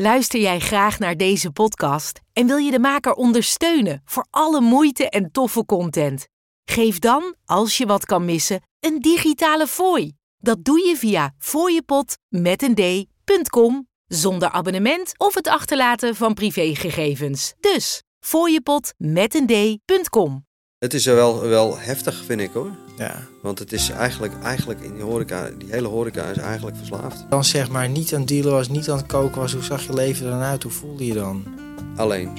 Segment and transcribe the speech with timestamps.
[0.00, 5.08] Luister jij graag naar deze podcast en wil je de maker ondersteunen voor alle moeite
[5.08, 6.26] en toffe content?
[6.64, 10.12] Geef dan, als je wat kan missen, een digitale fooi.
[10.36, 11.34] Dat doe je via
[12.74, 17.54] d.com zonder abonnement of het achterlaten van privégegevens.
[17.60, 18.02] Dus
[19.46, 20.46] d.com.
[20.78, 22.87] Het is wel, wel heftig, vind ik hoor.
[22.98, 23.14] Ja.
[23.42, 27.24] Want het is eigenlijk, eigenlijk in die horeca, die hele horeca is eigenlijk verslaafd.
[27.28, 29.52] Dan zeg maar niet aan het dealen was, niet aan het koken was.
[29.52, 30.62] Hoe zag je leven er dan uit?
[30.62, 31.44] Hoe voelde je dan?
[31.96, 32.30] Alleen.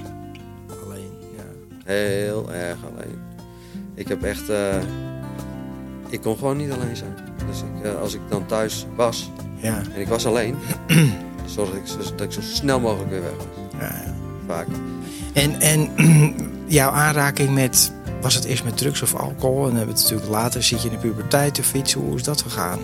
[0.85, 1.43] Alleen, ja.
[1.85, 3.17] Heel erg alleen.
[3.95, 4.49] Ik heb echt...
[4.49, 4.75] eh,
[6.09, 7.13] ik kon gewoon niet alleen zijn.
[7.49, 10.55] Dus ik, eh, als ik dan thuis was Ja, en ik was alleen...
[11.45, 13.45] zorgde ik zo- dat ik zo snel mogelijk weer weg was.
[13.79, 14.13] ja, ja.
[14.47, 14.67] Vaak.
[15.33, 15.89] En, en
[16.67, 17.91] jouw aanraking met,
[18.21, 19.57] was het eerst met drugs of alcohol?
[19.57, 21.99] En dan hebben we het natuurlijk later, zit je in de puberteit te fietsen.
[21.99, 22.79] Hoe is dat gegaan?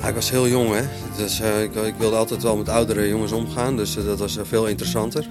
[0.00, 0.82] Ja, ik was heel jong, hè.
[1.16, 4.36] Dus, eh, ik, ik wilde altijd wel met oudere jongens omgaan, dus eh, dat was
[4.36, 5.26] eh, veel interessanter.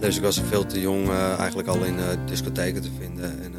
[0.00, 3.42] Dus ik was veel te jong eigenlijk al in discotheken te vinden.
[3.42, 3.54] En,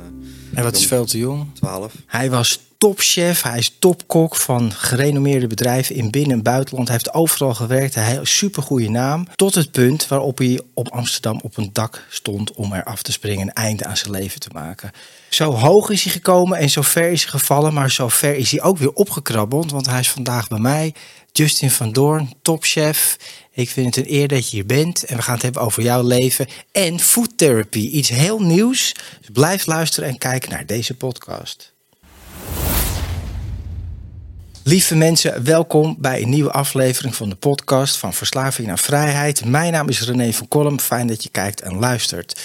[0.54, 1.48] En wat is veel te jong?
[1.54, 1.94] 12.
[2.06, 6.88] Hij was topchef, hij is topkok van gerenommeerde bedrijven in binnen- en buitenland.
[6.88, 9.28] Hij heeft overal gewerkt, hij heeft een supergoeie naam.
[9.36, 13.12] Tot het punt waarop hij op Amsterdam op een dak stond om er af te
[13.12, 14.92] springen en een einde aan zijn leven te maken.
[15.36, 18.52] Zo hoog is hij gekomen en zo ver is hij gevallen, maar zo ver is
[18.52, 19.72] hij ook weer opgekrabbeld.
[19.72, 20.94] Want hij is vandaag bij mij,
[21.32, 23.18] Justin van Doorn, topchef.
[23.52, 25.84] Ik vind het een eer dat je hier bent en we gaan het hebben over
[25.84, 27.80] jouw leven en food therapy.
[27.80, 28.96] Iets heel nieuws.
[29.20, 31.74] Dus blijf luisteren en kijken naar deze podcast.
[34.64, 39.46] Lieve mensen, welkom bij een nieuwe aflevering van de podcast van Verslaving naar Vrijheid.
[39.46, 40.80] Mijn naam is René van Kolm.
[40.80, 42.42] Fijn dat je kijkt en luistert.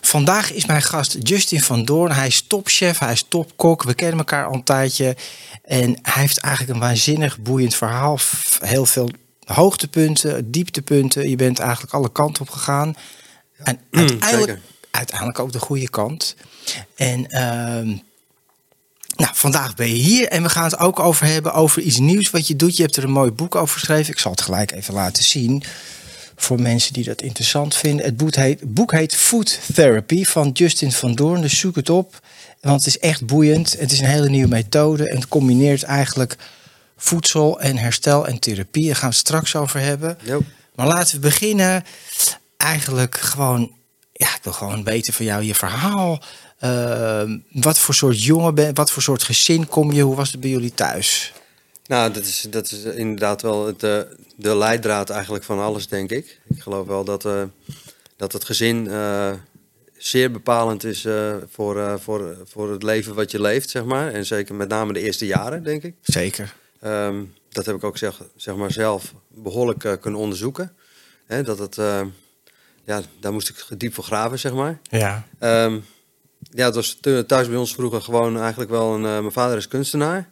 [0.00, 2.12] Vandaag is mijn gast Justin van Doorn.
[2.12, 3.82] Hij is topchef, hij is topkok.
[3.82, 5.16] We kennen elkaar al een tijdje.
[5.64, 8.18] En hij heeft eigenlijk een waanzinnig boeiend verhaal.
[8.60, 9.10] Heel veel
[9.44, 11.28] hoogtepunten, dieptepunten.
[11.28, 12.96] Je bent eigenlijk alle kanten op gegaan.
[13.56, 14.60] En uiteindelijk, zeker.
[14.90, 16.36] uiteindelijk ook de goede kant.
[16.96, 17.86] En ehm,
[19.16, 22.30] nou, vandaag ben je hier en we gaan het ook over hebben over iets nieuws
[22.30, 22.76] wat je doet.
[22.76, 24.12] Je hebt er een mooi boek over geschreven.
[24.12, 25.64] Ik zal het gelijk even laten zien
[26.42, 28.04] voor mensen die dat interessant vinden.
[28.04, 31.40] Het boek heet, het boek heet Food Therapy van Justin van Doorn.
[31.40, 32.20] Dus zoek het op,
[32.60, 33.78] want het is echt boeiend.
[33.78, 36.36] Het is een hele nieuwe methode en het combineert eigenlijk
[36.96, 38.86] voedsel en herstel en therapie.
[38.86, 40.18] Daar gaan we het straks over hebben.
[40.74, 41.84] Maar laten we beginnen.
[42.56, 43.72] Eigenlijk gewoon,
[44.12, 46.22] ja, ik wil gewoon weten van jou je verhaal.
[46.58, 50.02] Ehm, wat voor soort jongen ben Wat voor soort gezin kom je?
[50.02, 51.32] Hoe was het bij jullie thuis?
[51.86, 54.00] Nou, dat is, dat is inderdaad wel het, eh,
[54.36, 56.40] de leidraad eigenlijk van alles, denk ik.
[56.48, 57.42] Ik geloof wel dat, eh,
[58.16, 59.32] dat het gezin eh,
[59.96, 61.06] zeer bepalend is
[61.50, 64.12] voor, voor, voor het leven wat je leeft, zeg maar.
[64.12, 65.94] En zeker met name de eerste jaren, denk ik.
[66.02, 66.54] Zeker.
[66.80, 70.72] Ehm, dat heb ik ook zeg, zeg maar zelf behoorlijk eh, kunnen onderzoeken.
[71.26, 71.74] Hè, dat het,
[72.84, 74.78] ja, daar moest ik diep voor graven, zeg maar.
[74.82, 75.26] Ja.
[75.38, 75.78] Ehm,
[76.50, 79.00] ja, het was thu- thuis bij ons vroeger gewoon eigenlijk wel een...
[79.00, 80.30] mijn vader is kunstenaar.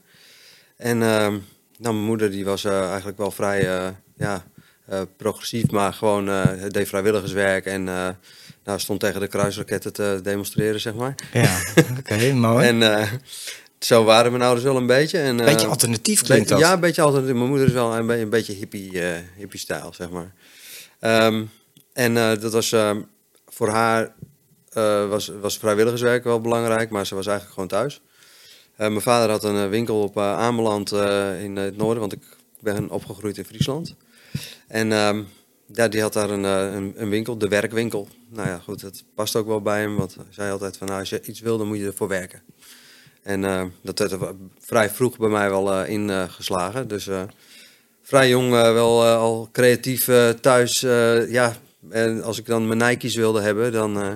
[0.80, 1.30] En ehm,
[1.78, 4.44] nou, mijn moeder die was eh, eigenlijk wel vrij eh, ja,
[4.86, 6.24] eh, progressief, maar gewoon
[6.68, 7.84] deed vrijwilligerswerk en
[8.64, 11.14] nou, stond tegen de kruisraketten te demonstreren, zeg maar.
[11.32, 11.58] Ja,
[11.98, 12.66] oké, mooi.
[12.66, 13.08] En
[13.78, 15.18] zo waren mijn ouders wel een beetje.
[15.18, 16.58] En, eh, Beetje alternatief klinkt dat.
[16.58, 17.34] Ja, een beetje alternatief.
[17.34, 20.32] Mijn moeder is wel een, be- een beetje hippie, eh, hippie-stijl, zeg maar.
[21.00, 21.44] Ehm,
[21.92, 23.00] en dat was ehm,
[23.48, 24.12] voor haar
[25.08, 28.00] was, was vrijwilligerswerk wel belangrijk, maar ze was eigenlijk gewoon thuis.
[28.80, 32.12] Eh, mijn vader had een eh, winkel op uh, Ameland eh, in het noorden, want
[32.12, 32.22] ik
[32.60, 33.94] ben opgegroeid in Friesland.
[34.68, 35.22] En ehm,
[35.72, 38.08] ja, die had daar een, eh, een, een winkel, de werkwinkel.
[38.28, 41.00] Nou ja, goed, dat past ook wel bij hem, want hij zei altijd van, nou,
[41.00, 42.42] als je iets wil, dan moet je ervoor werken.
[43.22, 46.88] En eh, dat werd er vrij vroeg bij mij wel eh, ingeslagen.
[46.88, 47.22] dus eh,
[48.02, 50.82] vrij jong eh, wel eh, al creatief eh, thuis.
[50.82, 51.56] eh, ja,
[51.90, 54.12] en als ik dan mijn Nike's wilde hebben, dan, eh,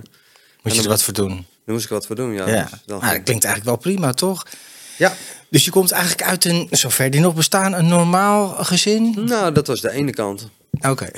[0.63, 1.47] Moet je er wat voor doen?
[1.65, 2.33] Dan moest ik wat voor doen.
[2.33, 2.63] Ja, Ja.
[2.63, 4.43] Dus dat klinkt eigenlijk wel prima, toch?
[4.99, 5.13] ja.
[5.49, 9.15] Dus je komt eigenlijk uit een, zover die nog bestaan, een normaal gezin?
[9.25, 10.49] nou, dat was de ene kant.
[10.89, 11.09] Oké.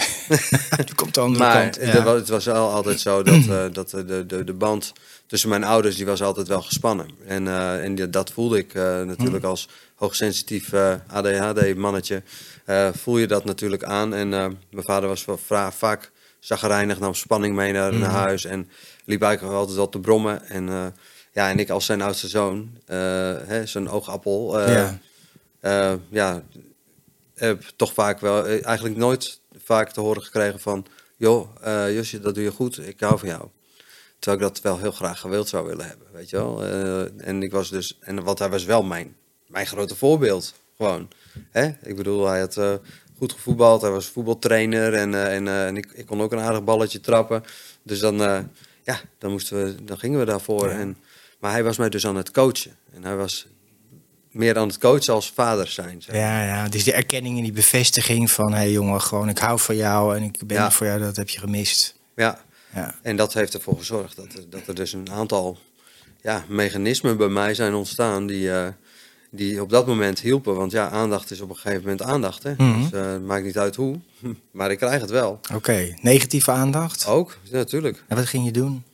[0.87, 1.77] Je komt de andere Maar kant.
[1.81, 2.03] het, Ja.
[2.03, 4.93] was, het was al altijd zo dat, eh, dat eh, de, de, de band
[5.27, 7.09] tussen mijn ouders die was altijd wel gespannen.
[7.27, 9.51] En, eh, en dat voelde ik natuurlijk Hm.
[9.51, 10.73] als hoogsensitief
[11.07, 12.23] ADHD-mannetje.
[13.03, 14.15] voel je dat natuurlijk aan.
[14.15, 15.41] En mijn vader was wel
[15.77, 16.11] vaak
[16.41, 17.99] zagrijnig, nam spanning mee naar, Hm.
[17.99, 18.45] naar huis.
[18.45, 18.69] En
[19.07, 20.49] liep eigenlijk altijd wel te brommen.
[20.49, 20.87] En, eh,
[21.33, 22.97] ja, en ik als zijn oudste zoon, eh,
[23.45, 24.61] hè, zijn oogappel...
[24.61, 24.99] eh,
[25.63, 25.99] Ja.
[26.11, 26.43] ja,
[27.35, 30.87] heb toch vaak wel, eigenlijk nooit vaak te horen gekregen van,
[31.17, 31.49] joh,
[31.93, 33.49] Josje, dat doe je goed, ik hou van jou.
[34.19, 36.65] Terwijl ik dat wel heel graag gewild zou willen hebben, weet je wel.
[37.17, 39.17] En ik was dus, en wat hij was wel mijn,
[39.47, 41.09] mijn grote voorbeeld, gewoon.
[41.51, 41.71] Hè?
[41.83, 42.61] Ik bedoel, hij had
[43.19, 43.83] goed gevoetbald.
[43.83, 47.43] Hij was voetbaltrainer en, en, en ik, ik kon ook een aardig balletje trappen.
[47.83, 48.17] Dus dan,
[48.87, 50.69] ja, dan, moesten we, dan gingen we daarvoor.
[50.69, 50.79] Ja.
[50.79, 50.97] En,
[51.39, 52.77] maar hij was mij dus aan het coachen.
[52.95, 53.47] En hij was
[54.31, 56.03] meer aan het coachen als vader zijn.
[56.03, 56.15] zeg.
[56.15, 58.51] Ja, ja, dus die erkenning en die bevestiging van...
[58.53, 60.65] hé hey jongen, gewoon ik hou van jou en ik ben Ja.
[60.65, 61.95] er voor jou, dat heb je gemist.
[62.17, 62.39] Ja,
[62.75, 65.59] Ja, en dat heeft ervoor gezorgd dat er, dat er dus een aantal
[66.23, 68.69] ja, mechanismen bij mij zijn ontstaan die, eh,
[69.31, 70.55] die op dat moment hielpen.
[70.55, 72.43] Want ja, aandacht is op een gegeven moment aandacht.
[72.43, 72.53] Hè?
[72.57, 72.81] Mhm.
[72.81, 73.97] Dus het maakt niet uit hoe,
[74.51, 75.41] maar ik krijg het wel.
[75.55, 75.95] oké.
[76.03, 77.07] Negatieve aandacht.
[77.07, 78.05] Ook, ja, natuurlijk.
[78.09, 78.85] En wat ging je doen?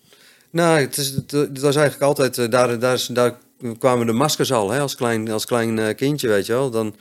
[0.50, 3.38] Nou, het, is, het, het was eigenlijk altijd, eh, daar, daar, daar
[3.78, 6.70] kwamen de maskers al, hè, als klein, als klein eh, kindje, weet je wel.
[6.70, 6.94] Dan,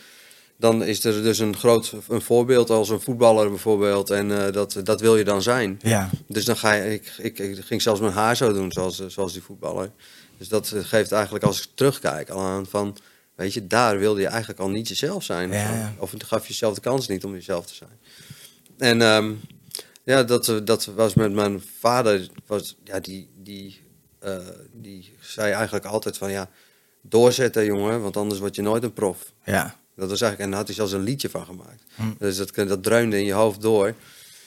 [0.58, 4.10] dan is er dus een groot een voorbeeld als een voetballer bijvoorbeeld.
[4.10, 5.80] En dat, dat wil je dan zijn.
[5.82, 9.08] Ja, Dus dan ga je, ik, ik, ik ging zelfs mijn haar zo doen, zoals,
[9.08, 9.92] zoals die voetballer.
[10.38, 12.98] Dus dat geeft eigenlijk, als ik terugkijk, al aan van,
[13.42, 15.52] weet je, daar wilde je eigenlijk al niet jezelf zijn.
[15.52, 15.94] Ja.
[15.98, 18.00] Of het gaf jezelf de kans niet om jezelf te zijn.
[18.78, 19.34] En ehm,
[20.04, 23.82] ja, dat, eh, dat was met mijn vader, was, ja, die, die,
[24.20, 24.38] eh,
[24.74, 26.50] die zei eigenlijk altijd van, ja,
[27.02, 29.34] doorzetten jongen, want anders word je nooit een prof.
[29.46, 29.80] ja.
[29.96, 31.84] Dat was eigenlijk, en daar had hij zelfs een liedje van gemaakt.
[31.96, 32.04] Hm.
[32.18, 33.94] Dus dat, dat dreunde in je hoofd door.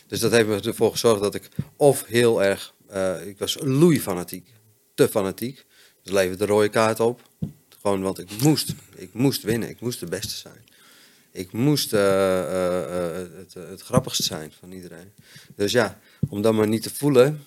[0.07, 4.01] Dus dat heeft me ervoor gezorgd dat ik of heel erg, eh, ik was loei
[4.01, 4.53] fanatiek,
[4.95, 5.67] te fanatiek.
[6.03, 7.21] Dus leverde de rode kaart op.
[7.85, 10.65] Gewoon, want ik moest, ik moest winnen, ik moest de beste zijn.
[11.33, 15.13] Ik moest eh, eh, eh, het, het grappigste zijn van iedereen.
[15.57, 15.99] Dus ja,
[16.29, 17.45] om dat maar niet te voelen,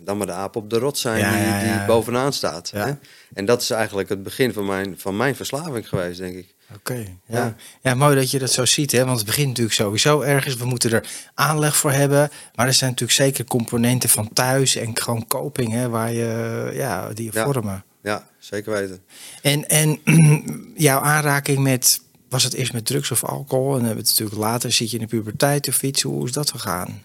[0.00, 1.86] dan maar de aap op de rot zijn Ja, die, ja, die ja.
[1.86, 2.70] bovenaan staat.
[2.70, 2.92] Hè?
[3.34, 6.54] En dat is eigenlijk het begin van mijn, van mijn verslaving geweest, denk ik.
[6.74, 7.14] Oké, ja.
[7.26, 7.56] Ja.
[7.82, 7.94] ja.
[7.94, 9.04] mooi dat je dat zo ziet, hè?
[9.04, 10.56] want het begint natuurlijk sowieso ergens.
[10.56, 14.98] We moeten er aanleg voor hebben, maar er zijn natuurlijk zeker componenten van thuis en
[15.00, 17.44] gewoon coping, hè, waar je, ja, die je Ja.
[17.44, 17.84] vormen.
[18.02, 19.00] Ja, zeker weten.
[19.42, 20.00] En, en
[20.88, 23.66] jouw aanraking met, was het eerst met drugs of alcohol?
[23.66, 26.26] En dan hebben we het natuurlijk later, zit je in de puberteit of fietsen, hoe
[26.26, 27.02] is dat gegaan?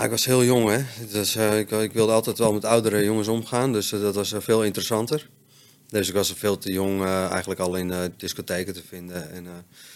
[0.00, 0.84] Ik was heel jong, hè.
[1.10, 4.40] Dus, ik, ik wilde altijd wel met oudere jongens omgaan, dus eh, dat was eh,
[4.40, 5.28] veel interessanter.
[5.88, 9.32] Dus ik was veel te jong eigenlijk al in discotheken te vinden.
[9.32, 9.46] En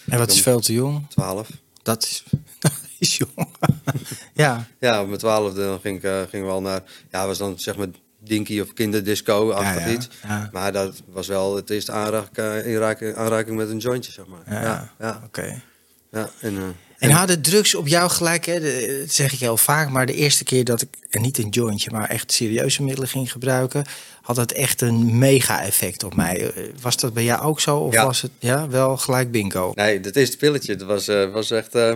[0.09, 1.07] En wat is veel te jong?
[1.09, 1.49] 12.
[1.83, 2.25] Dat is,
[2.99, 3.49] is jong.
[4.35, 7.59] ja, Ja, op mijn twaalfde dan ging ik, gingen we al naar, ja, was dan
[7.59, 7.89] zeg maar
[8.25, 10.09] dinky of kinderdisco-achtig Ja, iets.
[10.53, 12.37] Maar dat was wel het eerste aanraking,
[12.67, 14.63] aanraking, aanraking met een jointje, zeg maar.
[14.63, 15.63] ja, Ja, oké.
[16.11, 16.31] ja.
[16.41, 16.63] En, eh,
[16.99, 18.61] En hadden drugs op jou gelijk, hè?
[19.01, 21.91] dat zeg ik heel vaak, maar de eerste keer dat ik, en niet een jointje,
[21.91, 23.85] maar echt serieuze middelen ging gebruiken,
[24.23, 26.53] had dat echt een mega-effect op mij.
[26.53, 27.77] Eh, Was dat bij jou ook zo?
[27.79, 28.05] Of Ja.
[28.05, 29.73] was het ja, wel gelijk bingo?
[29.75, 31.75] Nee, dat eerste pilletje, dat was, eh, was echt...
[31.75, 31.95] eh,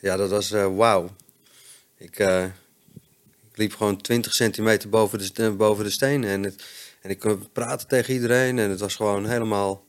[0.00, 1.10] ja, dat was eh, wauw.
[1.98, 2.50] Ik, eh, ik
[3.58, 6.30] liep gewoon 20 centimeter boven de, boven de stenen.
[6.30, 6.64] En, het,
[7.00, 8.58] en ik kon praten tegen iedereen.
[8.58, 9.84] En het was gewoon helemaal,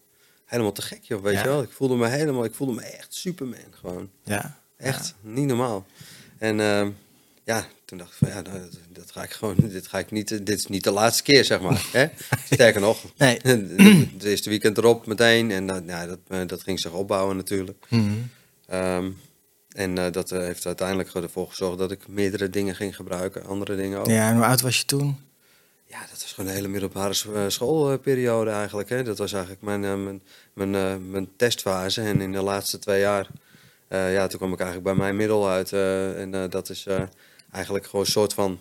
[0.46, 1.42] helemaal te gek, joh, weet Ja.
[1.42, 1.62] je wel.
[1.62, 2.44] Ik voelde me helemaal...
[2.44, 4.10] Ik voelde me echt Superman, gewoon.
[4.24, 4.60] Ja.
[4.78, 5.86] Echt, niet normaal.
[6.38, 6.90] En ehm,
[7.44, 10.12] ja, toen dacht ik van ja, nou, dat, dat ga ik gewoon, dit ga ik
[10.12, 11.86] niet, dit is niet de laatste keer, zeg maar.
[11.92, 12.06] hè?
[12.54, 13.40] Sterker nog, Nee.
[14.14, 15.52] het eerste weekend erop meteen.
[15.52, 17.86] En dat, ja, dat, eh, dat ging zich opbouwen natuurlijk.
[17.90, 18.12] Mhm.
[18.68, 19.10] Ehm,
[19.76, 23.76] en eh, dat eh, heeft uiteindelijk ervoor gezorgd dat ik meerdere dingen ging gebruiken, andere
[23.76, 24.06] dingen ook.
[24.08, 25.28] Ja, Ja, en hoe oud was je toen?
[26.10, 28.90] dat was gewoon een hele middelbare eh, schoolperiode eigenlijk.
[28.90, 29.04] Hè?
[29.04, 30.22] Dat was eigenlijk mijn, mijn,
[30.54, 32.02] mijn, mijn testfase.
[32.02, 33.28] En in de laatste twee jaar,
[33.90, 35.74] ja, toen kwam ik eigenlijk bij mijn middel uit.
[35.74, 36.86] en dat is
[37.52, 38.60] eigenlijk gewoon een soort van,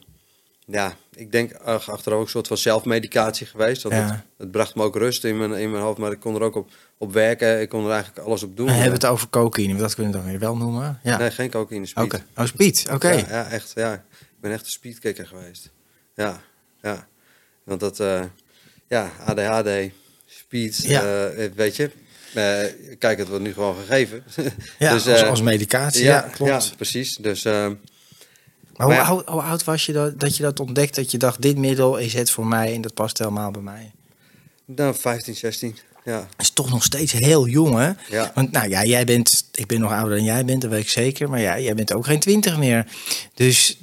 [0.67, 3.83] ja, ik denk achteraf ook een soort van zelfmedicatie geweest.
[3.83, 4.07] Want Ja.
[4.07, 6.43] het, het bracht me ook rust in mijn, in mijn hoofd, maar ik kon er
[6.43, 7.61] ook op, op werken.
[7.61, 8.67] Ik kon er eigenlijk alles op doen.
[8.67, 11.01] We hebben het over cocaïne, dat kunnen we dan weer wel noemen.
[11.03, 11.19] Ja.
[11.19, 12.17] Nee, geen cocaïne, Oké.
[12.17, 12.23] speed.
[12.37, 12.87] Oh, speed.
[12.93, 13.11] Oké.
[13.11, 13.73] Ja, ja, echt.
[13.75, 13.95] Ja.
[14.21, 15.71] Ik ben echt een speedkicker geweest.
[16.15, 16.41] Ja,
[16.83, 17.07] ja.
[17.65, 18.23] Want dat, eh,
[18.89, 19.91] ja, ADHD,
[20.27, 21.31] speed, Ja.
[21.31, 21.91] eh, weet je.
[22.35, 24.23] eh, kijk, het wordt nu gewoon gegeven.
[24.79, 26.05] Ja, Dus, als, als medicatie.
[26.05, 26.65] Ja, klopt.
[26.65, 27.17] Ja, precies.
[27.17, 27.67] Dus Maar
[28.77, 30.95] hoe, Maar oud, hoe oud was je dat, dat je dat ontdekt?
[30.97, 33.93] Dat je dacht, dit middel is het voor mij en dat past helemaal bij mij.
[34.65, 35.77] nou, 15, 16.
[36.09, 37.91] Ja, is toch nog steeds heel jong, hè?
[38.17, 38.33] ja.
[38.35, 40.89] Want nou ja, jij bent, ik ben nog ouder dan jij bent, dat weet ik
[40.89, 41.31] zeker.
[41.31, 42.87] Maar ja, jij bent ook geen twintig meer.
[43.35, 43.79] Dus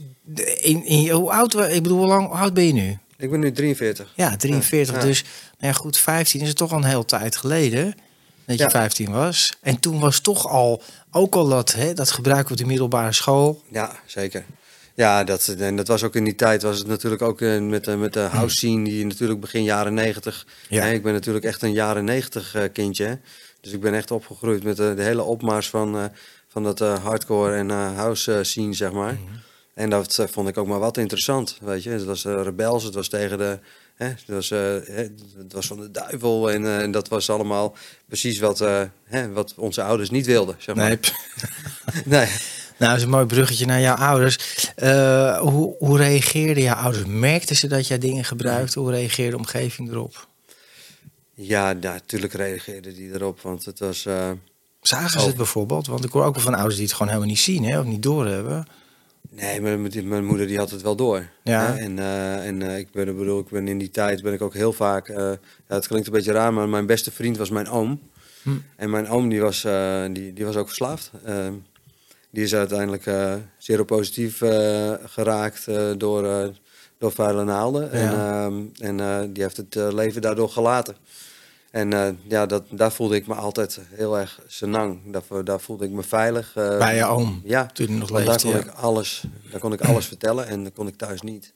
[0.62, 2.98] in, in, hoe oud, ik bedoel, hoe, lang, hoe oud ben je nu?
[3.18, 4.12] Ik ben nu 43.
[4.16, 4.96] Ja, 43.
[4.96, 5.02] Ja.
[5.02, 5.24] Dus
[5.60, 7.96] nou ja, goed, 15 is het toch al een heel tijd geleden
[8.46, 8.70] dat je Ja.
[8.70, 9.54] 15 was.
[9.62, 13.64] En toen was toch al, ook al dat, hè, dat gebruik op de middelbare school.
[13.72, 14.46] Ja, zeker.
[14.96, 17.84] Ja, dat, en dat was ook in die tijd, was het natuurlijk ook eh, met,
[17.86, 20.46] de- met de house scene, die natuurlijk begin jaren negentig.
[20.70, 20.84] Ja.
[20.84, 23.06] Hè, ik ben natuurlijk echt een jaren negentig eh, kindje.
[23.06, 23.16] hè.
[23.62, 26.04] Dus ik ben echt opgegroeid met de, de hele opmars van, eh,
[26.48, 29.18] van dat eh, hardcore en eh, house eh, scene, zeg maar.
[29.74, 31.90] En dat eh, vond ik ook maar wat interessant, weet je.
[31.90, 33.60] Het was eh, rebels, het was tegen de...
[33.96, 34.74] Hè, het, was, eh,
[35.38, 37.76] het was van de duivel en, eh, en dat was allemaal
[38.08, 40.88] precies wat, eh, hè, wat onze ouders niet wilden, zeg maar.
[40.88, 41.00] Nee,
[42.06, 42.28] nee.
[42.78, 44.38] Nou, dat is een mooi bruggetje naar jouw ouders.
[44.84, 47.06] Uh, hoe, hoe reageerden jouw ouders?
[47.06, 48.80] Merkten ze dat jij dingen gebruikte?
[48.80, 50.28] Hoe reageerde de omgeving erop?
[51.34, 54.06] Ja, natuurlijk reageerden die erop, want het was...
[54.06, 54.32] Uh...
[54.82, 55.88] Zagen ze het bijvoorbeeld?
[55.88, 57.86] Want ik hoor ook wel van ouders die het gewoon helemaal niet zien hè, of
[57.86, 58.68] niet doorhebben.
[59.30, 61.28] Nee, mijn, mijn moeder die had het wel door.
[61.44, 61.78] Ja.
[61.78, 64.54] En, uh, en uh, ik ben, bedoel, ik ben in die tijd ben ik ook
[64.54, 65.10] heel vaak.
[65.10, 68.00] Uh, ja, het klinkt een beetje raar, maar mijn beste vriend was mijn oom.
[68.44, 68.50] Hm.
[68.76, 69.62] En mijn oom die was,
[70.12, 71.12] die, die was ook verslaafd.
[72.36, 73.10] Die is uiteindelijk
[73.58, 74.38] zeer positief
[75.06, 75.66] geraakt
[75.98, 76.54] door,
[76.98, 77.90] door vuile naalden.
[78.00, 78.00] Ja.
[78.00, 80.96] En, ehm, en die heeft het leven daardoor gelaten.
[81.76, 85.00] En uh, ja, dat, daar voelde ik me altijd heel erg senang.
[85.06, 86.56] Daar, daar voelde ik me veilig.
[86.58, 87.42] Uh, Bij je oom?
[87.44, 88.58] Ja, toen nog leefde, daar, kon ja.
[88.58, 91.54] ik alles, daar kon ik alles vertellen en dat kon ik thuis niet.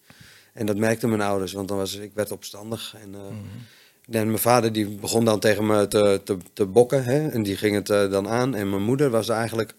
[0.54, 2.96] En dat merkten mijn ouders, want dan was, ik werd opstandig.
[3.02, 4.16] En, uh, mm.
[4.16, 7.58] en mijn vader die begon dan tegen me te, te, te bokken hè, en die
[7.58, 8.56] ging het dan aan.
[8.56, 9.74] En mijn moeder was eigenlijk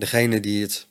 [0.00, 0.86] degene die het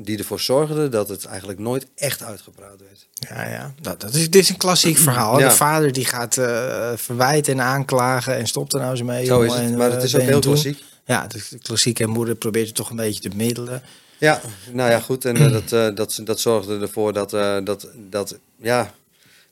[0.00, 3.06] die ervoor zorgde dat het eigenlijk nooit echt uitgepraat werd.
[3.12, 3.74] Ja, ja.
[3.80, 5.38] Dat, dat is, dit is een klassiek verhaal.
[5.38, 9.24] De vader die gaat uh, verwijten en aanklagen en stopt er nou eens mee.
[9.24, 10.82] Zo is het, maar het is ook heel klassiek.
[11.04, 13.82] Ja, de klassieke moeder probeert het toch een beetje te middelen.
[14.18, 14.40] Ja,
[14.72, 15.24] nou ja, goed.
[15.24, 17.30] En uh, dat, uh, dat, dat zorgde ervoor dat,
[17.64, 18.94] dat, dat, ja,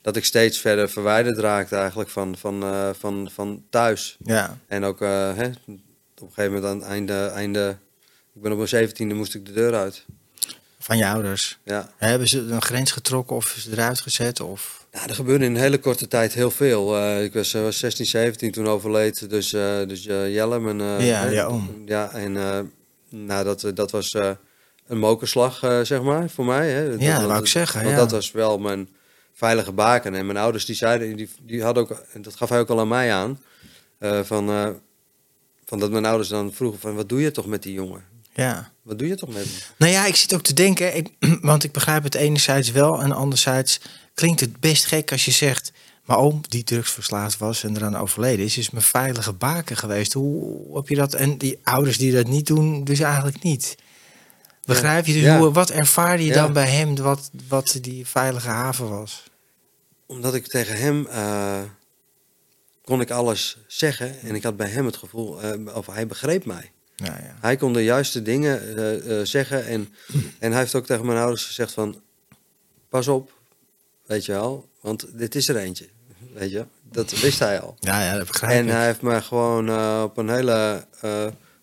[0.03, 2.65] dat ik steeds verder verwijderd raakte eigenlijk van, van,
[2.99, 4.17] van, van thuis.
[4.25, 4.59] Ja.
[4.67, 5.83] En ook hè, op een
[6.33, 7.77] gegeven moment aan het einde, einde,
[8.37, 10.05] ik ben op mijn zeventiende moest ik de deur uit.
[10.79, 11.59] Van je ouders?
[11.65, 11.91] Ja.
[11.97, 14.41] Hebben ze een grens getrokken of ze eruit gezet?
[14.41, 14.87] Of?
[14.93, 16.97] Ja, er gebeurde in een hele korte tijd heel veel.
[16.97, 19.31] Uh, ik was, uh, was 16, 17 toen overleed.
[19.31, 21.03] Dus, uh, dus Jelle, mijn...
[21.03, 21.83] ja, ja, oom.
[21.87, 22.33] Ja, en
[23.09, 24.15] nou, dat, dat was
[24.87, 26.71] een mokerslag, zeg maar, voor mij.
[26.71, 26.83] Hè.
[26.83, 27.81] Ja, dat, dat wou ik zeggen.
[27.81, 28.01] Want ja.
[28.01, 28.89] dat was wel mijn
[29.33, 30.15] veilige baken.
[30.15, 32.81] En mijn ouders die zeiden, die, die hadden ook, en dat gaf hij ook al
[32.81, 33.41] aan mij aan,
[34.25, 34.77] van,
[35.65, 38.16] van dat mijn ouders dan vroegen van, wat doe je toch met die jongen?
[38.37, 38.73] Ja.
[38.83, 39.53] Wat doe je toch met hem?
[39.77, 43.13] Nou ja, ik zit ook te denken, ik, want ik begrijp het enerzijds wel en
[43.13, 43.81] anderzijds
[44.15, 45.73] klinkt het best gek als je zegt,
[46.05, 50.13] maar oom die drugsverslaafd was en eraan overleden is, is mijn veilige baken geweest.
[50.13, 51.15] Hoe heb je dat?
[51.15, 53.77] En die ouders die dat niet doen, dus eigenlijk niet.
[54.65, 55.13] Begrijp je?
[55.13, 59.25] Dus hoe, wat ervaarde je dan bij hem wat, wat die veilige haven was?
[60.07, 61.61] Omdat ik tegen hem uh,
[62.85, 66.45] kon ik alles zeggen en ik had bij hem het gevoel, uh, of hij begreep
[66.45, 66.71] mij.
[66.97, 67.37] Ja, ja.
[67.41, 69.67] Hij kon de juiste dingen uh, zeggen.
[69.67, 69.95] En,
[70.39, 72.03] en hij heeft ook tegen mijn ouders gezegd van...
[72.89, 73.33] Pas op,
[74.07, 74.69] weet je wel.
[74.81, 75.89] Want dit is er eentje.
[76.35, 77.77] Weet je, dat wist hij al.
[77.81, 80.87] Ja, ja, dat begrijp en hij heeft me gewoon uh, op een hele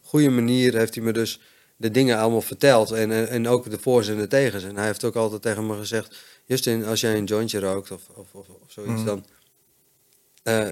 [0.01, 0.77] goede manier...
[0.77, 1.39] heeft hij me dus
[1.75, 2.91] de dingen allemaal verteld.
[2.91, 4.63] En, en ook de voor's en de tegens.
[4.63, 6.15] En hij heeft ook altijd tegen me gezegd...
[6.45, 9.05] Justin, als jij een jointje rookt of, of, of, of zoiets, mm.
[9.05, 9.25] dan,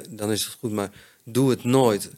[0.10, 0.72] dan is het goed.
[0.72, 0.92] Maar
[1.24, 2.10] doe het nooit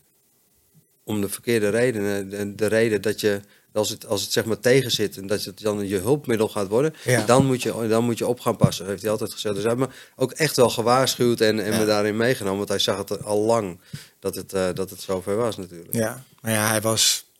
[1.04, 2.30] om de verkeerde redenen.
[2.30, 3.42] De, de reden dat je,
[3.74, 6.68] als het, als het zeg maar tegen zit en dat het dan je hulpmiddel gaat
[6.68, 6.94] worden,
[7.26, 9.56] dan, moet je, dan moet je op gaan passen, heeft hij altijd gezegd.
[9.56, 12.80] Dus hij heeft me ook echt wel gewaarschuwd en, en me daarin meegenomen, want hij
[12.80, 13.80] zag het al lang
[14.20, 15.94] dat het, uh, dat het zover was natuurlijk.
[15.94, 17.32] Ja, maar ja, hij was...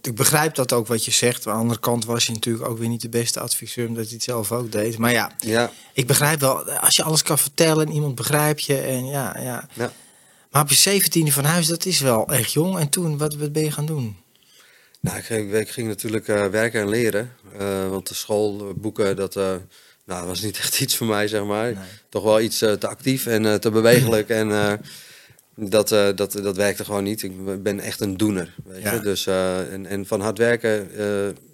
[0.00, 1.46] Ik begrijp dat ook wat je zegt.
[1.46, 4.14] Aan de andere kant was hij natuurlijk ook weer niet de beste adviseur, omdat hij
[4.14, 4.98] het zelf ook deed.
[4.98, 5.70] Maar ja, ja.
[5.92, 9.68] ik begrijp wel, als je alles kan vertellen en iemand begrijpt je en ja, ja.
[9.72, 9.92] ja.
[10.52, 12.78] Maar op je 17e van huis, dat is wel echt jong.
[12.78, 14.16] En toen, wat, wat ben je gaan doen?
[15.00, 17.32] Nou, ik ging, ik ging natuurlijk uh, werken en leren.
[17.60, 19.54] Uh, want de school, boeken, dat uh,
[20.04, 21.64] nou, was niet echt iets voor mij, zeg maar.
[21.64, 21.84] Nee.
[22.08, 24.28] Toch wel iets te actief en te bewegelijk.
[24.40, 24.80] en
[25.54, 27.22] dat, dat, dat werkte gewoon niet.
[27.22, 28.54] Ik ben echt een doener.
[28.64, 28.92] Weet ja.
[28.92, 29.00] je?
[29.00, 30.90] Dus, en, en van hard werken,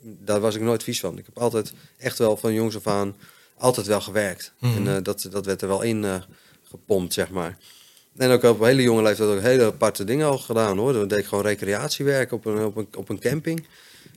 [0.03, 1.19] daar was ik nooit vies van.
[1.19, 3.17] Ik heb altijd echt wel van jongs af aan
[3.57, 4.53] altijd wel gewerkt.
[4.59, 4.89] Mm -hmm.
[4.89, 6.23] En dat, dat werd er wel in
[6.63, 7.59] gepompt, zeg maar.
[8.19, 10.93] En ook op een hele jonge leeftijd ook hele aparte dingen al gedaan hoor.
[10.93, 13.67] Dan deed ik gewoon recreatiewerk op een, op een, op een camping.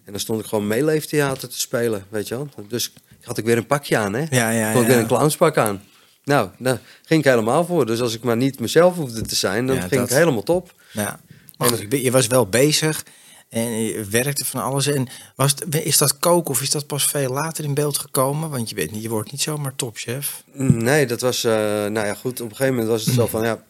[0.06, 2.50] En dan stond ik gewoon meeleeftheater te spelen, weet je wel.
[2.68, 2.94] Dus
[3.24, 4.26] had ik weer een pakje aan, hè.
[4.30, 5.82] Ja, ja, Kon ik weer een clownspak aan.
[6.24, 7.86] Nou, daar ging ik helemaal voor.
[7.86, 10.74] Dus als ik maar niet mezelf hoefde te zijn, dan ging ik helemaal top.
[10.92, 11.20] Ja.
[11.58, 13.04] en, je was wel bezig
[13.50, 14.88] en je werkte van alles.
[14.88, 18.50] En was is dat koken of is dat pas veel later in beeld gekomen?
[18.50, 20.44] Want je, bent niet, je wordt niet zomaar topchef.
[20.54, 21.52] Nee, dat was, uh,
[21.86, 23.64] nou ja goed, op een gegeven moment was het zo van, ja,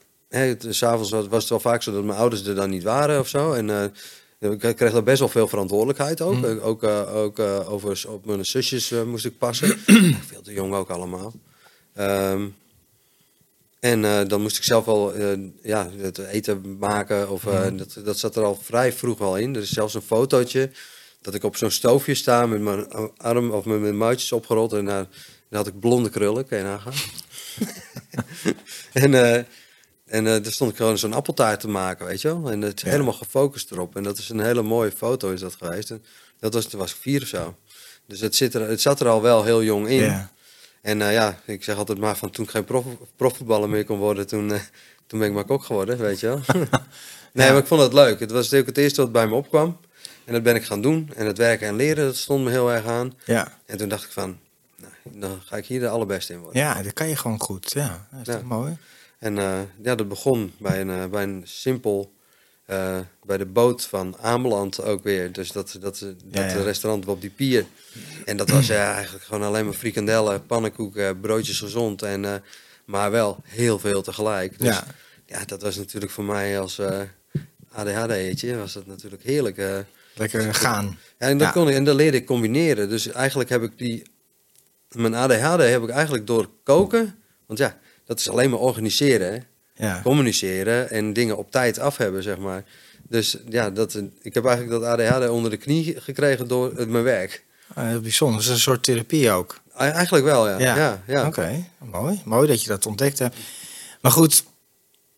[0.69, 3.27] S'avonds was, was het wel vaak zo dat mijn ouders er dan niet waren of
[3.27, 3.53] zo.
[3.53, 6.33] En uh, ik kreeg daar best wel veel verantwoordelijkheid ook.
[6.33, 6.59] Mm.
[6.59, 9.77] Ook, uh, ook uh, over op mijn zusjes moest ik passen.
[10.31, 11.33] veel te jong ook allemaal.
[11.99, 12.55] Um,
[13.79, 15.13] en dan moest ik zelf wel
[15.61, 17.29] ja, het eten maken.
[17.29, 17.77] Of, mm.
[17.77, 19.55] dat, dat zat er al vrij vroeg al in.
[19.55, 20.69] Er is zelfs een fotootje
[21.21, 24.73] dat ik op zo'n stoofje sta met mijn arm of met mijn muitjes opgerold.
[24.73, 25.07] En dan
[25.49, 26.93] had ik blonde krullen, kan je nagaan.
[28.93, 29.45] en
[30.11, 32.51] en uh, daar stond ik gewoon zo'n appeltaart te maken, weet je wel.
[32.51, 33.95] En het is helemaal gefocust erop.
[33.95, 35.89] En dat is een hele mooie foto is dat geweest.
[35.91, 36.03] En
[36.39, 37.55] Dat was, toen was ik vier of zo.
[38.05, 40.03] Dus het, zit er, het zat er al wel heel jong in.
[40.03, 40.31] Ja.
[40.81, 43.97] En eh, ja, ik zeg altijd maar van toen ik geen prof, profvoetballer meer kon
[43.97, 44.59] worden, toen, eh,
[45.07, 46.41] toen ben ik maar kok geworden, weet je wel.
[47.33, 47.51] nee, Ja.
[47.51, 48.19] maar ik vond het leuk.
[48.19, 49.77] Het was natuurlijk het eerste wat bij me opkwam.
[50.25, 51.11] En dat ben ik gaan doen.
[51.15, 53.13] En het werken en leren, dat stond me heel erg aan.
[53.25, 53.57] Ja.
[53.65, 54.39] En toen dacht ik van,
[54.75, 56.61] nou, dan ga ik hier de allerbeste in worden.
[56.61, 57.71] ja, dat kan je gewoon goed.
[57.73, 58.77] Ja, dat is toch mooi?
[59.21, 62.13] En eh, ja, dat begon bij een, eh, bij een simpel,
[62.65, 65.31] eh, bij de boot van Ameland ook weer.
[65.31, 66.61] Dus dat, dat, dat Ja, ja.
[66.61, 67.65] restaurant op die pier.
[68.25, 72.01] En dat was ja, eigenlijk gewoon alleen maar frikandellen, pannenkoeken, broodjes gezond.
[72.01, 72.43] En,
[72.85, 74.59] maar wel heel veel tegelijk.
[74.59, 74.83] Dus Ja.
[75.25, 77.01] ja, dat was natuurlijk voor mij als eh
[77.71, 79.85] ADHD'tje, was dat natuurlijk heerlijk.
[80.13, 80.97] Lekker gaan.
[81.19, 82.89] Ja, en dat, kon ik, en dat leerde ik combineren.
[82.89, 84.03] Dus eigenlijk heb ik die...
[84.91, 87.15] Mijn ADHD heb ik eigenlijk door koken...
[87.45, 87.79] Want ja,
[88.11, 89.43] dat is alleen maar organiseren,
[89.75, 90.01] Ja.
[90.03, 92.63] communiceren en dingen op tijd af hebben, zeg maar.
[93.09, 97.03] Dus ja, dat, ik heb eigenlijk dat ADHD onder de knie gekregen door het, mijn
[97.03, 97.43] werk.
[97.73, 98.35] Ah, heel bijzonder.
[98.37, 99.59] Dat is een soort therapie ook.
[99.75, 100.59] Eigenlijk wel, ja.
[100.59, 100.75] Ja.
[100.75, 101.01] ja.
[101.07, 102.21] ja, Oké, mooi.
[102.25, 103.35] Mooi dat je dat ontdekt hebt.
[104.01, 104.43] Maar goed,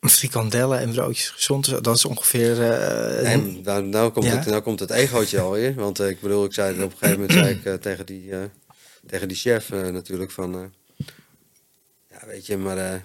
[0.02, 2.62] frikandellen en broodjes gezond, dat is ongeveer...
[2.62, 4.32] eh, En nou, nou, komt Ja.
[4.38, 5.74] het, nou komt het egootje alweer.
[5.76, 8.32] Want eh, ik bedoel, ik zei op een gegeven moment zei ik, eh, tegen, die,
[8.32, 8.38] eh,
[9.08, 10.74] tegen die chef eh, natuurlijk van...
[12.28, 13.00] weet je, maar eh,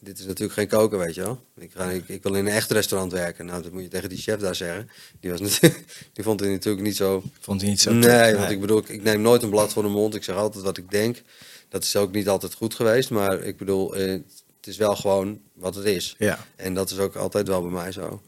[0.00, 1.44] dit is natuurlijk geen koken, weet je wel.
[1.58, 3.46] Ik, ga, ik, ik wil in een echt restaurant werken.
[3.46, 4.90] Nou, dat moet je tegen die chef daar zeggen.
[5.20, 5.60] Die, was
[6.12, 8.88] die vond het natuurlijk niet zo vond hij niet zo Nee, want ik bedoel, ik,
[8.88, 10.14] ik neem nooit een blad voor de mond.
[10.14, 11.22] Ik zeg altijd wat ik denk.
[11.68, 13.10] Dat is ook niet altijd goed geweest.
[13.10, 14.10] Maar ik bedoel, eh,
[14.56, 16.14] het is wel gewoon wat het is.
[16.18, 18.22] Ja, En dat is ook altijd wel bij mij zo.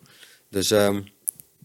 [0.49, 1.01] Dus ehm,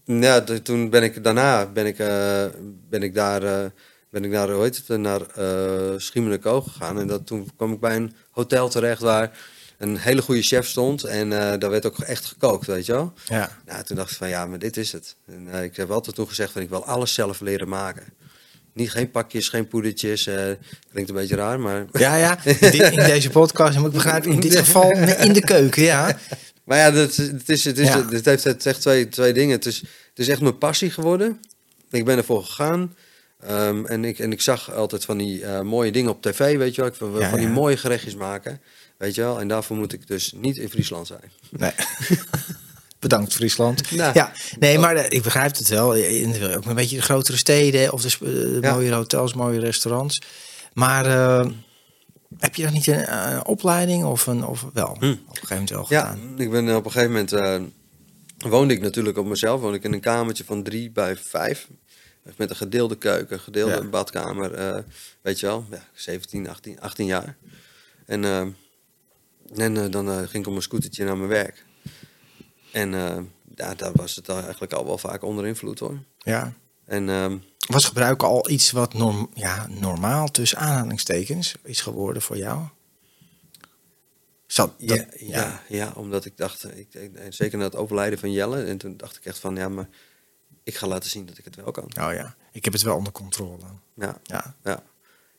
[0.04, 2.44] ja, t- toen ben ik daarna ben ik, eh,
[2.88, 3.72] ben ik daar
[4.16, 7.00] ben ik naar, hoe heet het, naar eh gegaan.
[7.00, 9.38] En dat, toen kwam ik bij een hotel terecht waar
[9.78, 11.04] een hele goede chef stond.
[11.04, 13.12] En eh, daar werd ook echt gekookt, weet je wel.
[13.26, 13.50] ja.
[13.66, 15.16] Nou, toen dacht ik van ja, maar dit is het.
[15.26, 18.04] En, eh, ik heb altijd toen gezegd van ik wil alles zelf leren maken.
[18.72, 20.28] Niet geen pakjes, geen poedertjes.
[20.92, 21.86] klinkt een beetje raar, maar...
[21.92, 22.44] Ja, ja.
[22.90, 26.18] In deze podcast, moet ik begrijpen, in dit geval in de keuken, ja.
[26.64, 28.08] Maar ja, dat, het, is, het, is, Ja.
[28.08, 29.54] het heeft echt twee, twee dingen.
[29.54, 31.40] Het is, het is echt mijn passie geworden.
[31.90, 32.94] Ik ben ervoor gegaan.
[33.40, 36.74] Ehm, en, ik, en ik zag altijd van die eh, mooie dingen op tv, weet
[36.74, 36.90] je wel.
[36.90, 37.52] Ik wil Ja, van die ja.
[37.52, 38.60] mooie gerechtjes maken,
[38.98, 39.40] weet je wel.
[39.40, 41.30] En daarvoor moet ik dus niet in Friesland zijn.
[41.50, 41.72] Nee.
[42.98, 43.90] Bedankt, Friesland.
[43.90, 44.10] Nou.
[44.14, 45.92] Ja, nee, maar eh, ik begrijp het wel.
[45.92, 48.72] Wil ook een beetje de grotere steden of de eh, Ja.
[48.72, 50.22] mooie hotels, mooie restaurants.
[50.72, 51.46] Maar eh,
[52.38, 54.86] heb je dan niet een, eh, opleiding of, een, of wel?
[54.88, 55.92] Op een gegeven moment wel Hm.
[55.92, 56.38] Ja, gedaan.
[56.40, 57.32] ik ben op een gegeven moment...
[57.32, 57.60] eh,
[58.50, 59.60] woonde ik natuurlijk op mezelf.
[59.60, 61.68] Woonde ik in een kamertje van drie bij vijf.
[62.36, 63.84] Met een gedeelde keuken, gedeelde Ja.
[63.88, 64.54] badkamer.
[64.54, 64.82] eh,
[65.20, 67.36] weet je wel, ja, 17, 18, 18 jaar.
[68.06, 68.40] En, eh,
[69.56, 71.64] en eh, dan ging ik op mijn scootertje naar mijn werk.
[72.72, 72.90] En
[73.54, 75.98] ja, daar was het eigenlijk al wel vaak onder invloed hoor.
[76.18, 76.52] Ja.
[76.84, 82.36] En ehm, Was gebruiken al iets wat norm, ja, normaal tussen aanhalingstekens is geworden voor
[82.36, 82.62] jou?
[84.46, 86.88] Zat, dat, ja, ja, ja, omdat ik dacht, ik,
[87.28, 88.62] zeker na het overlijden van Jelle.
[88.64, 89.88] En toen dacht ik echt van, ja, maar
[90.66, 91.84] ik ga laten zien dat ik het wel kan.
[91.84, 93.64] Oh ja, ik heb het wel onder controle.
[93.94, 94.82] Ja, Ja, ja.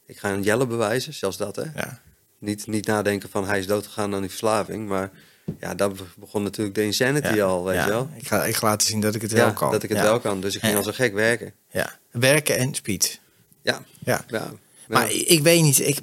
[0.06, 1.64] Ik ga een Jelle bewijzen, zelfs dat hè.
[1.76, 2.02] ja.
[2.40, 4.88] Niet, niet nadenken van hij is doodgegaan aan die verslaving.
[4.88, 5.12] Maar
[5.60, 7.46] ja, daar be- begon natuurlijk de insanity ja.
[7.46, 7.84] al, weet ja.
[7.86, 8.10] je wel.
[8.16, 9.72] Ik ga, ik ga laten zien dat ik het wel kan.
[9.72, 10.42] dat ik het wel kan.
[10.42, 11.54] Dus ik ging als een gek werken.
[11.70, 13.20] Ja, werken en speed.
[13.62, 14.26] Ja, Ja.
[14.88, 16.00] Maar ik, weet niet, ik,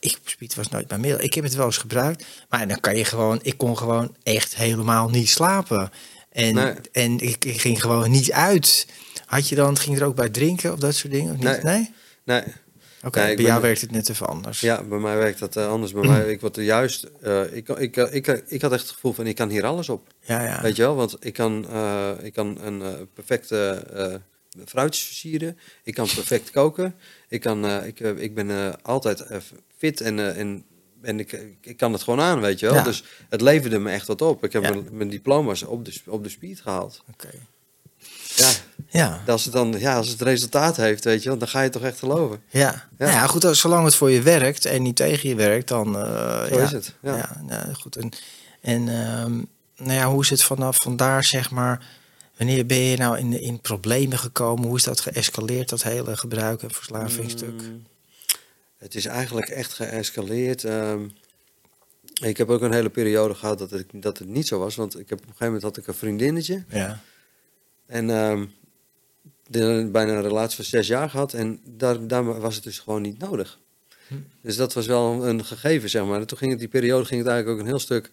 [0.00, 1.20] ik, speed was nooit mijn middel.
[1.20, 4.56] Ik heb het wel eens gebruikt, maar dan kan je gewoon, ik kon gewoon echt
[4.56, 5.90] helemaal niet slapen.
[6.32, 6.74] En, Nee.
[6.92, 8.86] en ik, ik ging gewoon niet uit.
[9.26, 11.32] Had je dan, ging je er ook bij drinken of dat soort dingen?
[11.32, 11.62] Of niet?
[11.62, 11.74] Nee.
[11.74, 11.90] Nee?
[12.24, 12.42] Nee,
[13.04, 14.60] Oké, Nee, bij ben- jou werkt het net even anders.
[14.60, 15.92] ja, bij mij werkt dat eh, anders.
[15.92, 18.90] Bij mij, ik word er juist, eh, ik, ik, ik, ik, ik had echt het
[18.90, 20.06] gevoel van ik kan hier alles op.
[20.20, 20.42] ja.
[20.44, 20.62] ja.
[20.62, 24.14] Weet je wel, want ik kan, eh, ik kan een eh, perfecte eh
[24.66, 25.58] fruitjes versieren.
[25.84, 26.94] Ik kan perfect koken.
[27.28, 29.38] Ik, kan, eh, ik, eh, ik ben eh, altijd eh,
[29.78, 30.64] fit en, eh, en,
[31.02, 32.74] en ik, ik kan het gewoon aan, weet je wel.
[32.74, 32.82] Ja.
[32.82, 34.44] Dus het leverde me echt wat op.
[34.44, 34.70] Ik heb Ja.
[34.70, 37.02] mijn, mijn diploma's op de, op de speed gehaald.
[37.12, 37.28] Oké.
[38.36, 38.50] Ja,
[38.88, 39.22] Ja.
[39.26, 41.82] als het dan ja, als het resultaat heeft, weet je wel, dan ga je toch
[41.82, 42.40] echt geloven.
[42.50, 42.60] Ja.
[42.60, 42.88] Ja.
[42.98, 45.96] Nou ja, goed, zolang het voor je werkt en niet tegen je werkt, dan...
[45.98, 46.62] eh, Zo ja.
[46.64, 46.94] is het.
[47.02, 47.16] Ja.
[47.16, 47.96] Ja, nou, goed.
[47.96, 48.10] En,
[48.60, 49.32] en ehm,
[49.76, 52.00] nou ja, hoe is het vanaf vandaar, zeg maar...
[52.36, 54.66] Wanneer ben je nou in, in problemen gekomen?
[54.66, 57.62] Hoe is dat geëscaleerd, dat hele gebruik- en verslavingsstuk?
[57.62, 57.82] Mm,
[58.82, 60.64] Het is eigenlijk echt geëscaleerd.
[60.64, 61.04] Ehm,
[62.22, 64.74] ik heb ook een hele periode gehad dat het, dat het niet zo was.
[64.74, 66.64] Want ik heb, op een gegeven moment had ik een vriendinnetje.
[66.68, 67.00] Ja.
[67.86, 68.44] En ehm,
[69.46, 71.32] de, bijna een relatie van zes jaar gehad.
[71.32, 73.58] En daar, daar was het dus gewoon niet nodig.
[74.08, 74.14] Hm.
[74.42, 76.20] Dus dat was wel een gegeven, zeg maar.
[76.20, 78.10] En toen ging het die periode ging het eigenlijk ook een heel stuk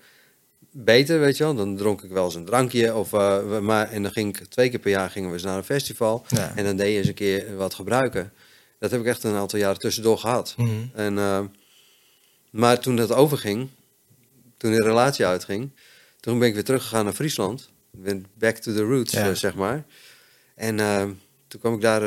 [0.71, 1.55] beter, weet je wel.
[1.55, 2.95] Dan dronk ik wel eens een drankje.
[2.95, 5.57] Of, we- maar, en dan ging ik twee keer per jaar gingen we eens naar
[5.57, 6.25] een festival.
[6.27, 6.53] Ja.
[6.55, 8.31] En dan deed je eens een keer wat gebruiken.
[8.79, 10.53] Dat heb ik echt een aantal jaren tussendoor gehad.
[10.57, 10.69] Mhm.
[10.93, 11.41] En, eh,
[12.49, 13.69] maar toen dat overging,
[14.57, 15.71] toen de relatie uitging,
[16.19, 17.69] toen ben ik weer teruggegaan naar Friesland.
[18.33, 19.27] Back to the roots, Ja.
[19.29, 19.85] eh, zeg maar.
[20.55, 21.03] En eh,
[21.47, 22.01] toen kwam ik daar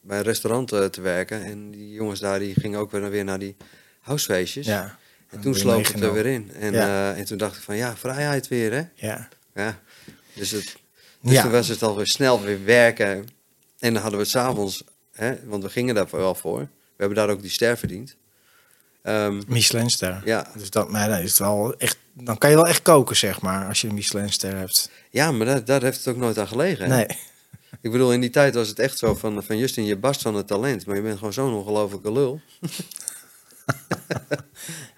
[0.00, 1.44] bij een restaurant te werken.
[1.44, 3.56] En die jongens daar die gingen ook weer, weer naar die
[4.00, 4.66] housefeestjes.
[4.66, 4.98] Ja.
[5.28, 6.50] En toen sloop het er weer in.
[6.54, 7.14] En, Ja.
[7.14, 8.82] en toen dacht ik van ja, vrijheid weer hè.
[8.94, 9.28] Ja.
[9.54, 9.80] Ja.
[10.34, 10.76] Dus, het,
[11.22, 11.42] dus Ja.
[11.42, 13.26] toen was het alweer snel weer werken.
[13.78, 16.58] En dan hadden we s'avonds, hè, want we gingen daar wel voor.
[16.60, 16.68] We
[17.08, 18.16] hebben daar ook die ster verdiend.
[19.02, 20.22] Ehm, Michelinster.
[20.24, 23.16] ja, Dus dat, maar dan, is het wel echt, dan kan je wel echt koken,
[23.16, 24.90] zeg maar, als je een Michelinster hebt.
[25.10, 26.90] ja, maar daar, daar heeft het ook nooit aan gelegen.
[26.90, 26.96] hè.
[26.96, 27.06] Nee.
[27.80, 30.34] Ik bedoel, in die tijd was het echt zo van, van Justin, je barst van
[30.34, 30.86] het talent.
[30.86, 32.40] Maar je bent gewoon zo'n ongelofelijke lul.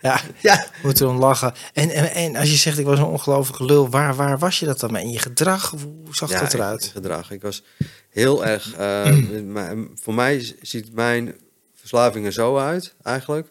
[0.05, 0.67] Ja, Ja.
[0.83, 1.55] moet erom lachen.
[1.73, 4.67] En, en, en als je zegt, ik was een ongelooflijke lul, waar, waar was je
[4.67, 5.05] dat dan mee?
[5.05, 5.71] In je gedrag?
[5.71, 6.91] Hoe zag ja, dat eruit?
[6.95, 7.31] gedrag.
[7.31, 7.63] Ik was
[8.11, 8.75] heel erg...
[8.75, 11.35] eh, maar voor mij ziet mijn
[11.75, 13.49] verslaving er zo uit, eigenlijk.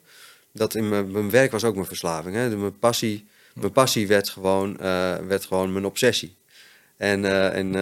[0.52, 2.36] Dat in mijn, mijn werk was ook mijn verslaving.
[2.36, 2.50] Hè.
[2.58, 6.36] Mijn, passie, mijn passie werd gewoon, eh, werd gewoon mijn obsessie.
[6.98, 7.76] En, eh, en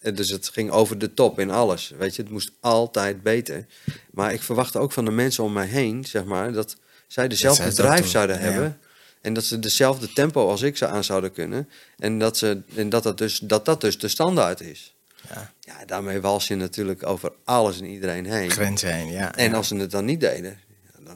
[0.00, 1.92] en dus het ging over de top in alles.
[1.98, 3.66] Weet je, het moest altijd beter.
[4.10, 7.72] Maar ik verwachtte ook van de mensen om mij heen, zeg maar, dat zij dezelfde
[7.72, 8.42] drive zouden ja.
[8.42, 8.78] hebben.
[9.20, 11.68] En dat ze dezelfde tempo als ik zou aan zouden kunnen.
[11.98, 14.94] En dat, ze, en dat, dat, dus, dat dat dus de standaard is.
[15.28, 15.52] Ja.
[15.60, 18.50] Ja, daarmee wals je natuurlijk over alles en iedereen heen.
[18.50, 19.34] Grenzen heen, ja.
[19.34, 19.56] En ja.
[19.56, 20.58] als ze het dan niet deden,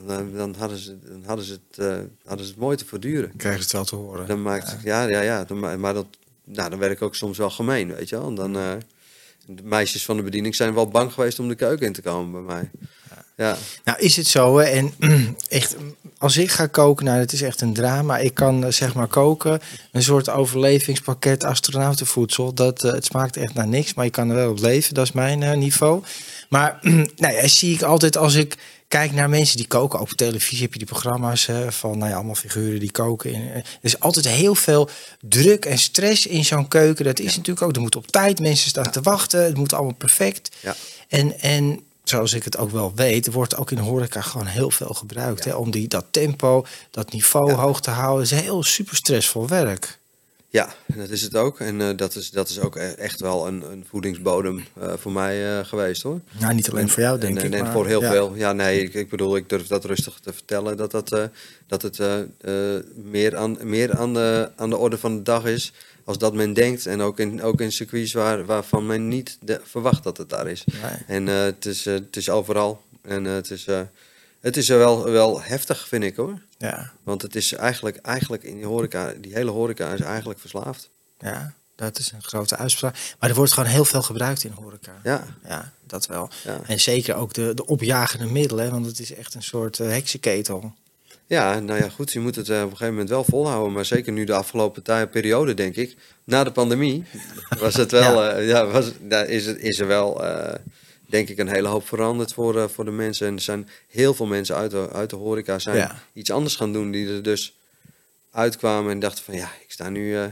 [0.05, 3.27] dan, dan, hadden, ze, dan hadden, ze het, eh, hadden ze het mooi te voortduren.
[3.27, 4.27] Dan krijgen ze het wel te horen.
[4.27, 5.43] Dan maakt, ja, ja, ja.
[5.43, 6.05] Dan, ma- maar dat,
[6.43, 8.27] nou, dan werd ik ook soms wel gemeen, weet je wel.
[8.27, 8.73] En dan, eh,
[9.45, 12.45] de meisjes van de bediening zijn wel bang geweest om de keuken in te komen
[12.45, 12.71] bij mij.
[13.35, 14.63] Ja, Nou, is het zo, hè?
[14.63, 14.93] En
[15.49, 15.75] echt,
[16.17, 18.17] als ik ga koken, nou, het is echt een drama.
[18.17, 19.59] Ik kan eh, zeg maar koken,
[19.91, 22.53] een soort overlevingspakket astronautenvoedsel.
[22.53, 24.93] Dat, eh, het smaakt echt naar niks, maar je kan er wel op leven.
[24.93, 26.03] Dat is mijn eh, niveau.
[26.49, 26.79] Maar
[27.21, 29.99] nou ja, zie ik altijd als ik kijk naar mensen die koken.
[29.99, 33.33] Ook op televisie heb je die programma's van nou ja, allemaal figuren die koken.
[33.53, 34.89] Er is altijd heel veel
[35.21, 37.05] druk en stress in zo'n keuken.
[37.05, 39.43] Dat is natuurlijk ook, er moet op tijd mensen staan te wachten.
[39.43, 40.55] Het moet allemaal perfect.
[40.61, 40.75] ja.
[41.07, 44.93] En, en zoals ik het ook wel weet, wordt ook in horeca gewoon heel veel
[44.93, 45.43] gebruikt.
[45.45, 47.55] Hè, om die, dat tempo, dat niveau Ja.
[47.55, 48.23] hoog te houden.
[48.23, 49.99] Het is heel super stressvol werk.
[50.49, 51.59] Ja, dat is het ook.
[51.59, 55.11] En eh, dat, is, dat is ook e- echt wel een, een voedingsbodem eh, voor
[55.11, 56.19] mij eh, geweest hoor.
[56.39, 57.51] Nou, niet alleen voor jou, denk en, ik.
[57.51, 58.11] En, en maar- voor heel ja.
[58.11, 58.35] veel.
[58.35, 60.77] Ja, nee, ik, ik bedoel, ik durf dat rustig te vertellen.
[60.77, 61.23] Dat, dat, eh,
[61.67, 65.45] dat het eh, eh, meer, aan, meer aan, de, aan de orde van de dag
[65.45, 65.71] is.
[66.05, 66.85] Als dat men denkt.
[66.85, 70.47] En ook in, ook in circuits waar, waarvan men niet de- verwacht dat het daar
[70.47, 70.63] is.
[70.65, 70.91] Nee.
[71.07, 72.81] En eh, het, is, eh, het is overal.
[73.01, 73.65] En eh, het is,
[74.39, 76.41] het is wel, wel heftig, vind ik hoor.
[76.57, 80.89] Ja, Want het is eigenlijk, eigenlijk in die horeca, die hele horeca is eigenlijk verslaafd.
[81.19, 82.97] ja, dat is een grote uitspraak.
[83.19, 84.99] Maar er wordt gewoon heel veel gebruikt in horeca.
[85.03, 86.29] Ja, Ja, dat wel.
[86.43, 86.59] ja.
[86.65, 90.73] En zeker ook de, de opjagende middelen, want het is echt een soort heksenketel.
[91.31, 93.73] Ja, nou ja, goed, je moet het eh, op een gegeven moment wel volhouden.
[93.73, 95.95] Maar zeker nu de afgelopen tij- periode, denk ik.
[96.23, 97.03] Na de pandemie
[97.59, 98.37] was het wel, ja.
[98.37, 100.53] ja, was, daar is, het, is er wel, eh,
[101.07, 103.27] denk ik, een hele hoop veranderd voor, eh, voor de mensen.
[103.27, 106.01] En er zijn heel veel mensen uit de, uit de horeca zijn Ja.
[106.13, 106.91] iets anders gaan doen.
[106.91, 107.55] Die er dus
[108.31, 110.25] uitkwamen en dachten van, ja, ik sta nu eh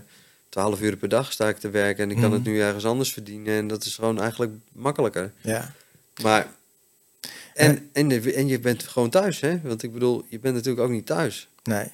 [0.50, 2.04] 12 uur per dag sta ik te werken.
[2.04, 2.34] En ik kan Mhm.
[2.34, 3.58] het nu ergens anders verdienen.
[3.58, 5.32] En dat is gewoon eigenlijk makkelijker.
[5.42, 5.74] Ja,
[6.22, 6.48] Maar,
[7.60, 9.60] en, en, de- en je bent gewoon thuis, hè?
[9.64, 11.48] Want ik bedoel, je bent natuurlijk ook niet thuis.
[11.64, 11.86] nee.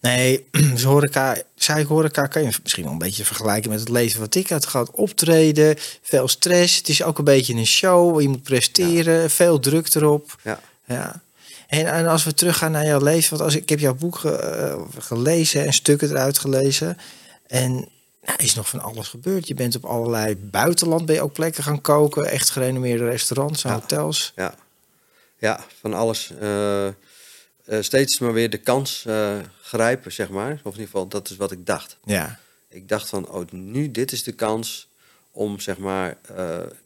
[0.00, 1.36] Nee, dus horeca,
[1.76, 4.66] ik horeca, kan je misschien wel een beetje vergelijken met het leven wat ik had
[4.66, 4.90] gehad.
[4.90, 6.76] Optreden, veel stress.
[6.76, 10.36] Het is ook een beetje een show, je moet presteren, veel druk erop.
[10.42, 10.60] Ja.
[10.86, 11.22] Ja.
[11.66, 14.16] En, en als we teruggaan naar jouw leven, want als ik, ik heb jouw boek
[14.16, 16.96] ge- eh, gelezen en stukken eruit gelezen.
[17.46, 17.72] En
[18.22, 19.48] nou, is nog van alles gebeurd.
[19.48, 23.70] Je bent op allerlei buitenland, ben je ook plekken gaan koken, echt gerenommeerde restaurants en
[23.70, 23.76] Ja.
[23.80, 24.32] hotels.
[24.36, 24.54] Ja,
[25.46, 26.30] ja van alles.
[26.40, 26.92] eh, eh,
[27.80, 30.52] steeds maar weer de kans eh, grijpen, zeg maar.
[30.52, 31.96] Of in ieder geval, dat is wat ik dacht.
[32.04, 34.88] Ja, Ik dacht van, oh, nu, dit is de kans
[35.30, 36.16] om, zeg maar,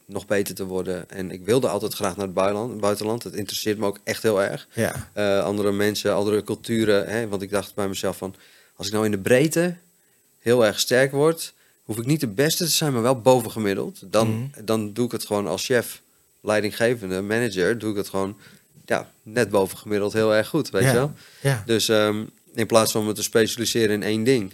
[0.05, 1.09] nog beter te worden.
[1.09, 2.79] En ik wilde altijd graag naar het buitenland.
[2.81, 3.23] buitenland.
[3.23, 4.67] Het interesseert me ook echt heel erg.
[4.73, 7.07] ja, andere mensen, andere culturen.
[7.07, 7.27] Hè?
[7.27, 8.35] Want ik dacht bij mezelf van,
[8.75, 9.75] als ik nou in de breedte
[10.39, 13.99] heel erg sterk word, hoef ik niet de beste te zijn, maar wel bovengemiddeld.
[14.11, 14.65] Dan, Mhm.
[14.65, 16.01] dan doe ik het gewoon als chef,
[16.41, 18.37] leidinggevende, manager, doe ik het gewoon
[18.85, 20.87] ja, net bovengemiddeld heel erg goed, weet Ja.
[20.91, 21.13] je wel.
[21.41, 21.63] ja.
[21.65, 22.23] Dus ehm,
[22.53, 24.51] in plaats van me te specialiseren in één ding.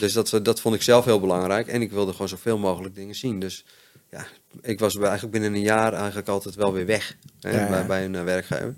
[0.00, 1.66] Dus dat, dat vond ik zelf heel belangrijk.
[1.68, 3.40] En ik wilde gewoon zoveel mogelijk dingen zien.
[3.40, 3.64] Dus
[4.10, 4.26] ja,
[4.62, 7.68] ik was eigenlijk binnen een jaar eigenlijk altijd wel weer weg hè, Ja.
[7.68, 8.74] Bij, bij een eh, werkgever.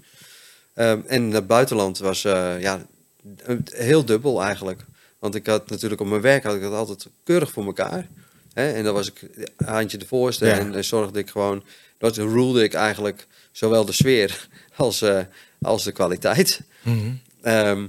[0.74, 2.86] Ehm, en het buitenland was eh, ja,
[3.64, 4.84] heel dubbel eigenlijk.
[5.18, 8.08] Want ik had natuurlijk op mijn werk had ik dat altijd keurig voor elkaar.
[8.52, 8.72] Hè?
[8.72, 9.22] En dan was ik
[9.56, 10.58] een handje de voorste Ja.
[10.58, 11.64] en, en zorgde ik gewoon...
[11.98, 15.20] Dat rulde ik eigenlijk zowel de sfeer als, eh,
[15.60, 16.60] als de kwaliteit.
[16.82, 17.12] Mhm.
[17.42, 17.86] Ehm,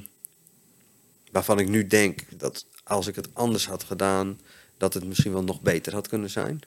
[1.32, 4.40] waarvan ik nu denk dat als ik het anders had gedaan...
[4.78, 6.60] dat het misschien wel nog beter had kunnen zijn.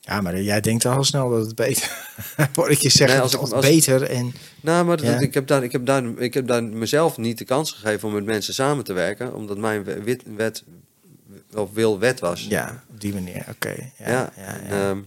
[0.00, 2.06] Ja, maar jij denkt al snel dat het beter
[2.54, 4.32] Hoor ik je zeggen, Nee, als het als- beter en...
[4.60, 7.44] Nou, maar dat- ik, heb daar, ik, heb daar, ik heb daar mezelf niet de
[7.44, 9.34] kans gegeven om met mensen samen te werken.
[9.34, 10.64] Omdat mijn wet, wet
[11.54, 12.46] of wil wet was.
[12.48, 13.74] Ja, op die manier, oké.
[13.98, 14.98] Ja, Ja, ja, ehm,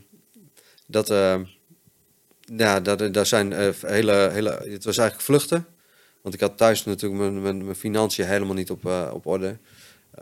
[0.87, 1.43] dat, ehm,
[2.57, 5.65] ja, dat, daar zijn eh, hele, hele, het was eigenlijk vluchten.
[6.21, 9.57] Want ik had thuis natuurlijk mijn, mijn, mijn financiën helemaal niet op, eh, op orde.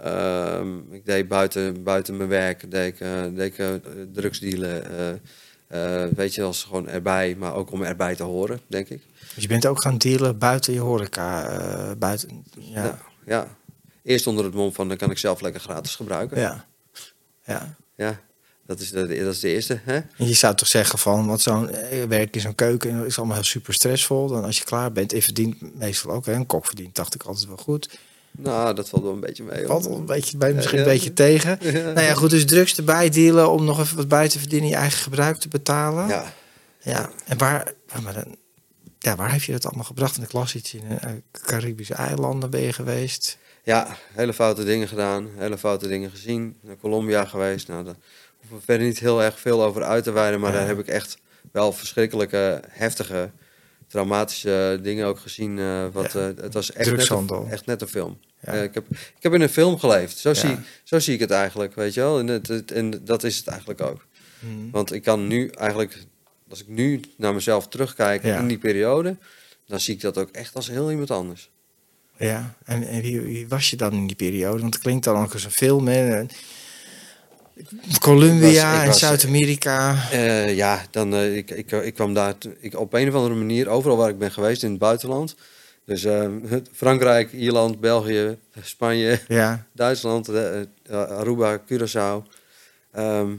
[0.03, 3.73] Ehm, ik deed buiten, buiten mijn werk, deed ik, eh, deed ik eh,
[4.13, 4.85] drugsdealen.
[4.91, 5.09] eh,
[5.67, 9.01] eh, weet je, als gewoon erbij, maar ook om erbij te horen, denk ik.
[9.33, 12.43] Dus je bent ook gaan dealen buiten je horeca, eh, buiten...
[12.59, 12.99] Ja, Ja.
[13.25, 13.57] ja.
[14.09, 16.39] Eerst onder het mom van, dan kan ik zelf lekker gratis gebruiken.
[16.39, 16.65] ja.
[17.45, 17.75] ja.
[17.95, 18.19] Ja,
[18.65, 19.79] dat is de, dat is de eerste.
[19.83, 19.99] Hè?
[20.15, 23.45] Je zou toch zeggen van, wat zo'n eh, werk in zo'n keuken is allemaal heel
[23.45, 24.27] super stressvol.
[24.27, 27.15] Dan als je klaar bent, en je verdient meestal ook, hè, een kok verdient, dacht
[27.15, 27.99] ik altijd wel goed.
[28.31, 29.65] Nou, dat valt wel een beetje mee.
[29.65, 31.59] Valt wel een beetje bij, misschien Ja, een beetje tegen.
[31.95, 34.75] Nou ja, goed, dus drugs erbij dealen om nog even wat bij te verdienen, je
[34.75, 36.07] eigen gebruik te betalen.
[36.07, 36.33] Ja,
[36.81, 38.35] Ja, en waar, maar dan,
[38.99, 40.15] ja, waar heb je dat allemaal gebracht?
[40.15, 43.37] In de klas iets in de eh, Caribische eilanden ben je geweest.
[43.69, 46.57] Ja, hele foute dingen gedaan, hele foute dingen gezien.
[46.61, 47.67] Naar Colombia geweest.
[47.67, 47.95] Nou, daar
[48.37, 50.39] hoeven we verder niet heel erg veel over uit te wijden.
[50.39, 50.57] Maar Ja.
[50.57, 51.17] daar heb ik echt
[51.51, 53.31] wel verschrikkelijke, heftige,
[53.87, 55.59] traumatische dingen ook gezien.
[55.59, 56.19] eh, wat, Ja.
[56.29, 58.19] eh, het was echt net, een, echt net een film.
[58.41, 58.53] Ja.
[58.53, 60.17] Eh, ik, heb, ik heb in een film geleefd.
[60.17, 62.19] Zo, zie, zo zie ik het eigenlijk, weet je wel.
[62.19, 64.05] En, het, het- en dat is het eigenlijk ook.
[64.39, 64.71] Hmm.
[64.71, 65.97] Want ik kan nu eigenlijk,
[66.49, 69.17] als ik nu naar mezelf terugkijk in die periode,
[69.65, 71.49] dan zie ik dat ook echt als heel iemand anders.
[72.19, 74.59] Ja, en, en wie, wie was je dan in die periode?
[74.61, 76.15] Want het klinkt dan ook als een film, hè?
[76.15, 76.29] En
[77.99, 80.09] Colombia was- en Zuid-Amerika.
[80.11, 83.67] Eh, ja, dan, eh, ik, ik, ik kwam daar ik, op een of andere manier
[83.69, 85.35] overal waar ik ben geweest in het buitenland.
[85.85, 86.27] Dus eh,
[86.73, 90.29] Frankrijk, Ierland, België, Spanje, Ja, Duitsland,
[90.89, 92.27] Aruba, Curaçao.
[92.91, 93.35] Ehm,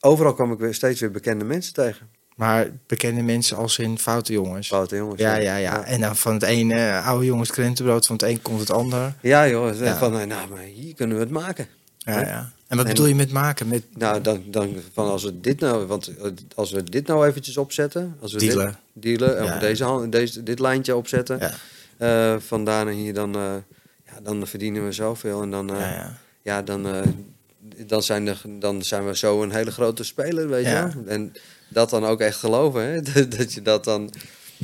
[0.00, 2.08] overal kwam ik weer steeds weer bekende mensen tegen.
[2.34, 4.66] Maar bekende mensen als in foute jongens.
[4.68, 5.20] Foute jongens.
[5.20, 5.84] Ja, ja, ja.
[5.84, 9.14] En dan van het ene eh, oude jongens krentenbrood, van het een komt het ander.
[9.20, 9.78] Ja, joh.
[9.78, 9.96] Ja.
[9.98, 11.66] Van, eh, nou, maar hier kunnen we het maken.
[11.98, 12.50] Ja, ja.
[12.68, 13.68] En wat En- bedoel je met maken?
[13.68, 17.26] Met Nou, dan, dan van als we dit nou, want eh, als we dit nou
[17.26, 18.78] eventjes opzetten, als we Dealen.
[18.92, 19.58] dit, dealen, en Ja.
[19.58, 21.52] deze, deze, dit lijntje opzetten, ja,
[21.98, 23.32] eh van daar naar hier, dan,
[24.06, 25.70] ja, dan verdienen we zoveel en dan,
[26.42, 26.86] ja, dan,
[27.86, 30.88] dan, zijn de, dan zijn we zo een hele grote speler, weet je.
[31.06, 31.32] En
[31.68, 33.02] dat dan ook echt geloven, hè?
[33.36, 34.12] dat je dat dan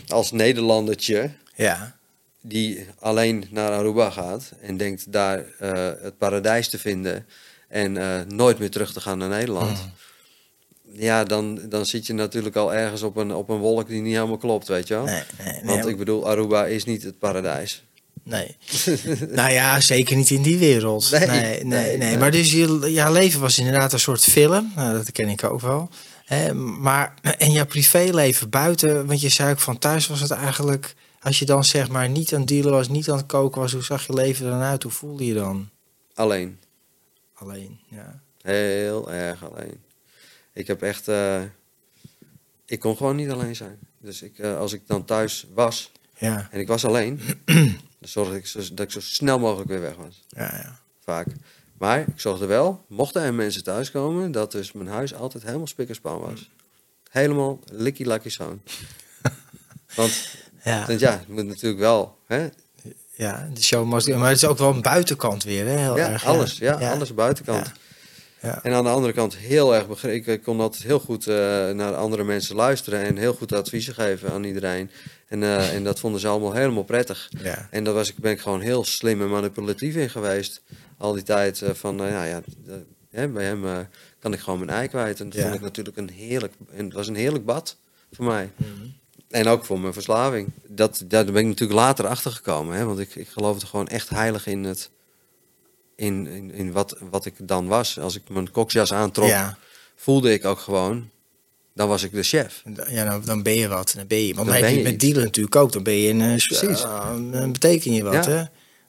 [0.08, 1.96] als Nederlandertje ja.
[2.40, 7.26] die alleen naar Aruba gaat en denkt daar eh, het paradijs te vinden
[7.68, 9.78] en eh, nooit meer terug te gaan naar Nederland.
[9.78, 9.92] Mm.
[10.92, 14.14] Ja, dan, dan zit je natuurlijk al ergens op een, op een wolk die niet
[14.14, 15.04] helemaal klopt, weet je wel.
[15.04, 15.62] Nee, nee, nee.
[15.64, 17.82] Want ik bedoel, Aruba is niet het paradijs.
[18.22, 18.56] Nee.
[19.40, 21.10] nou ja, zeker niet in die wereld.
[21.10, 22.18] Nee, Nee, nee, nee, nee.
[22.18, 24.72] Maar dus je, jouw leven was inderdaad een soort film.
[24.76, 25.90] Nou, dat ken ik ook wel.
[26.30, 30.94] Hè, maar en jouw privéleven buiten, want je zei ook van thuis was het eigenlijk...
[31.20, 33.72] Als je dan zeg maar niet aan het dealen was, niet aan het koken was...
[33.72, 34.82] Hoe zag je leven er dan uit?
[34.82, 35.68] Hoe voelde je dan?
[36.14, 36.60] Alleen.
[37.34, 38.22] Alleen, ja.
[38.42, 39.80] Heel erg alleen.
[40.52, 41.08] Ik heb echt...
[41.08, 41.42] eh,
[42.66, 43.78] ik kon gewoon niet alleen zijn.
[43.98, 47.20] Dus ik, eh, als ik dan thuis was Ja, en ik was alleen...
[48.00, 50.24] dan zorgde ik zo, dat ik zo snel mogelijk weer weg was.
[50.28, 50.80] ja, ja.
[51.04, 51.26] vaak.
[51.80, 55.88] Maar ik zorgde wel, mochten er mensen thuiskomen, dat dus mijn huis altijd helemaal spik
[55.88, 56.50] en span was.
[57.10, 58.60] Helemaal likkie lakkie zoon.
[59.96, 60.28] Want,
[60.64, 62.48] Ja, want ja, het moet natuurlijk wel, hè?
[63.14, 64.08] ja, de show must...
[64.08, 65.76] Maar het is ook wel een buitenkant weer, hè?
[65.78, 66.90] Heel Ja, erg, alles, ja, Ja.
[66.92, 67.66] alles buitenkant.
[67.66, 67.72] Ja.
[68.42, 68.62] Ja.
[68.62, 70.32] En aan de andere kant heel erg begrepen.
[70.32, 71.34] Ik kon altijd heel goed eh,
[71.70, 74.90] naar andere mensen luisteren en heel goed adviezen geven aan iedereen.
[75.28, 77.30] En, eh, en dat vonden ze allemaal helemaal prettig.
[77.42, 77.68] Ja.
[77.70, 80.62] En daar was ik, ben ik gewoon heel slim en manipulatief in geweest.
[80.98, 82.42] Al die tijd eh, van, nou ja, ja
[83.28, 85.20] bij hem kan ik gewoon mijn ei kwijt.
[85.20, 85.42] En dat Ja.
[85.42, 87.76] vond ik natuurlijk een heerlijk, en het was een heerlijk bad
[88.12, 88.50] voor mij.
[88.56, 88.68] Mhm.
[89.30, 90.52] En ook voor mijn verslaving.
[90.68, 92.76] Dat, daar ben ik natuurlijk later achter gekomen.
[92.76, 94.90] Hè, want ik, ik geloofde gewoon echt heilig in, het,
[96.00, 97.98] in, in, in wat, wat ik dan was.
[97.98, 99.58] Als ik mijn koksjas aantrok, Ja.
[99.96, 101.10] voelde ik ook gewoon,
[101.74, 102.62] dan was ik de chef.
[102.88, 103.92] Ja, dan, dan ben je wat.
[103.96, 105.72] Dan ben je, want Dan heb je je met dealen natuurlijk ook.
[105.72, 106.82] Dan ben je een, eh, Precies.
[106.82, 108.30] eh, dan beteken je wat, Ja.
[108.30, 108.42] hè?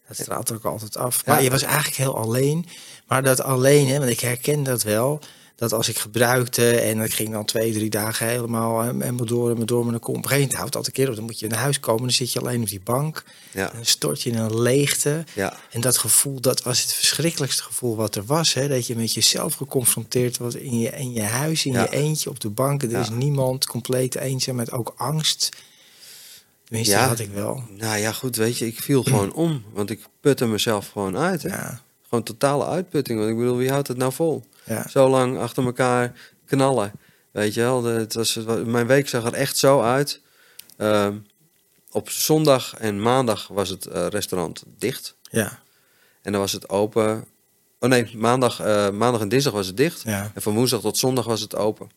[0.08, 1.22] Dat straalt ook altijd af.
[1.26, 1.34] Ja.
[1.34, 2.66] Maar je was eigenlijk heel alleen.
[3.08, 5.20] Maar dat alleen, hè, want ik herken dat wel.
[5.62, 9.66] Dat als ik gebruikte en ik ging dan twee, drie dagen helemaal, helemaal door en
[9.66, 10.16] door met een kom.
[10.16, 11.16] Op een gegeven moment houdt dat een keer op.
[11.16, 13.24] Dan moet je naar huis komen, dan zit je alleen op die bank.
[13.52, 13.70] Ja.
[13.70, 15.24] En dan stort je in een leegte.
[15.34, 15.58] Ja.
[15.70, 18.54] En dat gevoel, dat was het verschrikkelijkste gevoel wat er was.
[18.54, 18.68] Hè?
[18.68, 21.82] Dat je met jezelf geconfronteerd wordt in je, in je huis, in Ja.
[21.82, 22.84] je eentje, op de bank.
[22.84, 25.50] Er is niemand, compleet eenzaam, met ook angst.
[26.64, 27.00] Tenminste, Ja.
[27.00, 27.64] dat had ik wel.
[27.78, 29.64] Nou ja, goed, weet je, ik viel gewoon om.
[29.74, 31.42] Want ik putte mezelf gewoon uit.
[31.44, 31.50] Hè?
[31.50, 33.20] Ja, Gewoon totale uitputting.
[33.20, 34.44] Want ik bedoel, wie houdt het nou vol?
[34.64, 36.14] Ja, Zo lang achter elkaar
[36.46, 36.92] knallen.
[37.32, 40.22] Weet je wel, het was, mijn week zag er echt zo uit.
[40.78, 41.18] Ehm,
[41.92, 45.16] op zondag en maandag was het eh, restaurant dicht.
[45.30, 45.60] ja,
[46.22, 47.26] En dan was het open.
[47.80, 50.02] Oh nee, maandag, eh, maandag en dinsdag was het dicht.
[50.02, 50.32] ja.
[50.34, 51.90] En van woensdag tot zondag was het open.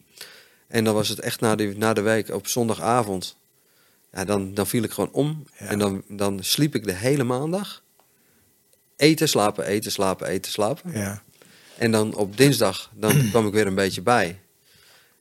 [0.66, 3.36] En dan was het echt na, die, na de week op zondagavond.
[4.12, 5.44] Ja, dan, dan viel ik gewoon om.
[5.58, 5.66] Ja.
[5.66, 7.82] En dan, dan sliep ik de hele maandag.
[8.96, 10.92] Eten, slapen, eten, slapen, eten, slapen.
[10.92, 11.22] ja.
[11.78, 14.38] En dan op dinsdag dan kwam ik weer een beetje bij.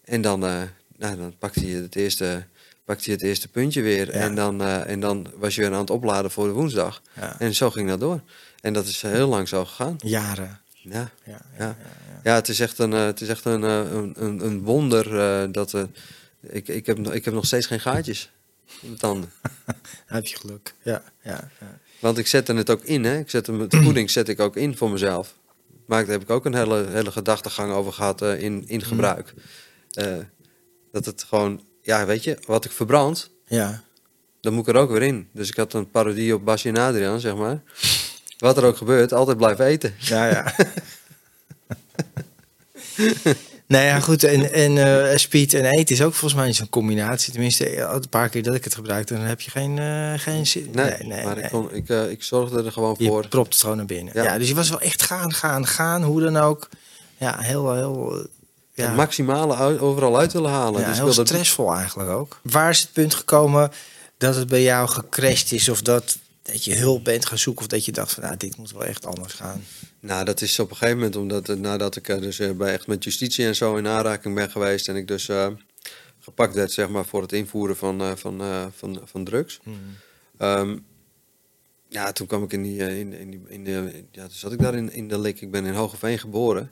[0.03, 0.61] En dan, eh,
[0.97, 2.45] nou, dan pakte je het eerste,
[2.85, 4.05] pakte je het eerste puntje weer.
[4.07, 4.11] Ja.
[4.11, 7.01] En, dan, eh, en dan was je weer aan het opladen voor de woensdag.
[7.13, 7.39] ja.
[7.39, 8.21] En zo ging dat door.
[8.61, 9.95] En dat is heel lang zo gegaan.
[9.97, 10.61] Jaren.
[10.71, 11.77] Ja, Ja, ja.
[12.23, 15.19] ja het is echt een, eh, het is echt een, eh, een, een, een wonder
[15.19, 15.73] eh, dat...
[15.73, 15.83] eh,
[16.49, 18.29] ik, ik, heb, nog- ik heb nog steeds geen gaatjes
[18.81, 19.31] in mijn tanden.
[20.05, 20.73] Heb je geluk.
[20.81, 21.49] Ja, ja.
[21.99, 23.17] Want ik zette het ook in, hè.
[23.19, 25.33] Ik zet hem, de voeding zet ik ook in voor mezelf.
[25.85, 29.33] Maar daar heb ik ook een hele, hele gedachtegang over gehad eh, in, in gebruik.
[29.91, 30.17] Eh,
[30.91, 33.83] dat het gewoon, ja, weet je, wat ik verbrand, ja.
[34.41, 35.29] dan moet ik er ook weer in.
[35.33, 37.61] Dus ik had een parodie op Basje en Adriaan, zeg maar.
[38.37, 39.95] Wat er ook gebeurt, altijd blijven eten.
[39.99, 40.53] Ja, ja.
[43.67, 44.23] nou ja, goed.
[44.23, 44.77] En, en
[45.11, 47.31] eh, speed en eten is ook volgens mij zo'n combinatie.
[47.31, 50.47] Tenminste, eh, een paar keer dat ik het gebruikte, dan heb je geen, eh, geen
[50.47, 50.69] zin.
[50.71, 53.27] Nee, maar Ik, kon, ik, ik zorgde er gewoon Je voor.
[53.27, 54.13] propt het gewoon naar binnen.
[54.15, 54.23] Ja.
[54.23, 54.37] Ja.
[54.37, 56.03] dus je was wel echt gaan, gaan, gaan.
[56.03, 56.69] Hoe dan ook.
[57.17, 58.27] Ja, heel, heel...
[58.75, 60.81] Ja, Het maximale overal uit willen halen.
[60.81, 62.39] ja, dus heel stressvol eigenlijk ook.
[62.41, 63.71] Waar is het punt gekomen
[64.17, 65.69] dat het bij jou gecrashed is?
[65.69, 67.61] Of dat, dat je hulp bent gaan zoeken?
[67.61, 69.63] Of dat je dacht van, nou, dit moet wel echt anders gaan?
[69.99, 72.73] Nou, dat is op een gegeven moment omdat eh, nadat ik eh, dus eh, bij
[72.73, 75.29] echt met justitie en zo in aanraking ben geweest en ik dus
[76.19, 78.41] gepakt werd zeg maar voor het invoeren van, van,
[78.75, 79.59] van, van drugs.
[80.37, 80.77] Ehm,
[81.89, 84.59] ja, toen kwam ik in die, in, in die, in de, ja, toen zat ik
[84.59, 85.41] daar in, in de lik.
[85.41, 86.71] Ik ben in Hogeveen geboren.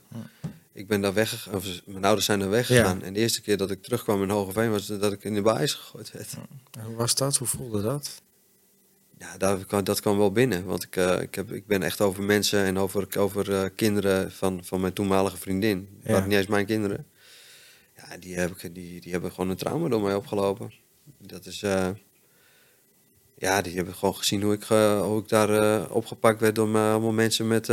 [0.72, 3.02] Ik ben daar weggegaan, of mijn ouders zijn daar weggegaan.
[3.02, 5.74] En de eerste keer dat ik terugkwam in Hogeveen was dat ik in de baais
[5.74, 6.34] gegooid werd.
[6.70, 7.36] En Hoe was dat?
[7.36, 8.22] Hoe voelde dat?
[9.22, 10.64] Ja, daar, kwam- dat kwam wel binnen.
[10.64, 14.32] Want ik, eh, ik, heb, ik ben echt over mensen en over, over eh, kinderen
[14.32, 15.88] van, van mijn toenmalige vriendin.
[16.04, 16.12] Ja.
[16.12, 17.06] waren niet eens mijn kinderen.
[17.96, 20.72] Ja, die, heb ik, die, die hebben gewoon een trauma door mij opgelopen.
[21.18, 21.62] Dat is...
[21.62, 21.88] eh,
[23.36, 24.62] ja, die hebben gewoon gezien hoe ik,
[25.02, 27.68] hoe ik daar opgepakt werd door allemaal mensen met...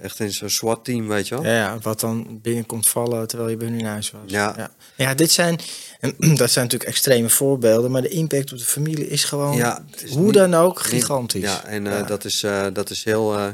[0.00, 1.44] echt in zo'n SWAT-team, weet je wel.
[1.44, 4.20] Ja, ja, wat dan binnenkomt vallen terwijl je bij hun in huis was.
[4.26, 4.54] Ja.
[4.56, 4.70] ja.
[4.96, 5.58] Ja, dit zijn,
[6.18, 10.02] dat zijn natuurlijk extreme voorbeelden, maar de impact op de familie is gewoon, Ja, het
[10.02, 11.42] is hoe niet- dan ook, Niet- gigantisch.
[11.42, 12.06] Ja, en eh.
[12.06, 13.36] Dat, is, eh, dat is heel...
[13.38, 13.48] eh,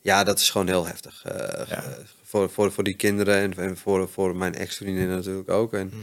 [0.00, 1.24] ja, dat is gewoon heel heftig.
[2.24, 5.72] voor, voor, voor die kinderen en, en voor, voor mijn ex-vriendin natuurlijk ook.
[5.72, 5.96] En Mhm.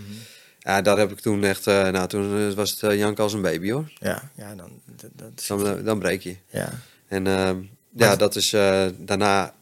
[0.59, 1.65] ja, daar heb ik toen echt...
[1.65, 3.91] nou, toen was het eh, jank als een baby, hoor.
[3.99, 6.35] Ja, ja, dan, dat, dat is- Dan, dan breek je.
[6.49, 6.69] ja.
[7.07, 7.57] En ehm,
[7.95, 8.49] ja, dat is
[8.97, 9.53] daarna...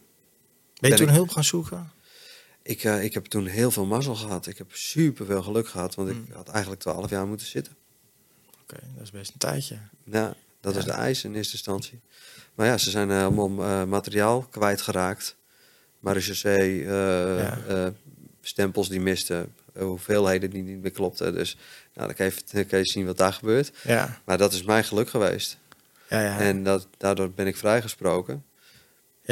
[0.82, 1.90] Ben je toen ik- hulp gaan zoeken?
[2.62, 4.46] Ik, eh, ik heb toen heel veel mazzel gehad.
[4.46, 6.26] Ik heb super veel geluk gehad, want ik Mm.
[6.34, 7.72] had eigenlijk 12 jaar moeten zitten.
[8.62, 9.76] Oké, dat is best een tijdje.
[10.04, 10.78] Ja, dat Ja.
[10.78, 12.00] is de eis in eerste instantie.
[12.54, 15.36] Maar ja, ze zijn eh, allemaal eh, materiaal kwijtgeraakt.
[15.98, 16.88] Marechaussee, eh
[17.38, 17.58] Ja.
[17.68, 17.86] eh,
[18.40, 21.34] stempels die misten, eh, hoeveelheden die niet meer klopten.
[21.34, 21.56] Dus
[21.94, 23.72] nou, dan kan je, dan kan je zien wat daar gebeurt.
[23.84, 25.58] Ja, Maar dat is mijn geluk geweest.
[26.08, 26.38] ja, ja.
[26.38, 28.44] En dat, daardoor ben ik vrijgesproken.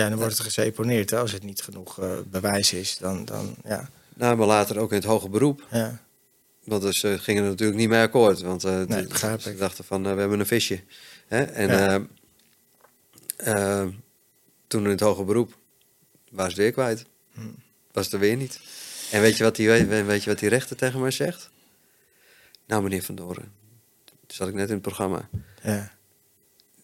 [0.03, 1.11] Ja dan wordt het geseponeerd.
[1.11, 1.19] Hè?
[1.19, 3.91] Als het niet genoeg eh, bewijs is, dan, dan ja.
[4.15, 5.67] Nou, maar later ook in het hoger beroep.
[5.71, 6.01] ja.
[6.65, 8.41] Want dus, ze gingen er natuurlijk niet mee akkoord.
[8.41, 9.59] Want eh, Nee, begrijp ze ik.
[9.59, 10.81] dachten van, eh, we hebben een visje.
[11.27, 11.43] Hè?
[11.43, 12.05] En Ja.
[13.37, 13.89] eh, eh,
[14.67, 15.57] toen in het hoger beroep
[16.31, 17.05] was het weer kwijt.
[17.33, 17.41] Hm.
[17.93, 18.61] Was het er weer niet.
[19.11, 21.51] En weet je wat die, weet, weet je wat die rechter tegen mij zegt?
[22.67, 23.53] Nou, meneer Van Doren,
[24.05, 25.29] toen zat ik net in het programma.
[25.63, 25.93] ja.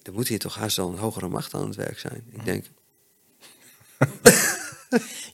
[0.02, 2.24] Er moet hier toch haast wel een hogere macht aan het werk zijn.
[2.30, 2.36] Hm.
[2.38, 2.64] Ik denk,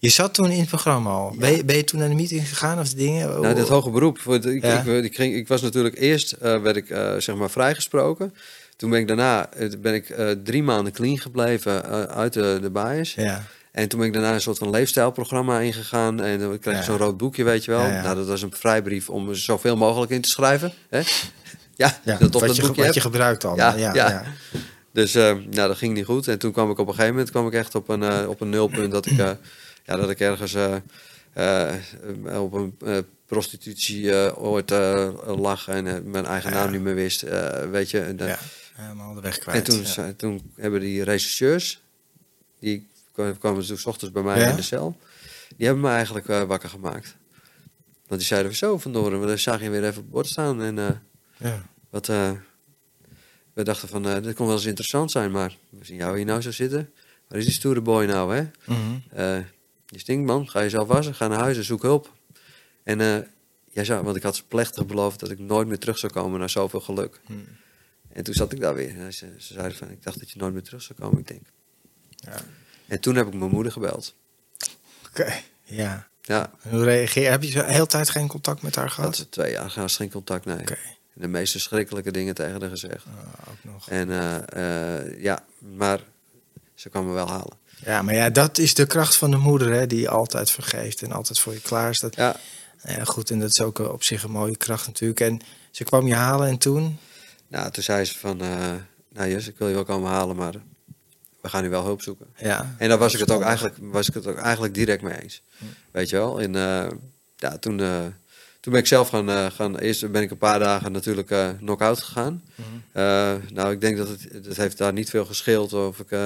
[0.01, 1.35] Je zat toen in het programma al.
[1.39, 3.41] Ben, je, ben je toen naar de meeting gegaan of dingen?
[3.41, 4.19] Nou, dit hoger beroep.
[4.19, 4.81] Ik, Ja.
[4.81, 8.35] ik, ik, ging, ik was natuurlijk eerst eh, werd ik eh, zeg maar vrijgesproken.
[8.77, 13.15] Toen ben ik daarna eh, ben ik drie maanden clean gebleven uit de, de bias.
[13.15, 16.21] Ja, En toen ben ik daarna een soort van leefstijlprogramma ingegaan.
[16.21, 16.87] En dan kreeg ik Ja.
[16.87, 17.89] zo'n rood boekje, weet je wel.
[17.91, 20.73] Nou, dat was een vrijbrief om zoveel mogelijk in te schrijven.
[20.89, 21.01] Hè?
[21.75, 23.57] Ja, dat op dat je, boekje wat je gebruikt al.
[23.57, 23.75] Ja.
[23.77, 24.23] ja.
[24.93, 26.29] Dus eh, nou, dat ging niet goed.
[26.29, 28.41] En toen kwam ik op een gegeven moment kwam ik echt op een, eh, op
[28.41, 29.31] een nulpunt dat ik, eh,
[29.85, 31.75] ja, dat ik ergens eh,
[32.41, 32.77] op een
[33.27, 34.71] prostitutie ooit
[35.27, 36.57] lag en mijn eigen Ja.
[36.57, 37.21] naam niet meer wist.
[37.71, 38.39] weet je, en, Ja,
[38.75, 39.57] helemaal de weg kwijt.
[39.59, 40.13] en toen, ja.
[40.17, 41.83] toen hebben die rechercheurs,
[42.61, 44.49] die kwamen kwamen dus 's ochtends bij mij Ja?
[44.51, 44.97] in de cel,
[45.57, 47.17] die hebben me eigenlijk wakker gemaakt.
[48.07, 51.03] Want die zeiden, zo vandoor, we zagen je weer even op het bord staan en...
[51.37, 51.63] Ja.
[51.91, 52.07] wat,
[53.53, 56.27] we dachten van, eh dit kon wel eens interessant zijn, maar we zien jou hier
[56.27, 56.93] nou zo zitten.
[57.29, 58.43] Waar is die stoere boy nou, hè?
[58.65, 58.79] Mhm.
[59.11, 59.39] Eh,
[59.87, 60.49] je stinkt, man.
[60.49, 61.15] Ga jezelf wassen.
[61.15, 62.13] Ga naar huis en zoek hulp.
[62.83, 62.99] En
[63.71, 66.39] jij zou, want ik had ze plechtig beloofd dat ik nooit meer terug zou komen
[66.39, 67.21] naar zoveel geluk.
[67.27, 67.39] Mhm.
[68.13, 68.99] En toen zat ik daar weer.
[68.99, 71.27] En ze, ze zeiden van, ik dacht dat je nooit meer terug zou komen, ik
[71.29, 71.47] denk.
[72.17, 72.41] Ja.
[72.87, 74.15] En toen heb ik mijn moeder gebeld.
[75.09, 76.11] Oké, ja.
[76.23, 79.17] Ja, En hoe reageer Heb je de hele tijd geen contact met haar had gehad?
[79.17, 80.61] ze twee jaar geen contact, nee.
[80.61, 80.79] Oké,
[81.13, 83.05] de meest verschrikkelijke dingen tegen haar gezegd.
[83.07, 83.89] ah, ook nog.
[83.89, 85.45] En eh, eh, ja,
[85.77, 86.01] maar
[86.75, 87.57] ze kwam me wel halen.
[87.85, 91.13] Ja, maar ja, dat is de kracht van de moeder, hè, die altijd vergeeft en
[91.13, 92.17] altijd voor je klaar staat.
[92.17, 92.37] Ja,
[92.85, 95.21] Ja, goed, en dat is ook op zich een mooie kracht natuurlijk.
[95.21, 95.41] En
[95.71, 96.99] ze kwam je halen en toen?
[97.49, 98.75] nou, toen zei ze van, eh
[99.13, 100.55] nou Jus, ik wil je wel komen halen, maar
[101.41, 102.27] we gaan nu wel hulp zoeken.
[102.37, 102.75] Ja.
[102.79, 105.43] En daar was ik het ook eigenlijk, was ik het ook eigenlijk direct mee eens.
[105.91, 106.41] Weet je wel?
[106.41, 106.91] En eh,
[107.37, 108.07] ja, toen, eh,
[108.63, 109.79] toen ben ik zelf gaan, eh, gaan.
[109.79, 112.43] Eerst ben ik een paar dagen natuurlijk eh knock-out gegaan.
[112.93, 116.17] Eh, nou, ik denk dat het, het heeft daar niet veel gescheeld of ik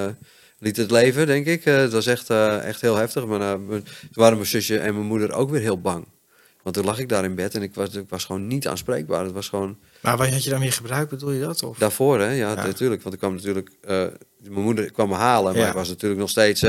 [0.58, 1.64] liet het leven, denk ik.
[1.64, 3.26] Het was echt, echt heel heftig.
[3.26, 6.06] Maar toen waren mijn zusje en mijn moeder ook weer heel bang.
[6.62, 9.24] Want toen lag ik daar in bed en ik was, ik was gewoon niet aanspreekbaar.
[9.24, 11.62] Het was gewoon Maar wat had je dan weer gebruikt, bedoel je dat?
[11.62, 11.78] Of?
[11.78, 12.30] daarvoor, hè?
[12.30, 12.54] Ja, Ja.
[12.66, 13.02] natuurlijk.
[13.02, 13.70] Want ik kwam natuurlijk.
[13.86, 14.14] mijn
[14.64, 15.68] moeder kwam me halen, maar Ja.
[15.68, 16.64] ik was natuurlijk nog steeds.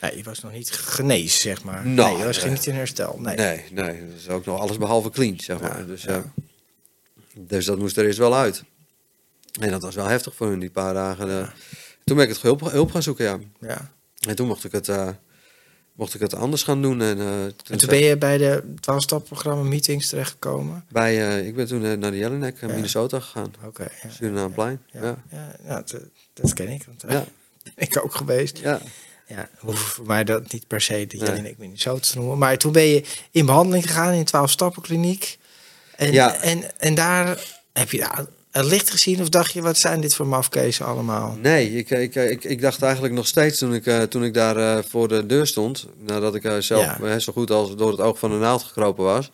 [0.00, 1.86] Nee, je was nog niet genezen, zeg maar.
[1.86, 2.50] Nou, nee, je was nee.
[2.52, 3.18] niet in herstel.
[3.20, 3.36] Nee.
[3.36, 5.78] Nee, nee, dat is ook nog alles behalve clean, zeg maar.
[5.78, 6.16] Ja, dus, ja.
[6.16, 6.22] eh,
[7.34, 8.64] dus dat moest er eerst wel uit.
[9.60, 11.28] En dat was wel heftig voor hun, die paar dagen.
[11.40, 11.48] eh.
[12.04, 13.38] Toen ben ik het hulp, hulp gaan zoeken, ja.
[13.60, 13.92] Ja.
[14.28, 15.08] En toen mocht ik het, eh,
[15.92, 17.00] mocht ik het anders gaan doen.
[17.02, 20.84] En, eh, En toen ben je bij de 12-stap-programma meetings terechtgekomen?
[20.88, 22.74] bij, ik ben toen naar de Jelinek, in Ja.
[22.74, 23.54] Minnesota gegaan.
[23.64, 23.82] Oké.
[24.02, 24.10] ja.
[24.10, 24.82] Surinameplein.
[24.92, 25.22] Ja, Ja.
[25.30, 25.56] ja.
[25.64, 25.96] ja, dat,
[26.32, 26.84] dat ken ik.
[26.86, 27.24] Want, Ja.
[27.62, 28.58] ben ik ook geweest.
[28.58, 28.80] Ja.
[29.34, 31.28] Ja, voor mij dat niet per se de Nee.
[31.28, 32.38] Jelinek Minnesota te noemen.
[32.38, 35.38] Maar toen ben je in behandeling gegaan in een 12-stappenkliniek.
[35.96, 36.34] En, Ja.
[36.34, 37.38] en, en daar
[37.72, 41.36] heb je ja, het licht gezien of dacht je, wat zijn dit voor mafkezen allemaal?
[41.42, 44.56] Nee, ik, ik, ik, ik dacht eigenlijk nog steeds toen ik, eh, toen ik daar
[44.56, 47.18] eh, voor de deur stond, nadat ik eh, zelf Ja.
[47.18, 49.30] zo goed als door het oog van de naald gekropen was.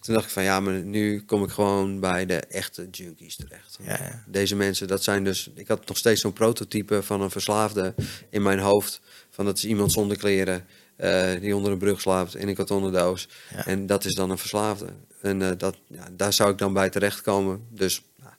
[0.00, 3.78] Toen dacht ik van ja, maar nu kom ik gewoon bij de echte junkies terecht.
[3.82, 4.24] Ja, ja.
[4.26, 5.50] Deze mensen, dat zijn dus.
[5.54, 7.94] Ik had nog steeds zo'n prototype van een verslaafde
[8.30, 9.00] in mijn hoofd.
[9.30, 10.66] Van dat is iemand zonder kleren,
[10.96, 13.28] eh, die onder een brug slaapt in een kartonnen doos.
[13.54, 13.66] Ja.
[13.66, 14.86] En dat is dan een verslaafde.
[15.20, 17.66] En eh, dat, ja, daar zou ik dan bij terechtkomen.
[17.70, 18.32] Dus, nou,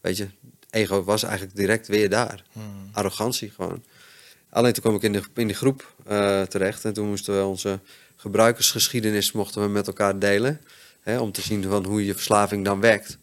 [0.00, 0.28] weet je,
[0.70, 2.44] ego was eigenlijk direct weer daar.
[2.52, 2.88] Hmm.
[2.92, 3.84] Arrogantie gewoon.
[4.50, 6.84] Alleen toen kwam ik in, de, in die groep eh, terecht.
[6.84, 7.78] En toen moesten we onze
[8.16, 10.60] gebruikersgeschiedenis mochten we met elkaar delen.
[11.02, 13.18] Hè, om te zien van hoe je verslaving dan werkt.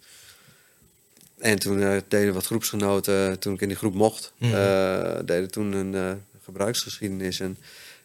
[1.38, 4.54] En toen eh, deden wat groepsgenoten, toen ik in die groep mocht, Mhm.
[4.54, 6.12] eh, deden toen een eh,
[6.44, 7.40] gebruiksgeschiedenis.
[7.40, 7.58] En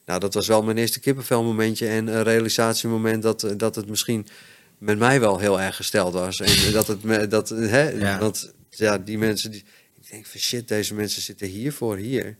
[0.06, 4.26] nou, dat was wel mijn eerste kippenvelmomentje en een realisatiemoment dat, eh, dat het misschien
[4.78, 6.40] met mij wel heel erg gesteld was.
[6.40, 8.18] En dat het me, dat, hè, Ja.
[8.18, 9.64] want ja, die mensen, die,
[10.02, 12.36] ik denk van shit, deze mensen zitten hiervoor hier.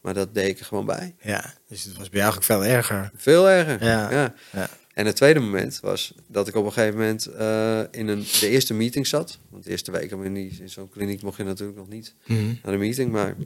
[0.00, 1.14] Maar dat deed ik er gewoon bij.
[1.20, 3.10] Ja, dus het was bij jou eigenlijk veel erger.
[3.16, 3.84] Veel erger.
[3.84, 4.10] Ja.
[4.10, 4.34] ja.
[4.52, 4.68] Ja.
[4.92, 8.48] En het tweede moment was dat ik op een gegeven moment eh, in een, de
[8.48, 9.38] eerste meeting zat.
[9.50, 12.44] Want de eerste week in, die- in zo'n kliniek mocht je natuurlijk nog niet Mhm.
[12.62, 13.10] naar de meeting.
[13.12, 13.36] Maar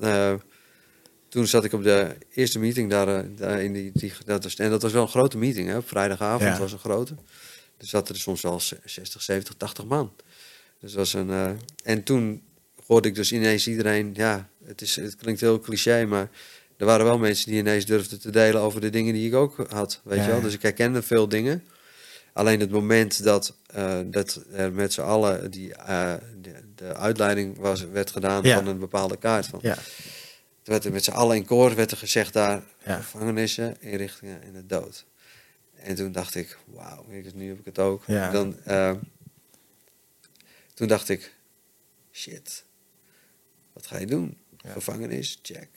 [0.00, 0.34] eh,
[1.28, 4.54] toen zat ik op de eerste meeting daar, eh, daar in die, die dat was,
[4.56, 5.68] En dat was wel een grote meeting.
[5.68, 5.76] Hè?
[5.76, 6.58] Op vrijdagavond Ja.
[6.58, 7.14] was een grote.
[7.76, 10.12] Er zaten er soms wel 60, 70, 80 man.
[10.80, 12.42] Dus was een, en toen
[12.86, 14.10] hoorde ik dus ineens iedereen...
[14.14, 16.30] Ja, het, is, het klinkt heel cliché, maar...
[16.80, 19.66] Er waren wel mensen die ineens durfden te delen over de dingen die ik ook
[19.70, 20.00] had.
[20.04, 20.40] Weet Ja, je wel?
[20.40, 21.64] Dus ik herkende veel dingen.
[22.32, 27.58] Alleen het moment dat, eh, dat er met z'n allen die, eh, de, de uitleiding
[27.58, 28.54] was, werd gedaan Ja.
[28.56, 29.46] van een bepaalde kaart.
[29.46, 29.74] Van, Ja.
[29.74, 34.52] Toen werd er met z'n allen in koor werd er gezegd daar gevangenissen, inrichtingen en
[34.52, 35.04] de dood.
[35.76, 37.04] En toen dacht ik, wauw,
[37.34, 38.04] nu heb ik het ook.
[38.06, 38.30] Ja.
[38.30, 38.92] Dan, eh,
[40.74, 41.34] toen dacht ik,
[42.12, 42.64] shit,
[43.72, 44.38] wat ga je doen?
[44.66, 45.68] Gevangenis, check.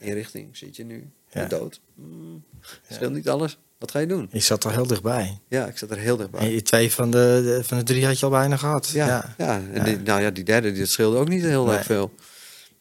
[0.00, 1.10] Inrichting, zit je nu?
[1.32, 1.44] Ja.
[1.46, 1.80] Dood?
[1.94, 2.44] Mm,
[2.90, 3.58] scheelt niet alles.
[3.78, 4.28] Wat ga je doen?
[4.32, 5.40] Je zat er heel dichtbij.
[5.48, 6.40] Ja, ik zat er heel dichtbij.
[6.40, 8.88] En je twee van de, de- van de drie had je al bijna gehad.
[8.88, 9.34] Ja, ja.
[9.38, 9.54] ja.
[9.56, 9.84] en Ja.
[9.84, 11.76] Die, nou ja, die derde, die, scheelde ook niet heel Nee.
[11.76, 12.14] erg veel.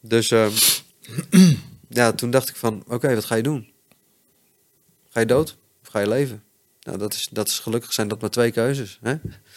[0.02, 0.52] Dus ehm,
[1.90, 3.72] ja, toen dacht ik van, oké, wat ga je doen?
[5.10, 6.44] Ga je dood of ga je leven?
[6.82, 9.00] Nou, dat is, dat is gelukkig zijn dat maar twee keuzes.
[9.02, 9.16] Hè?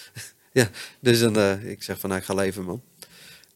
[0.61, 0.69] ja,
[1.01, 2.83] dus dan, eh, ik zeg van, nou, ik ga leven, man.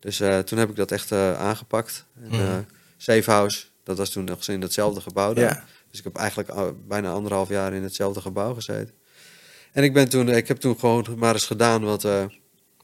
[0.01, 2.05] Dus eh, toen heb ik dat echt eh, aangepakt.
[2.23, 2.63] En, Mhm.
[2.97, 5.45] Safe House, dat was toen nog in datzelfde gebouw daar.
[5.45, 5.65] Ja.
[5.91, 6.51] Dus ik heb eigenlijk
[6.89, 8.95] bijna anderhalf jaar in hetzelfde gebouw gezeten.
[9.73, 12.05] En ik, ben toen, ik heb toen gewoon maar eens gedaan wat...
[12.05, 12.25] eh,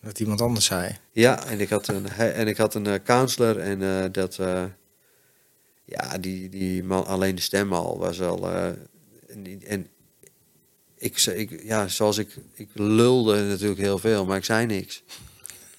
[0.03, 0.99] Dat iemand anders zei.
[1.13, 4.39] ja, en ik had een, en ik had een eh, counselor en eh, dat...
[4.39, 4.65] eh,
[5.85, 8.51] ja, die, die man, alleen de stem al was al...
[8.51, 8.67] eh,
[9.29, 9.89] en, en
[10.97, 12.37] ik, zei- ik, ja, zoals ik...
[12.55, 15.03] Ik lulde natuurlijk heel veel, maar ik zei niks.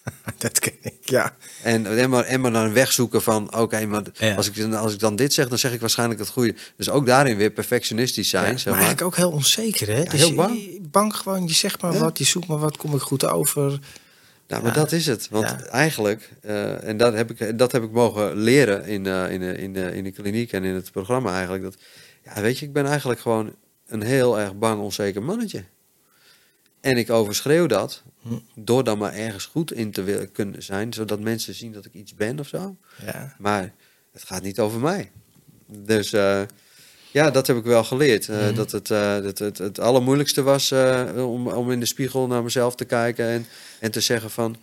[0.38, 1.36] dat ken ik, ja.
[1.64, 4.36] En, en, maar, en maar dan wegzoeken van, oké, maar Ja.
[4.36, 6.56] als, ik, dan- als ik dan dit zeg, dan zeg ik waarschijnlijk het goede.
[6.78, 8.84] Dus ook daarin weer perfectionistisch zijn, Ja, zeg maar maar.
[8.84, 10.04] eigenlijk ook heel onzeker, hè?
[10.04, 10.56] Dus heel bang.
[10.60, 12.00] je- bang gewoon, je zegt maar Ja.
[12.00, 13.80] wat, je zoekt maar wat, kom ik goed over.
[14.48, 15.28] Nou, maar dat is het.
[15.30, 15.60] Want Ja.
[15.64, 19.58] eigenlijk, eh, en dat heb, ik, dat heb ik mogen leren in, eh, in, de-
[19.58, 21.64] in, de, in de kliniek en in het programma eigenlijk.
[21.64, 21.76] Dat,
[22.24, 23.56] ja, weet je, ik ben eigenlijk gewoon
[23.88, 25.64] een heel erg bang, onzeker mannetje.
[26.82, 28.04] En ik overschreeuw dat.
[28.56, 31.94] Door dan maar ergens goed in te willen kunnen zijn, zodat mensen zien dat ik
[31.94, 32.76] iets ben of zo.
[33.06, 33.36] Ja.
[33.38, 33.74] Maar
[34.12, 35.12] het gaat niet over mij.
[35.68, 36.42] Dus eh,
[37.12, 38.30] ja, dat heb ik wel geleerd.
[38.30, 38.56] Eh, Mhm.
[38.56, 40.72] Dat het, eh, dat het, het allermoeilijkste was
[41.16, 43.46] om, om in de spiegel naar mezelf te kijken en,
[43.80, 44.56] en te zeggen van...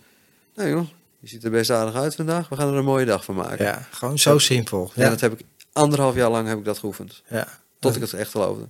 [0.55, 0.87] Nou joh,
[1.19, 2.49] je ziet er best aardig uit vandaag.
[2.49, 3.65] We gaan er een mooie dag van maken.
[3.65, 4.91] ja, gewoon zo simpel.
[4.95, 7.21] Ja, dat heb ik anderhalf jaar lang heb ik dat geoefend.
[7.27, 7.47] ja.
[7.79, 8.67] Tot ik het echt geloofde.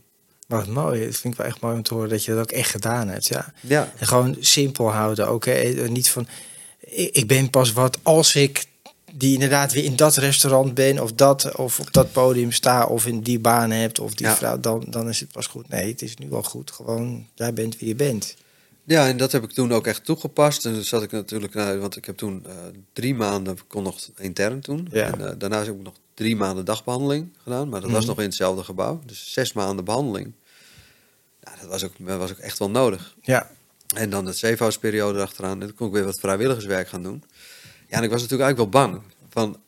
[0.52, 2.52] Wat mooi, dat vind ik wel echt mooi om te horen dat je dat ook
[2.52, 3.28] echt gedaan hebt.
[3.28, 3.54] Ja.
[3.60, 5.45] Ja, En gewoon simpel houden ook.
[5.45, 5.52] Hè.
[5.54, 6.28] Eh, Niet van,
[7.12, 8.66] ik ben pas wat als ik
[9.14, 13.06] die inderdaad weer in dat restaurant ben of dat of op dat podium sta of
[13.06, 14.36] in die baan hebt of die Ja.
[14.36, 15.70] vrouw, dan, dan is het pas goed.
[15.70, 16.72] Nee, het is nu al goed.
[16.72, 18.36] Gewoon, jij bent wie je bent.
[18.84, 20.66] Ja, en dat heb ik toen ook echt toegepast.
[20.66, 22.52] En toen zat ik natuurlijk, nou, want ik heb toen eh,
[22.93, 24.88] drie maanden, ik kon nog intern toen.
[24.91, 25.06] Ja.
[25.06, 27.70] En eh, daarna heb ik nog drie maanden dagbehandeling gedaan.
[27.70, 28.10] Maar dat was Mhm.
[28.10, 29.02] nog in hetzelfde gebouw.
[29.06, 30.32] Dus zes maanden behandeling.
[31.41, 33.15] Ja, dat was ook, was ook echt wel nodig.
[33.21, 33.49] Ja,
[33.95, 35.61] En dan de zeefoutsperiode erachteraan.
[35.61, 37.23] En toen kon ik weer wat vrijwilligerswerk gaan doen.
[37.87, 39.01] Ja, en ik was natuurlijk eigenlijk wel bang.
[39.29, 39.59] Van,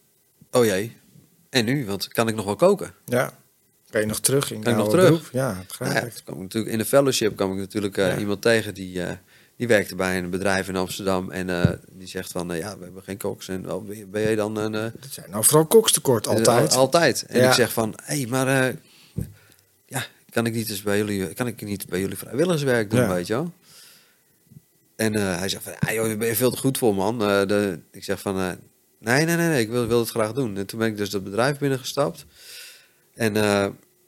[0.51, 0.97] oh jee,
[1.49, 1.86] en nu?
[1.86, 2.93] Want kan ik nog wel koken?
[3.05, 3.41] ja.
[3.89, 5.09] Kan je nog terug in Kan ik nog terug?
[5.09, 5.30] beroep?
[5.32, 8.17] Ja, Nou ja, kwam natuurlijk in de fellowship kwam ik natuurlijk eh, Ja.
[8.17, 9.11] iemand tegen die, eh,
[9.57, 11.32] die werkte bij een bedrijf in Amsterdam.
[11.32, 13.47] En eh, die zegt van, ja, we hebben geen koks.
[13.47, 14.71] En wel, ben jij dan een...
[14.71, 16.71] Dat zijn nou vooral kokstekort altijd.
[16.71, 17.24] Al- altijd.
[17.28, 17.47] En Ja.
[17.47, 18.76] ik zeg van, hé, hey, maar
[20.34, 23.14] kan ik niet eens bij jullie, kan ik niet bij jullie vrijwilligerswerk doen, Ja.
[23.14, 23.54] weet je wel?
[24.96, 27.22] En eh, hij zegt van, joh, daar ben je veel te goed voor, man.
[27.22, 28.52] Eh, de, ik zeg van, eh,
[29.00, 30.58] nee, nee, nee, nee, ik wil, wil het graag doen.
[30.58, 32.26] En toen ben ik dus dat bedrijf binnengestapt.
[33.14, 33.34] En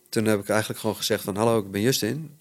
[0.09, 2.37] toen heb ik eigenlijk gewoon gezegd van, hallo, ik ben Justin.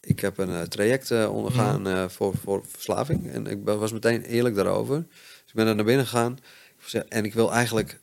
[0.00, 3.30] Ik heb een traject ondergaan voor, voor verslaving.
[3.32, 4.96] En ik was meteen eerlijk daarover.
[4.96, 6.38] Dus ik ben er naar binnen gegaan.
[7.08, 8.00] En ik wil eigenlijk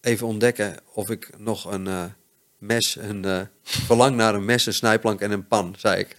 [0.00, 2.12] even ontdekken of ik nog een
[2.66, 6.16] mes, een eh, verlang naar een mes, een snijplank en een pan, zei ik.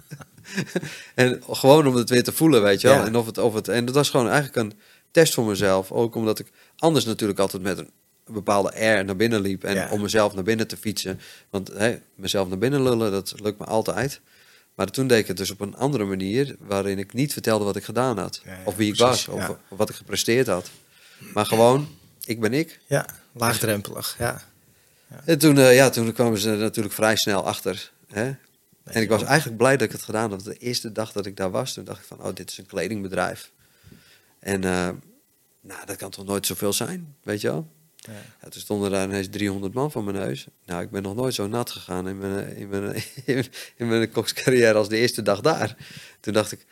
[1.14, 2.96] en gewoon om het weer te voelen, weet je wel.
[2.96, 3.06] Ja.
[3.06, 4.78] En, of het, of het, en dat was gewoon eigenlijk een
[5.10, 5.92] test voor mezelf.
[5.92, 6.46] Ook omdat ik
[6.76, 7.90] anders natuurlijk altijd met een
[8.24, 9.64] bepaalde air naar binnen liep.
[9.64, 9.90] En Ja.
[9.90, 11.20] om mezelf naar binnen te fietsen.
[11.50, 11.72] Want
[12.14, 14.20] mezelf naar binnen lullen, dat lukt me altijd.
[14.74, 17.76] Maar toen deed ik het dus op een andere manier, waarin ik niet vertelde wat
[17.76, 18.40] ik gedaan had.
[18.44, 19.58] Ja, ja, of wie ik was, of, ja.
[19.68, 20.70] of wat ik gepresteerd had.
[21.34, 21.88] Maar gewoon,
[22.24, 22.80] ik ben ik.
[22.86, 24.16] Ja, laagdrempelig.
[24.18, 24.42] Ja.
[25.24, 27.92] En toen, eh, ja, toen kwamen ze natuurlijk vrij snel achter.
[28.06, 28.34] Hè?
[28.84, 30.44] En ik was eigenlijk blij dat ik het gedaan had.
[30.44, 32.66] De eerste dag dat ik daar was, toen dacht ik van, oh, dit is een
[32.66, 33.52] kledingbedrijf.
[34.38, 34.88] En uh,
[35.60, 37.68] nou, dat kan toch nooit zoveel zijn, weet je wel?
[37.96, 38.12] Ja.
[38.42, 40.46] Ja, toen stonden daar ineens 300 man van mijn neus.
[40.64, 43.02] Nou, ik ben nog nooit zo nat gegaan in mijn, in mijn,
[43.76, 45.76] in mijn kokscarrière als de eerste dag daar.
[46.20, 46.66] Toen dacht ik,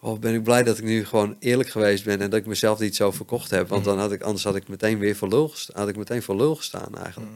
[0.00, 2.78] oh, ben ik blij dat ik nu gewoon eerlijk geweest ben en dat ik mezelf
[2.78, 3.68] niet zo verkocht heb.
[3.68, 6.36] Want dan had ik, anders had ik meteen weer voor lul had ik meteen voor
[6.36, 7.32] lul gestaan eigenlijk.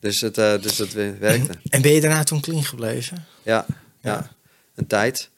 [0.00, 1.52] Dus het, uh, dus het werkte.
[1.68, 3.24] En ben je daarna toen clean gebleven?
[3.42, 3.66] Ja,
[4.00, 4.12] ja.
[4.12, 4.30] Ja.
[4.74, 5.30] een tijd.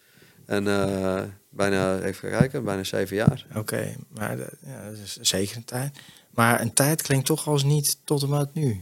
[0.46, 3.46] En uh, bijna, even kijken, bijna zeven jaar.
[3.48, 5.98] Oké, okay, maar de, ja, dat is zeker een tijd.
[6.30, 8.78] Maar een tijd klinkt toch als niet tot en met nu.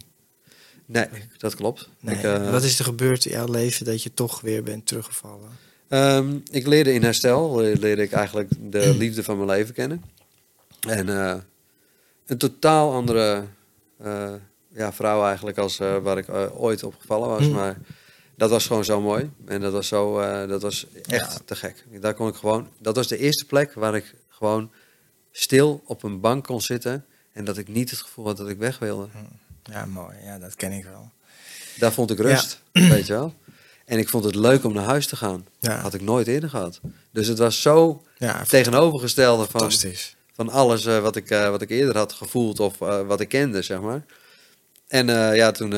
[0.87, 1.07] Nee,
[1.39, 1.89] dat klopt.
[2.01, 2.15] Nee.
[2.17, 5.51] Ik, uh, Wat is er gebeurd in jouw leven dat je toch weer bent teruggevallen?
[5.95, 10.05] Um, ik leerde in herstel, leerde ik eigenlijk de liefde van mijn leven kennen.
[10.89, 11.35] En uh,
[12.27, 13.45] een totaal andere
[14.05, 14.33] uh,
[14.69, 17.47] ja, vrouw eigenlijk als waar ik ooit op gevallen was.
[17.47, 17.53] Mm.
[17.53, 17.79] Maar
[18.37, 19.31] dat was gewoon zo mooi.
[19.47, 21.39] En dat was, zo, dat was echt ja.
[21.45, 21.85] te gek.
[22.01, 24.71] Daar kon ik gewoon, dat was de eerste plek waar ik gewoon
[25.31, 27.05] stil op een bank kon zitten.
[27.33, 29.09] En dat ik niet het gevoel had dat ik weg wilde.
[29.63, 30.17] Ja, mooi.
[30.25, 31.11] Ja, dat ken ik wel.
[31.79, 32.89] Daar vond ik rust, ja.
[32.89, 33.35] weet je wel.
[33.93, 35.47] En ik vond het leuk om naar huis te gaan.
[35.61, 35.81] Ja.
[35.81, 36.81] Had ik nooit eerder gehad.
[37.11, 40.17] Dus het was zo ja, tegenovergestelde van, fantastisch.
[40.35, 43.29] van alles uh, wat, ik, uh, wat ik eerder had gevoeld of uh, wat ik
[43.29, 44.05] kende, zeg maar.
[44.89, 45.71] En ja, toen,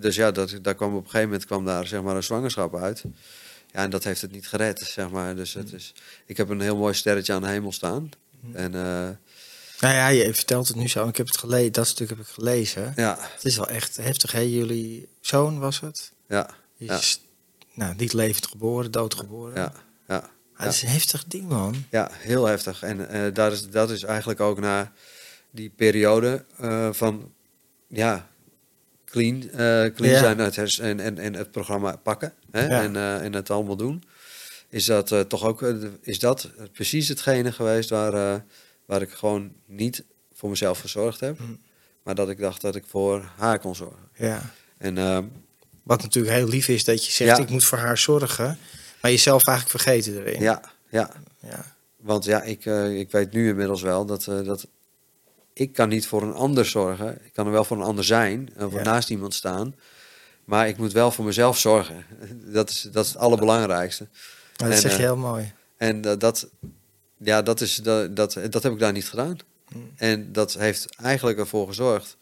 [0.00, 2.76] dus ja, dat, daar kwam op een gegeven moment kwam daar zeg maar een zwangerschap
[2.76, 3.04] uit.
[3.72, 5.36] Ja, en dat heeft het niet gered, zeg maar.
[5.36, 5.94] Dus het is,
[6.26, 8.10] ik heb een heel mooi sterretje aan de hemel staan.
[8.52, 11.08] En Nou ja, je vertelt het nu zo.
[11.08, 11.72] Ik heb het gelezen.
[11.72, 12.92] Dat stuk heb ik gelezen.
[12.96, 14.40] Ja, Het is wel echt heftig, hè?
[14.40, 16.12] Jullie zoon was het?
[16.28, 16.50] ja,
[16.88, 17.20] Die is
[17.74, 19.54] nou, niet levend geboren, doodgeboren.
[19.54, 19.72] ja,
[20.08, 20.30] ja.
[20.54, 21.84] Ah, dat is een heftig ding, man.
[21.90, 22.82] Ja, heel heftig.
[22.82, 24.92] En eh dat, is, dat is eigenlijk ook na
[25.50, 27.32] die periode eh, van
[27.88, 28.28] ja,
[29.04, 30.18] clean, eh, clean Ja.
[30.18, 32.66] zijn het en, en, en het programma pakken hè?
[32.66, 32.82] Ja.
[32.82, 34.02] En, en het allemaal doen.
[34.68, 35.62] Is dat toch ook
[36.00, 38.44] is dat precies hetgene geweest waar,
[38.86, 41.38] waar ik gewoon niet voor mezelf gezorgd heb.
[41.38, 41.44] Hm.
[42.02, 44.08] Maar dat ik dacht dat ik voor haar kon zorgen.
[44.14, 44.50] Ja.
[44.78, 45.18] En eh,
[45.82, 47.42] Wat natuurlijk heel lief is dat je zegt, Ja.
[47.42, 48.58] ik moet voor haar zorgen.
[49.00, 50.40] Maar jezelf eigenlijk vergeten erin.
[50.40, 51.10] ja, ja,
[51.40, 51.74] Ja.
[51.96, 54.66] Want ja, ik, eh, ik weet nu inmiddels wel dat, eh, dat
[55.52, 57.24] ik kan niet voor een ander zorgen.
[57.24, 58.82] Ik kan er wel voor een ander zijn, of Ja.
[58.82, 59.74] naast iemand staan.
[60.44, 62.04] Maar ik moet wel voor mezelf zorgen.
[62.52, 64.08] Dat is, dat is het allerbelangrijkste.
[64.56, 65.52] Dat En, zeg je eh, heel mooi.
[65.76, 66.48] En dat,
[67.18, 69.36] ja, dat, is, dat, dat, dat heb ik daar niet gedaan.
[69.74, 69.90] Mm.
[69.96, 72.16] En dat heeft eigenlijk ervoor gezorgd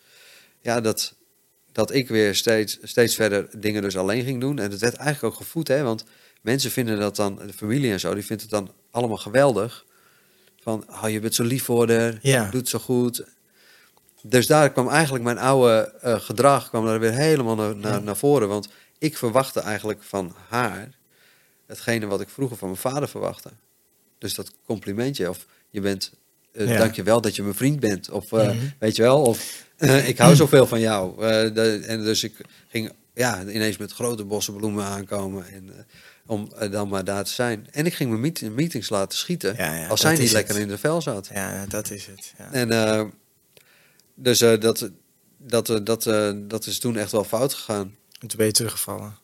[0.61, 1.15] ja, dat,
[1.73, 4.59] dat ik weer steeds, steeds verder dingen dus alleen ging doen.
[4.59, 6.05] En het werd eigenlijk ook gevoed, hè, want
[6.41, 9.85] mensen vinden dat dan, de familie en zo, die vindt het dan allemaal geweldig.
[10.63, 12.51] Van, oh, je bent zo lief voor haar, Ja.
[12.51, 13.25] doet zo goed.
[14.23, 18.17] Dus daar kwam eigenlijk mijn oude eh, gedrag kwam daar weer helemaal naar, naar, naar
[18.17, 18.49] voren.
[18.49, 18.69] Want
[18.99, 20.91] ik verwachtte eigenlijk van haar
[21.67, 23.51] hetgene wat ik vroeger van mijn vader verwachtte.
[24.19, 26.13] Dus dat complimentje, of je bent,
[26.53, 26.91] Ja.
[26.93, 28.11] je wel dat je mijn vriend bent.
[28.11, 28.57] Of eh, Mhm.
[28.79, 31.13] weet je wel, of eh, ik hou zoveel van jou.
[31.25, 32.35] Eh, de- en dus ik
[32.69, 35.47] ging ja, ineens met grote bossen bloemen aankomen.
[35.53, 35.71] En,
[36.27, 37.67] om dan maar daar te zijn.
[37.71, 39.55] En ik ging mijn meet- meetings laten schieten.
[39.57, 40.63] Ja, ja, als zij niet lekker het.
[40.63, 41.31] in de vel zat.
[41.35, 42.35] Ja, dat is het.
[42.39, 42.53] Ja.
[42.53, 43.13] En
[44.15, 44.91] dus dat,
[45.39, 46.03] dat, dat,
[46.49, 47.95] dat is toen echt wel fout gegaan.
[48.21, 49.19] En toen ben je teruggevallen.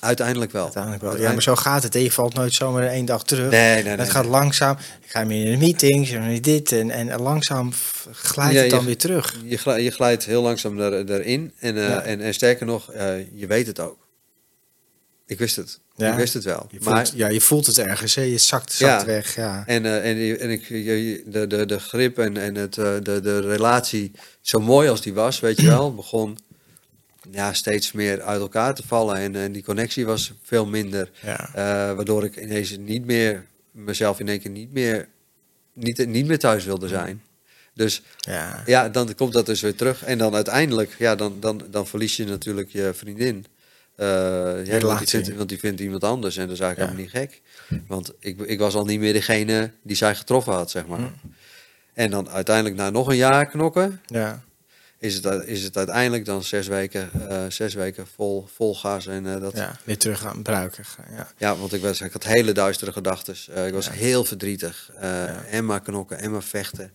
[0.00, 0.62] Uiteindelijk wel.
[0.62, 1.16] Uiteindelijk wel.
[1.18, 1.94] Ja, maar zo gaat het.
[1.94, 3.50] Je valt nooit zomaar één dag terug.
[3.50, 3.96] Nee, nee, nee.
[3.96, 4.76] het gaat langzaam.
[5.02, 6.72] Ik ga meer in de meetings en dit.
[6.72, 7.72] En, en langzaam
[8.12, 9.36] glijdt Ja, het dan je- weer terug.
[9.44, 11.52] Je, glijdt, je glijdt heel langzaam er, erin.
[11.58, 12.00] En, eh, Ja.
[12.00, 14.06] en, en sterker nog, eh, je weet het ook.
[15.26, 15.80] Ik wist het.
[15.96, 16.10] Ja.
[16.10, 16.66] Ik wist het wel.
[16.70, 18.14] Je maar, ja, je voelt het ergens.
[18.14, 18.22] Hè?
[18.22, 19.06] Je zakt, zakt Ja.
[19.06, 19.34] weg.
[19.34, 19.62] Ja.
[19.66, 23.40] En, eh, en, en ik, je- de, de, de grip en, en het, de, de
[23.40, 26.38] relatie, zo mooi als die was, weet je wel, begon
[27.30, 29.16] ja, steeds meer uit elkaar te vallen.
[29.16, 31.10] En, en die connectie was veel minder.
[31.22, 31.48] Ja.
[31.48, 35.08] Eh, waardoor ik ineens niet meer, mezelf in één keer niet meer,
[35.72, 37.22] niet, niet meer thuis wilde zijn.
[37.74, 38.62] Dus Ja.
[38.66, 40.04] ja, dan komt dat dus weer terug.
[40.04, 43.44] En dan uiteindelijk, ja, dan, dan, dan verlies je natuurlijk je vriendin.
[43.94, 44.06] Eh,
[44.66, 46.96] ja, want, die vindt, want die vindt iemand anders en dat is eigenlijk Ja.
[46.96, 47.30] helemaal niet
[47.68, 47.82] gek.
[47.86, 50.98] Want ik, ik was al niet meer degene die zij getroffen had, zeg maar.
[50.98, 51.04] Hm.
[51.94, 54.42] En dan uiteindelijk na nog een jaar knokken, Ja.
[54.98, 59.06] Is het, is het uiteindelijk dan zes weken, eh, zes weken vol, vol gas.
[59.06, 59.62] En, eh, dat, ja.
[59.62, 60.84] ja, weer terug gaan gebruiken.
[61.36, 61.56] Ja.
[61.56, 63.34] want ik, was, ik had hele duistere gedachten.
[63.66, 63.92] ik was Ja.
[63.92, 64.90] heel verdrietig.
[64.96, 66.90] Eh, En maar knokken, en maar vechten.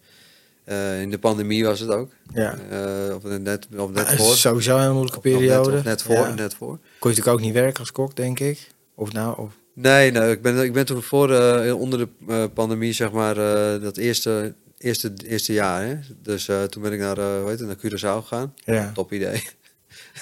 [0.64, 2.12] Eh, in de pandemie was het ook.
[2.34, 2.56] Ja.
[2.70, 4.36] Eh, of net, of net voor.
[4.36, 5.78] sowieso een moeilijke of net- periode.
[5.78, 6.34] Of net voor, Ja.
[6.34, 6.68] net voor.
[6.78, 8.68] Kon je natuurlijk ook niet werken als kok, denk ik.
[8.96, 9.52] Of nou, of...
[9.76, 13.82] Nee, ik, ben, ik ben toen voor, eh, onder de eh, pandemie, zeg maar, eh,
[13.82, 14.54] dat eerste,
[14.84, 15.86] eerste, eerste jaar.
[15.86, 16.00] Hè?
[16.22, 18.54] Dus eh, toen ben ik naar, eh hoe heet het, naar Curaçao gegaan.
[18.66, 18.92] Ja.
[18.94, 19.44] Top idee.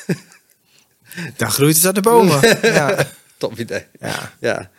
[1.38, 2.40] Dan groeit het aan de bomen.
[2.74, 3.08] ja.
[3.38, 3.86] Top idee.
[4.00, 4.34] Ja.
[4.40, 4.70] Ja.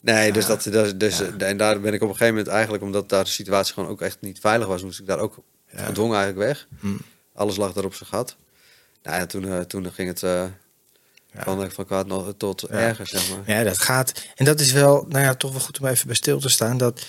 [0.00, 1.32] Nee, dus dat, dat dus, Ja.
[1.38, 4.00] en daar ben ik op een gegeven moment eigenlijk, omdat daar de situatie gewoon ook
[4.00, 5.36] echt niet veilig was, moest ik daar ook
[5.74, 6.66] gedwongen eigenlijk weg.
[6.80, 6.96] Hm.
[7.34, 8.36] Alles lag daar op zijn gat.
[9.02, 10.44] Nou ja, toen, eh, toen ging het eh,
[11.32, 11.42] Ja.
[11.42, 12.76] van, eh, van kwaad nog tot Ja.
[12.76, 13.56] erger, zeg maar.
[13.56, 14.12] Ja, dat gaat.
[14.34, 16.76] En dat is wel, nou ja, toch wel goed om even bij stil te staan.
[16.78, 17.06] Dat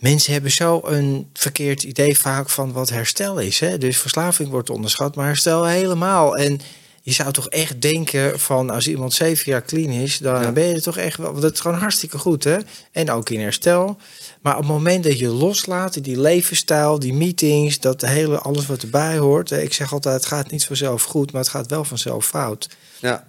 [0.00, 3.60] mensen hebben zo een verkeerd idee vaak van wat herstel is.
[3.60, 3.78] Hè?
[3.78, 6.36] Dus verslaving wordt onderschat, maar herstel helemaal.
[6.36, 6.60] En
[7.02, 10.52] je zou toch echt denken van als iemand zeven jaar clean is, dan Ja.
[10.52, 11.30] ben je er toch echt wel.
[11.30, 12.56] Want dat is gewoon hartstikke goed, hè?
[12.92, 13.96] En ook in herstel.
[14.40, 18.82] Maar op het moment dat je loslaat, die levensstijl, die meetings, dat hele alles wat
[18.82, 19.50] erbij hoort.
[19.50, 22.68] Ik zeg altijd, het gaat niet vanzelf goed, maar het gaat wel vanzelf fout.
[22.98, 23.24] Ja,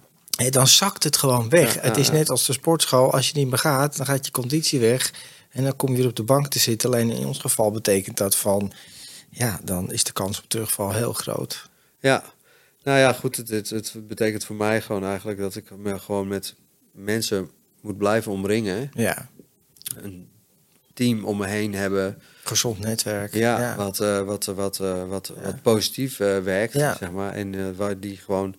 [0.50, 1.74] dan zakt het gewoon weg.
[1.74, 3.12] Ja, het is net als de sportschool.
[3.12, 5.12] Als je niet meer gaat, dan gaat je conditie weg.
[5.52, 6.90] En dan kom je weer op de bank te zitten.
[6.90, 8.72] Alleen in ons geval betekent dat van...
[9.30, 11.70] Ja, dan is de kans op terugval heel groot.
[12.00, 12.24] Ja,
[12.82, 13.36] nou ja, goed.
[13.36, 16.54] Het, het, het betekent voor mij gewoon eigenlijk dat ik me gewoon met
[16.92, 17.50] mensen
[17.80, 18.90] moet blijven omringen.
[18.94, 19.28] Ja,
[19.96, 20.28] Een
[20.94, 22.22] team om me heen hebben.
[22.44, 23.34] gezond netwerk.
[23.34, 23.76] Ja, ja.
[23.76, 25.42] wat, eh, wat, wat, eh, wat, Ja.
[25.42, 27.32] wat positief eh, werkt, zeg maar.
[27.32, 28.54] En eh, waar die gewoon,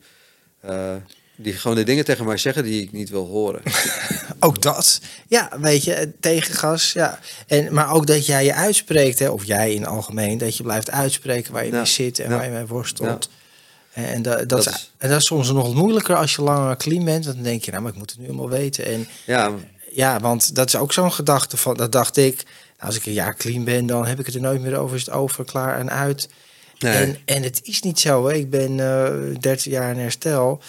[0.59, 0.95] eh,
[1.35, 3.61] die gewoon de dingen tegen mij zeggen die ik niet wil horen.
[4.39, 4.99] Ook dat.
[5.27, 6.91] Ja, weet je, tegengas.
[6.91, 7.19] Ja.
[7.47, 10.63] En, maar ook dat jij je uitspreekt, hè, of jij in het algemeen, dat je
[10.63, 11.75] blijft uitspreken waar je Ja.
[11.77, 12.35] mee zit en Ja.
[12.35, 13.29] waar je mee worstelt.
[13.93, 16.77] En, dat, dat, Dat is, is- en dat is soms nog moeilijker als je langer
[16.77, 17.23] clean bent.
[17.25, 18.85] Want dan denk je, nou, maar ik moet het nu allemaal weten.
[18.85, 19.51] En ja,
[19.91, 22.43] ja, want dat is ook zo'n gedachte van, dat dacht ik,
[22.79, 25.05] als ik een jaar clean ben, dan heb ik het er nooit meer over, is
[25.05, 26.29] het over, klaar en uit.
[26.79, 26.93] Nee.
[26.93, 28.33] En, en het is niet zo, hè.
[28.33, 30.61] ik ben eh 30 jaar in herstel,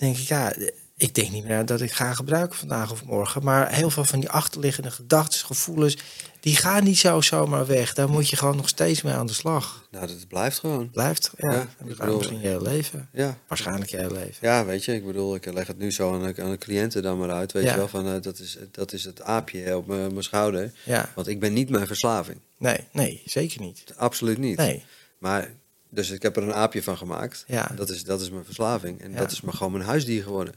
[0.00, 0.52] denk ik, ja,
[0.96, 4.20] ik denk niet meer dat ik ga gebruiken vandaag of morgen, maar heel veel van
[4.20, 5.96] die achterliggende gedachten, gevoelens,
[6.40, 7.94] die gaan niet zo zomaar weg.
[7.94, 9.86] Daar moet je gewoon nog steeds mee aan de slag.
[9.90, 10.90] Nou, dat blijft gewoon.
[10.90, 13.08] Blijft, ja, Ja, ik dat bedoel- misschien je hele leven.
[13.12, 13.38] Ja.
[13.48, 14.36] Waarschijnlijk je hele leven.
[14.40, 17.02] Ja, weet je, ik bedoel, ik leg het nu zo aan de, aan de cliënten
[17.02, 17.52] dan maar uit.
[17.52, 17.70] Weet Ja.
[17.70, 20.72] je wel, van eh, dat, is, dat is het aapje op mijn mijn schouder.
[20.84, 22.38] Ja, Want ik ben niet mijn verslaving.
[22.58, 23.84] nee, nee, zeker niet.
[23.96, 24.56] Absoluut niet.
[24.56, 24.84] Nee,
[25.18, 25.50] Maar,
[25.90, 27.44] dus ik heb er een aapje van gemaakt.
[27.46, 27.70] Ja.
[27.74, 29.00] Dat, is, dat is mijn verslaving.
[29.02, 29.16] En Ja.
[29.18, 30.54] dat is maar gewoon mijn huisdier geworden.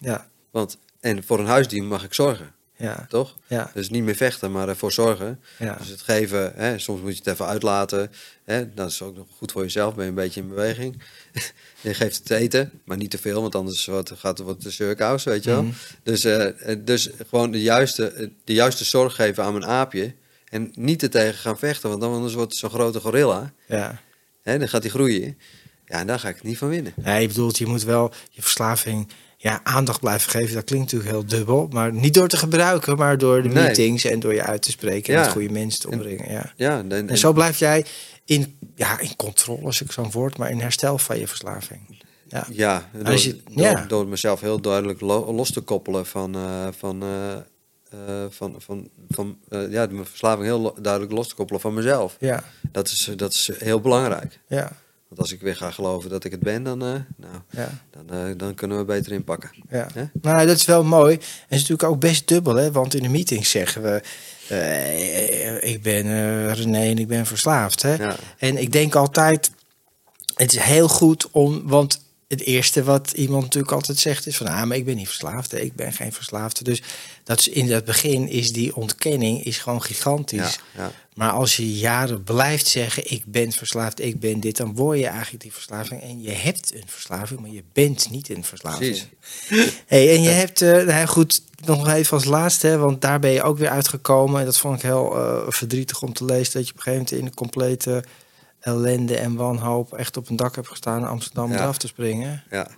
[0.00, 3.36] ja, Want, en voor een huisdier mag ik zorgen, ja, toch?
[3.46, 5.40] ja, Dus niet meer vechten, maar ervoor zorgen.
[5.58, 5.74] ja.
[5.76, 8.10] Dus het geven, hè, soms moet je het even uitlaten.
[8.44, 11.02] Hè, dat is ook nog goed voor jezelf, ben je een beetje in beweging.
[11.80, 14.62] je geeft het te eten, maar niet te veel, want anders wordt, gaat het wat
[14.62, 15.62] de surkous, weet je wel.
[15.62, 15.72] Mhm.
[16.02, 20.14] Dus, eh, eh, dus gewoon de juiste, de juiste zorg geven aan mijn aapje.
[20.48, 23.52] En niet er tegen gaan vechten, want dan anders wordt het zo'n grote gorilla.
[23.66, 24.02] ja.
[24.44, 25.38] Hè, dan gaat hij groeien.
[25.86, 26.92] Ja, en daar ga ik niet van winnen.
[26.96, 30.54] Nee, je bedoelt, je moet wel je verslaving ja, aandacht blijven geven.
[30.54, 31.68] Dat klinkt natuurlijk heel dubbel.
[31.72, 33.64] Maar niet door te gebruiken, maar door de Nee.
[33.64, 35.12] meetings en door je uit te spreken.
[35.14, 35.24] En Ja.
[35.24, 36.30] met goede mensen te omringen.
[36.32, 36.52] Ja.
[36.56, 37.84] Ja, en, en- En zo blijf jij
[38.24, 42.02] in, ja, in controle, als ik zo'n woord, maar in herstel van je verslaving.
[42.28, 43.84] Ja, Ja, door, je- door, ja.
[43.88, 47.36] door mezelf heel duidelijk lo- los te koppelen van, eh, van, eh,
[48.30, 52.16] van, van, van eh, ja, mijn verslaving heel duidelijk los te koppelen van mezelf.
[52.20, 54.40] ja, Dat is, dat is heel belangrijk.
[54.48, 54.72] ja,
[55.08, 57.68] Want als ik weer ga geloven dat ik het ben, dan, eh, nou, ja.
[57.90, 59.50] dan, eh, dan kunnen we beter inpakken.
[59.70, 59.86] Ja.
[60.22, 61.14] Nou, dat is wel mooi.
[61.14, 62.72] En het is natuurlijk ook best dubbel, hè?
[62.72, 64.02] Want in de meetings zeggen we...
[64.48, 67.94] eh, ik ben eh, René en ik ben verslaafd, hè?
[67.94, 68.16] Ja.
[68.38, 69.50] En ik denk altijd...
[70.34, 71.62] Het is heel goed om...
[71.68, 72.02] Want
[72.34, 74.46] het eerste wat iemand natuurlijk altijd zegt is van...
[74.46, 76.64] Ah, maar ik ben niet verslaafd, ik ben geen verslaafde.
[76.64, 76.82] Dus
[77.24, 80.58] dat is in het begin is die ontkenning is gewoon gigantisch.
[80.76, 80.92] Ja, ja.
[81.14, 85.06] Maar als je jaren blijft zeggen, ik ben verslaafd, ik ben dit, dan word je
[85.06, 86.02] eigenlijk die verslaving.
[86.02, 89.06] En je hebt een verslaving, maar je bent niet een verslaving.
[89.48, 89.72] Precies.
[89.86, 93.42] Hey, en je hebt, nou goed, nog even als laatste, hè, want daar ben je
[93.42, 94.40] ook weer uitgekomen.
[94.40, 97.04] En dat vond ik heel eh, verdrietig om te lezen, dat je op een gegeven
[97.04, 98.04] moment in de complete
[98.64, 101.56] ellende en wanhoop echt op een dak hebt gestaan in Amsterdam Ja.
[101.58, 102.42] eraf te springen.
[102.50, 102.68] Ja.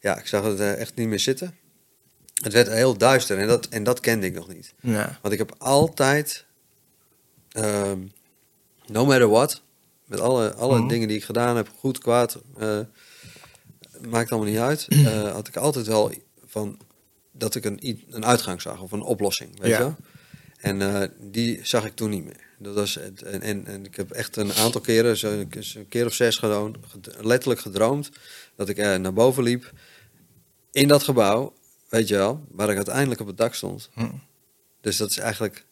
[0.00, 1.54] ja, ik zag het eh, echt niet meer zitten.
[2.34, 4.74] Het werd heel duister en dat, en dat kende ik nog niet.
[4.80, 6.44] Ja, Want ik heb altijd,
[7.50, 7.98] ehm,
[8.86, 9.62] no matter what,
[10.04, 10.88] met alle, alle Mhm.
[10.88, 12.78] dingen die ik gedaan heb, goed, kwaad, eh,
[14.08, 16.12] maakt allemaal niet uit, eh, had ik altijd wel
[16.46, 16.78] van
[17.32, 19.78] dat ik een, een uitgang zag of een oplossing, weet Ja.
[19.80, 19.92] je?
[20.60, 22.48] En die zag ik toen niet meer.
[22.62, 26.14] Dat was en, en, en ik heb echt een aantal keren, zo een, keer of
[26.14, 26.78] zes ged-
[27.20, 28.10] letterlijk gedroomd,
[28.56, 29.72] dat ik eh, naar boven liep
[30.72, 31.52] in dat gebouw,
[31.88, 33.90] weet je wel, waar ik uiteindelijk op het dak stond.
[33.94, 34.06] Hm.
[34.80, 35.64] Dus dat is eigenlijk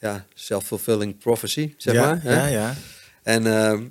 [0.00, 2.22] ja, self-fulfilling prophecy, zeg ja, maar.
[2.22, 2.34] hè?
[2.34, 2.74] ja, ja.
[3.22, 3.84] En, ehm,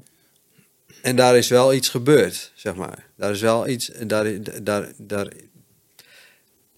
[1.01, 3.07] en daar is wel iets gebeurd, zeg maar.
[3.15, 5.27] Daar is wel iets, daar, daar, daar,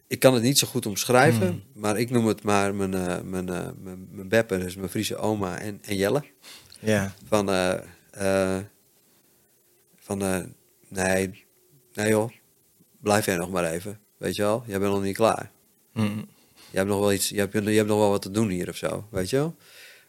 [0.10, 1.64] ik kan het niet zo goed omschrijven, Hmm.
[1.74, 5.16] maar ik noem het maar mijn, eh, mijn, eh, mijn, mijn beppe, dus mijn Friese
[5.18, 6.24] oma en, en Jelle.
[6.80, 7.14] ja.
[7.28, 7.50] Van,
[8.12, 8.58] eh,
[9.98, 10.18] van
[10.88, 11.46] nee,
[11.94, 12.32] nee joh,
[13.02, 15.52] blijf jij nog maar even, weet je wel, jij bent nog niet klaar.
[15.94, 16.02] Hm.
[16.72, 18.70] Je hebt nog wel iets, je hebt, je hebt nog wel wat te doen hier
[18.70, 19.56] of zo, weet je wel?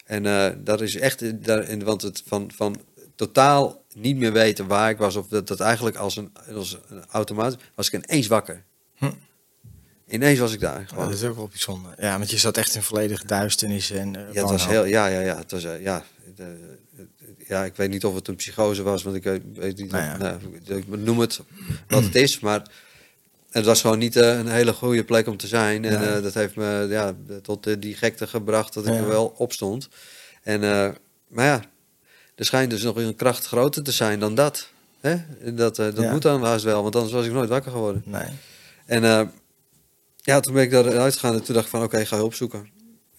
[0.05, 0.23] En
[0.63, 2.81] dat is echt, daar, want het van, van
[3.15, 7.05] totaal niet meer weten waar ik was, of dat, dat eigenlijk als een, als een
[7.09, 8.63] automaat, was ik ineens wakker.
[8.95, 9.11] Hm.
[10.11, 10.79] Ineens was ik daar.
[10.79, 11.05] Ja, Gewoon.
[11.05, 11.93] dat is ook wel bijzonder.
[11.97, 15.05] Ja, want je zat echt in volledige duisternis en eh, ja, het was heel, ja,
[15.07, 16.03] ja, ja, het was, eh, ja,
[16.35, 16.77] de-
[17.47, 20.17] ja, ik weet niet of het een psychose was, want ik weet, niet, Nou ja.
[20.17, 21.39] nou, ik noem het
[21.87, 22.61] wat het is, maar
[23.49, 25.85] het was gewoon niet eh, een hele goede plek om te zijn.
[25.85, 29.33] En eh, dat heeft me ja, tot eh, die gekte gebracht dat ik er wel
[29.37, 29.89] opstond.
[30.43, 30.89] En, eh,
[31.27, 31.61] maar ja,
[32.35, 34.69] er schijnt dus nog een kracht groter te zijn dan dat.
[35.01, 35.15] Hè?
[35.53, 38.01] Dat, eh, dat moet dan haast wel, want anders was ik nooit wakker geworden.
[38.05, 38.27] Nee.
[38.85, 39.21] En eh,
[40.21, 42.33] ja, toen ben ik daaruit gegaan en toen dacht ik van oké, ik ga hulp
[42.33, 42.69] zoeken.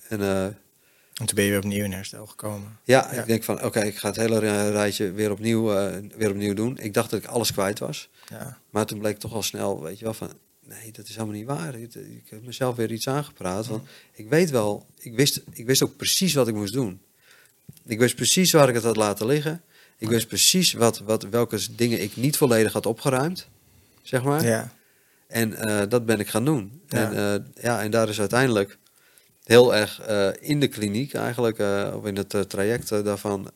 [0.08, 2.78] En eh, En toen ben je weer opnieuw in herstel gekomen.
[2.84, 3.20] ja, Ja.
[3.20, 6.54] ik denk van oké, ik ga het hele ri- rijtje weer opnieuw, eh, weer opnieuw
[6.54, 6.78] doen.
[6.78, 8.08] Ik dacht dat ik alles kwijt was.
[8.28, 8.58] Ja.
[8.70, 10.30] Maar toen bleek toch al snel, weet je wel, van
[10.66, 11.74] nee, dat is helemaal niet waar.
[11.74, 13.66] Ik, ik heb mezelf weer iets aangepraat.
[13.66, 17.00] Want ik weet wel, ik wist, ik wist ook precies wat ik moest doen.
[17.86, 19.62] Ik wist precies waar ik het had laten liggen.
[19.98, 23.48] Ik wist precies wat, wat, welke dingen ik niet volledig had opgeruimd,
[24.02, 24.44] zeg maar.
[24.44, 24.72] ja.
[25.32, 26.82] En eh, dat ben ik gaan doen.
[26.88, 26.98] Ja.
[26.98, 28.78] En, eh, ja, en daar is uiteindelijk
[29.44, 31.58] heel erg eh, in de kliniek eigenlijk,
[31.94, 33.50] of in het traject daarvan,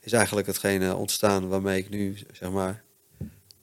[0.00, 2.82] is eigenlijk hetgene ontstaan waarmee ik nu, zeg maar,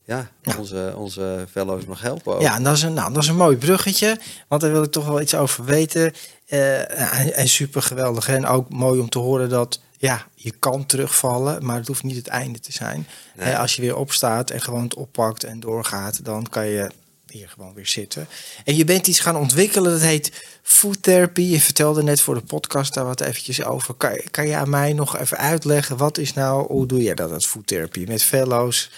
[0.06, 2.34] ja, onze, onze fellows mag helpen.
[2.34, 2.42] Ook.
[2.42, 4.20] Ja, en dat is, een, nou, dat is een mooi bruggetje.
[4.48, 6.14] Want daar wil ik toch wel iets over weten.
[6.46, 8.28] En, en super geweldig.
[8.30, 12.16] En ook mooi om te horen dat ja, je kan terugvallen, maar het hoeft niet
[12.16, 13.08] het einde te zijn.
[13.36, 13.58] Nee.
[13.58, 16.90] Als je weer opstaat en gewoon het oppakt en doorgaat, dan kan je
[17.32, 18.28] hier gewoon weer zitten.
[18.66, 21.42] En je bent iets gaan ontwikkelen, dat heet food therapy.
[21.42, 23.94] Je vertelde net voor de podcast daar wat eventjes over.
[23.94, 27.30] Kan, kan je aan mij nog even uitleggen, wat is nou, hoe doe jij dat,
[27.30, 28.06] dat food therapy?
[28.08, 28.90] Met fellows?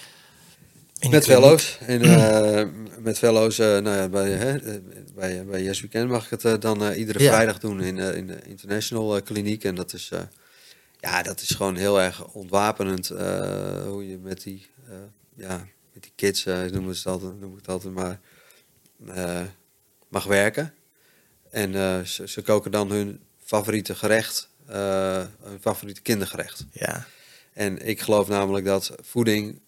[1.10, 1.78] Met fellows.
[1.80, 2.68] En, eh,
[3.00, 4.76] met fellows, eh, nou ja, bij, hè, eh,
[5.16, 7.32] bij, bij Yes Weekend mag ik het dan iedere Ja.
[7.32, 9.64] vrijdag doen in, in de International Kliniek.
[9.64, 10.12] En dat is,
[11.00, 13.08] ja, dat is gewoon heel erg ontwapenend
[13.88, 14.66] hoe je met die,
[15.36, 18.20] ja, met die kids, eh noem, het altijd, noem ik het altijd maar,
[19.08, 19.42] eh,
[20.08, 20.74] mag werken.
[21.50, 26.66] En eh, ze, ze koken dan hun favoriete gerecht, hun favoriete kindergerecht.
[26.72, 27.06] Ja,
[27.54, 29.62] En ik geloof namelijk dat voeding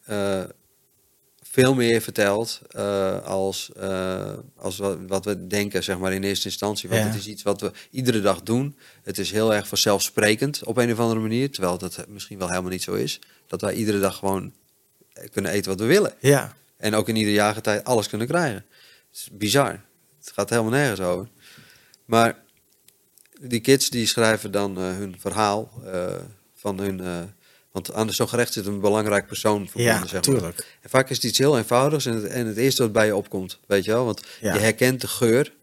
[1.54, 3.72] veel meer vertelt eh, als,
[4.56, 6.90] als wat, wat we denken, zeg maar in eerste instantie.
[6.90, 7.08] Want Ja.
[7.08, 8.78] het is iets wat we iedere dag doen.
[9.04, 11.52] Het is heel erg vanzelfsprekend op een of andere manier.
[11.52, 13.20] Terwijl dat misschien wel helemaal niet zo is.
[13.48, 14.54] Dat wij iedere dag gewoon
[15.32, 16.14] kunnen eten wat we willen.
[16.20, 18.66] ja, En ook in ieder jaargetijd alles kunnen krijgen.
[19.10, 19.70] Het is bizar.
[20.20, 21.28] Het gaat helemaal nergens over.
[22.06, 22.42] Maar
[23.42, 26.16] die kids die schrijven dan eh, hun verhaal eh,
[26.56, 27.00] van hun...
[27.02, 27.22] eh,
[27.72, 30.54] want aan zo'n gerecht zit een belangrijk persoon verbonden, ja, zeg maar.
[30.82, 33.16] En vaak is het iets heel eenvoudigs en het, en het eerste wat bij je
[33.16, 34.06] opkomt, weet je wel?
[34.06, 34.54] Want Ja.
[34.54, 35.54] je herkent de geur.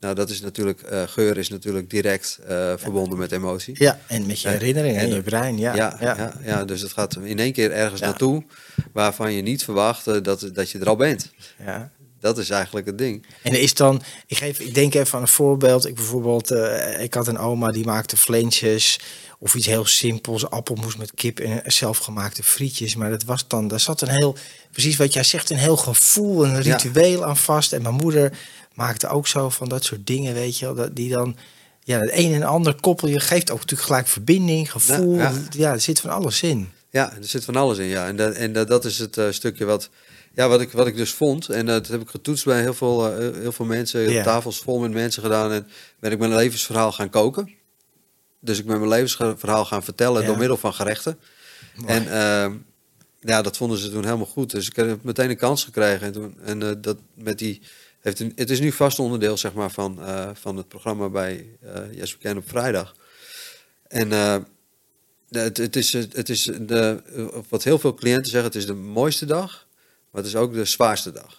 [0.00, 0.80] Nou, dat is natuurlijk...
[0.82, 3.74] eh, geur is natuurlijk direct eh, verbonden met emotie.
[3.78, 5.74] Ja, en met je En- herinneringen en en- je brein, ja.
[5.74, 6.32] Ja, ja.
[6.42, 8.06] Ja, dus het gaat in één keer ergens Ja.
[8.06, 8.44] naartoe
[8.92, 11.30] waarvan je niet verwacht dat, dat je er al bent.
[11.64, 11.90] ja.
[12.20, 13.26] Dat is eigenlijk het ding.
[13.42, 15.86] En er is dan, ik, geef, ik denk even aan een voorbeeld.
[15.86, 18.98] Ik bijvoorbeeld, eh, ik had een oma die maakte flensjes
[19.38, 22.94] of iets heel simpels, appelmoes met kip en zelfgemaakte frietjes.
[22.96, 24.36] Maar dat was dan, daar zat een heel,
[24.72, 26.76] precies wat jij zegt, een heel gevoel, een Ja.
[26.76, 27.72] ritueel aan vast.
[27.72, 28.32] En mijn moeder
[28.74, 31.36] maakte ook zo van dat soort dingen, weet je wel, dat die dan,
[31.84, 35.16] ja, het een en ander koppel je, geeft ook natuurlijk gelijk verbinding, gevoel.
[35.16, 35.72] Ja, Ja, ja.
[35.72, 36.70] er zit van alles in.
[36.90, 37.86] Ja, er zit van alles in.
[37.86, 38.06] Ja.
[38.06, 39.88] En, dat, en dat, dat is het eh, stukje wat,
[40.34, 41.48] ja, wat, ik, wat ik dus vond.
[41.48, 44.22] En dat heb ik getoetst bij heel veel, eh, heel veel mensen.
[44.22, 45.52] Tafels vol met mensen gedaan.
[45.52, 45.68] En
[45.98, 47.50] ben ik mijn levensverhaal gaan koken.
[48.40, 50.26] Dus ik ben mijn levensverhaal gaan vertellen Ja.
[50.26, 51.18] door middel van gerechten.
[51.76, 51.92] Mooi.
[51.92, 52.56] En ehm,
[53.20, 54.50] ja, dat vonden ze toen helemaal goed.
[54.50, 56.06] Dus ik heb meteen een kans gekregen.
[56.06, 57.62] En, toen, en eh, dat met die,
[58.00, 61.46] heeft een, het is nu vast onderdeel zeg maar, van, eh, van het programma bij
[61.92, 62.94] Yes We Can op vrijdag.
[63.88, 64.10] En
[65.30, 67.02] het, het is, het is de,
[67.48, 69.66] wat heel veel cliënten zeggen, het is de mooiste dag,
[70.10, 71.38] maar het is ook de zwaarste dag.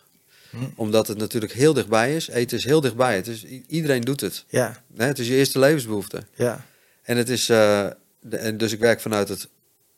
[0.50, 0.58] Hm.
[0.76, 2.28] Omdat het natuurlijk heel dichtbij is.
[2.28, 3.16] Eten is heel dichtbij.
[3.16, 4.46] Het is, iedereen doet het.
[4.48, 6.24] Ja, Hè, Het is je eerste levensbehoefte.
[6.36, 6.66] ja,
[7.04, 7.88] En het is, eh,
[8.20, 9.48] de, en dus ik werk vanuit het,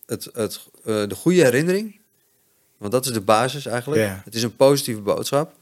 [0.05, 1.99] het, het, eh, de goede herinnering.
[2.77, 4.01] Want dat is de basis eigenlijk.
[4.01, 4.21] Ja.
[4.25, 5.53] Het is een positieve boodschap.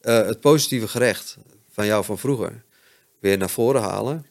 [0.00, 1.36] Eh, het positieve gerecht
[1.70, 2.62] van jou van vroeger
[3.18, 4.26] weer naar voren halen.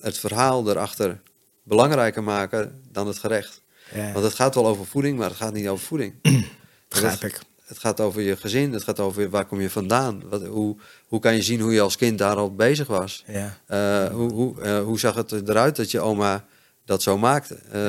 [0.00, 1.20] Het verhaal erachter
[1.62, 3.60] belangrijker maken dan het gerecht.
[3.94, 4.12] ja.
[4.12, 6.14] Want het gaat wel over voeding, maar het gaat niet over voeding.
[6.88, 7.38] begrijp ik.
[7.72, 10.22] Het gaat over je gezin, het gaat over waar kom je vandaan.
[10.28, 13.24] Wat, hoe, hoe kan je zien hoe je als kind daar al bezig was?
[13.26, 16.44] Ja, Eh, hoe, hoe, eh, hoe zag het eruit dat je oma
[16.84, 17.58] dat zo maakte?
[17.70, 17.88] Eh,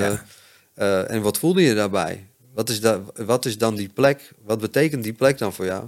[0.76, 1.04] Ja.
[1.04, 2.28] en wat voelde je daarbij?
[2.54, 4.32] Wat is, da wat is dan die plek?
[4.44, 5.88] Wat betekent die plek dan voor jou?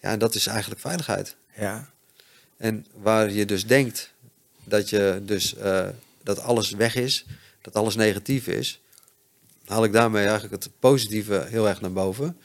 [0.00, 1.36] Ja, en dat is eigenlijk veiligheid.
[1.56, 1.90] ja,
[2.56, 4.12] En waar je dus denkt
[4.64, 5.54] dat, je dus,
[6.22, 7.24] dat alles weg is,
[7.62, 8.80] dat alles negatief is,
[9.66, 12.36] haal ik daarmee eigenlijk het positieve heel erg naar boven.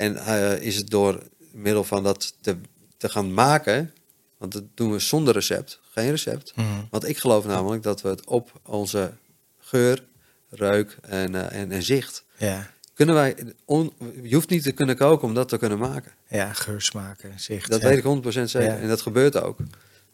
[0.00, 1.22] En eh, is het door
[1.52, 2.56] middel van dat te,
[2.96, 3.92] te gaan maken,
[4.38, 6.52] want dat doen we zonder recept, geen recept.
[6.56, 6.66] Mhm.
[6.90, 9.12] Want ik geloof namelijk dat we het op onze
[9.58, 10.04] geur,
[10.48, 13.36] reuk en, eh, en, en zicht ja, kunnen wij.
[13.64, 13.92] On,
[14.22, 16.12] je hoeft niet te kunnen koken om dat te kunnen maken.
[16.28, 17.70] ja, geursmaken, zicht.
[17.70, 17.88] Dat ja.
[17.88, 18.62] weet ik 100% zeker.
[18.62, 18.76] Ja.
[18.76, 19.58] En dat gebeurt ook.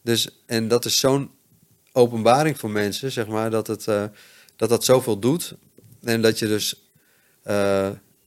[0.01, 1.31] Dus, en dat is zo'n
[1.91, 4.03] openbaring voor mensen, zeg maar, dat het, eh,
[4.55, 5.55] dat, dat zoveel doet.
[6.03, 6.91] En dat je dus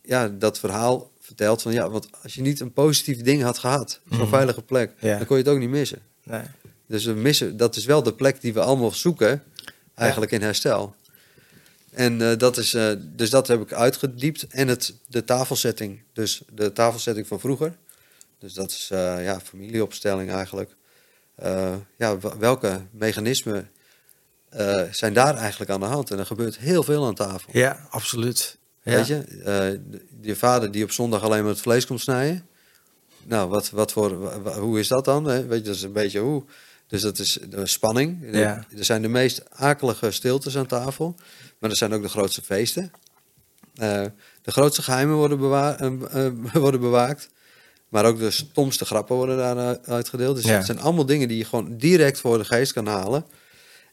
[0.02, 4.00] ja, dat verhaal vertelt van ja, want als je niet een positief ding had gehad,
[4.10, 4.28] zo'n Mhm.
[4.28, 5.16] veilige plek, Ja.
[5.16, 5.98] dan kon je het ook niet missen.
[6.24, 6.42] Nee.
[6.86, 9.42] Dus we missen, dat is wel de plek die we allemaal zoeken,
[9.94, 10.94] eigenlijk in herstel.
[11.90, 14.46] En eh, dat is, eh, dus dat heb ik uitgediept.
[14.46, 17.76] En het, de tafelsetting, dus de tafelsetting van vroeger.
[18.38, 20.76] Dus dat is eh, ja, familieopstelling eigenlijk.
[21.96, 23.70] Ja, welke mechanismen
[24.90, 26.10] zijn daar eigenlijk aan de hand?
[26.10, 27.50] En er gebeurt heel veel aan tafel.
[27.52, 28.58] Ja, absoluut.
[28.82, 28.96] Ja.
[28.96, 32.46] Weet je, eh, je vader die op zondag alleen maar het vlees komt snijden.
[33.24, 35.24] Nou, wat, wat voor, wa- hoe is dat dan?
[35.24, 35.46] Hè?
[35.46, 36.44] Weet je, dat is een beetje hoe.
[36.86, 38.18] Dus dat is de spanning.
[38.32, 38.64] Ja.
[38.76, 41.14] Er zijn de meest akelige stiltes aan tafel.
[41.58, 42.92] Maar er zijn ook de grootste feesten.
[43.74, 44.04] Eh,
[44.42, 47.28] de grootste geheimen worden, bewa eh, worden bewaakt.
[47.88, 50.36] Maar ook de stomste grappen worden daar eh, uitgedeeld.
[50.36, 50.56] Dus Ja.
[50.56, 53.24] het zijn allemaal dingen die je gewoon direct voor de geest kan halen.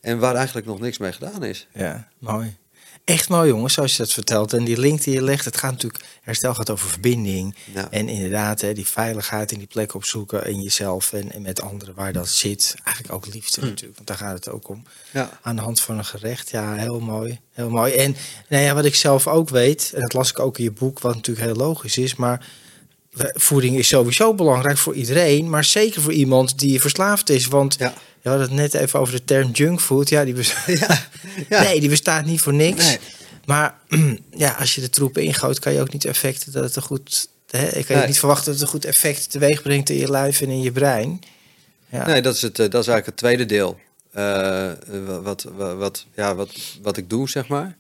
[0.02, 1.68] En waar eigenlijk nog niks mee gedaan is.
[1.74, 2.56] Ja, mooi.
[3.08, 4.54] Echt mooi, jongens, zoals je dat vertelt.
[4.54, 7.56] En die link die je legt, het gaat natuurlijk, herstel gaat over verbinding.
[7.74, 7.88] Ja.
[7.92, 11.96] En inderdaad, hè, die veiligheid en die plek opzoeken in jezelf en, en met anderen
[11.96, 12.76] waar dat zit.
[12.84, 14.84] Eigenlijk ook liefde natuurlijk, want daar gaat het ook om.
[15.12, 15.40] Ja.
[15.42, 17.40] Aan de hand van een gerecht, ja, heel mooi.
[17.52, 17.94] Heel mooi.
[17.94, 18.16] En
[18.50, 21.00] nou ja, wat ik zelf ook weet, en dat las ik ook in je boek,
[21.00, 22.48] wat natuurlijk heel logisch is, maar
[23.34, 27.46] voeding is sowieso belangrijk voor iedereen, maar zeker voor iemand die verslaafd is.
[27.48, 27.94] Want Ja.
[28.22, 30.10] je had het net even over de term junkfood.
[30.10, 30.66] Ja, die bestaat,
[31.50, 31.62] Ja.
[31.64, 32.86] Nee, die bestaat niet voor niks.
[32.86, 32.98] Nee.
[33.46, 33.76] Maar
[34.32, 37.28] ja, als je de troep ingooit, kan je ook niet effecten dat het een goed.
[37.50, 38.08] Hè, ik kan je Nee.
[38.08, 40.72] niet verwachten dat het een goed effect teweeg brengt in je lijf en in je
[40.72, 41.20] brein.
[41.90, 42.06] Ja.
[42.08, 43.80] Nee, dat is, het, eh, dat is eigenlijk het tweede deel.
[44.12, 44.72] Eh,
[45.24, 46.50] wat, wat, wat, ja, wat,
[46.82, 47.78] wat ik doe, zeg maar.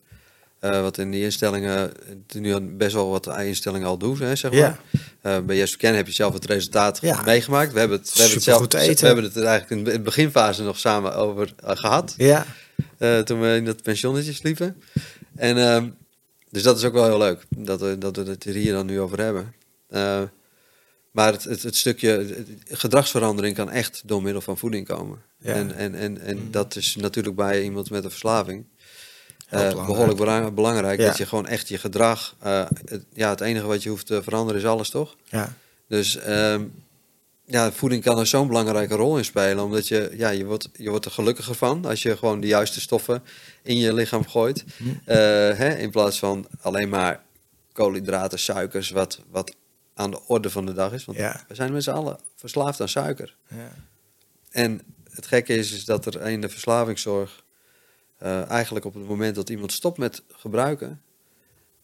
[0.60, 1.91] Eh, wat in die instellingen,
[2.36, 4.60] nu best wel wat instellingen al doen, hè, zeg maar.
[4.60, 4.80] Ja.
[5.22, 7.22] Eh, bij Yes Ken heb je zelf het resultaat Ja.
[7.22, 7.74] meegemaakt.
[7.74, 8.99] We hebben het, we hebben het zelf, eten.
[8.99, 12.14] we hebben het er eigenlijk in de beginfase nog samen over eh, gehad.
[12.18, 12.45] Ja,
[13.24, 14.82] toen we in dat pensionnetje sliepen.
[15.36, 15.89] En, ehm,
[16.49, 18.86] dus dat is ook wel heel leuk, dat we, dat we het er hier dan
[18.86, 19.53] nu over hebben.
[21.12, 22.47] Maar het, het, het stukje het-
[22.80, 25.22] gedragsverandering kan echt door middel van voeding komen.
[25.39, 25.53] Ja.
[25.53, 25.60] Mm.
[25.70, 28.66] En, en, en, en dat is natuurlijk bij iemand met een verslaving
[29.50, 29.88] belangrijk.
[29.88, 31.00] behoorlijk bela- belangrijk.
[31.00, 32.36] Dat je gewoon echt je gedrag...
[32.39, 35.16] eh, het, ja, het enige wat je hoeft te veranderen is alles, toch?
[35.24, 35.54] ja,
[35.88, 36.64] Dus ehm,
[37.45, 39.64] ja, voeding kan er zo'n belangrijke rol in spelen.
[39.64, 42.82] Omdat je, ja, je, wordt, je wordt er gelukkiger van als je gewoon de juiste
[42.82, 43.24] stoffen
[43.62, 44.64] in je lichaam gooit.
[44.78, 44.84] Hm.
[45.06, 45.16] Eh,
[45.58, 47.24] hè, in plaats van alleen maar
[47.74, 49.56] koolhydraten, suikers, wat, wat
[49.93, 51.06] aan de orde van de dag is.
[51.06, 51.43] Want Ja.
[51.48, 53.36] we zijn met z'n allen verslaafd aan suiker.
[53.48, 53.72] ja.
[54.52, 54.82] En
[55.12, 57.43] het gekke is, is dat er in de verslavingszorg
[58.18, 61.01] eh, eigenlijk op het moment dat iemand stopt met gebruiken,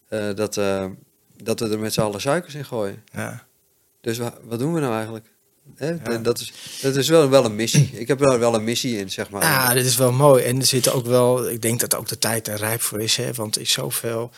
[0.07, 0.86] eh, dat, eh,
[1.43, 3.03] dat we er met z'n allen suikers in gooien.
[3.11, 3.45] ja.
[4.01, 5.25] Dus wa- wat doen we nou eigenlijk?
[5.75, 5.89] Hè?
[6.03, 6.17] Ja.
[6.17, 7.89] Dat, is, dat is wel, wel een missie.
[7.93, 9.41] Ik heb er wel een missie in, zeg maar.
[9.43, 10.43] Ja, dit is wel mooi.
[10.43, 13.15] En er zit ook wel, ik denk dat ook de tijd er rijp voor is.
[13.15, 13.34] Hè?
[13.34, 14.31] Want er is zoveel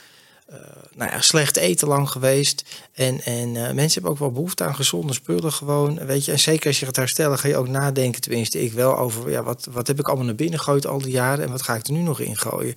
[0.95, 2.63] nou ja, slecht eten lang geweest.
[2.93, 6.05] En, en eh, mensen hebben ook wel behoefte aan gezonde spullen gewoon.
[6.05, 6.31] Weet je?
[6.31, 9.43] En zeker als je gaat herstellen, ga je ook nadenken, tenminste ik wel, over ja,
[9.43, 11.87] wat, wat heb ik allemaal naar binnen gegooid al die jaren en wat ga ik
[11.87, 12.75] er nu nog in gooien.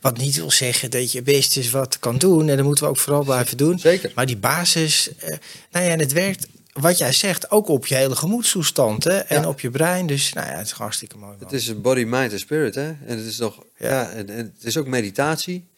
[0.00, 2.48] Wat niet wil zeggen dat je best is wat kan doen.
[2.48, 3.78] En dat moeten we ook vooral blijven doen.
[3.78, 4.12] Zeker.
[4.14, 5.28] Maar die basis, eh,
[5.70, 9.18] nou ja, en het werkt, wat jij zegt, ook op je hele gemoedstoestand hè?
[9.18, 9.48] en Ja.
[9.48, 10.06] op je brein.
[10.06, 11.32] Dus nou ja, het is gewoon hartstikke mooi.
[11.32, 11.40] man.
[11.44, 12.86] Het is een body, mind en spirit, hè?
[12.88, 13.88] En het is nog, Ja.
[13.88, 15.70] ja, en, en het is ook meditatie.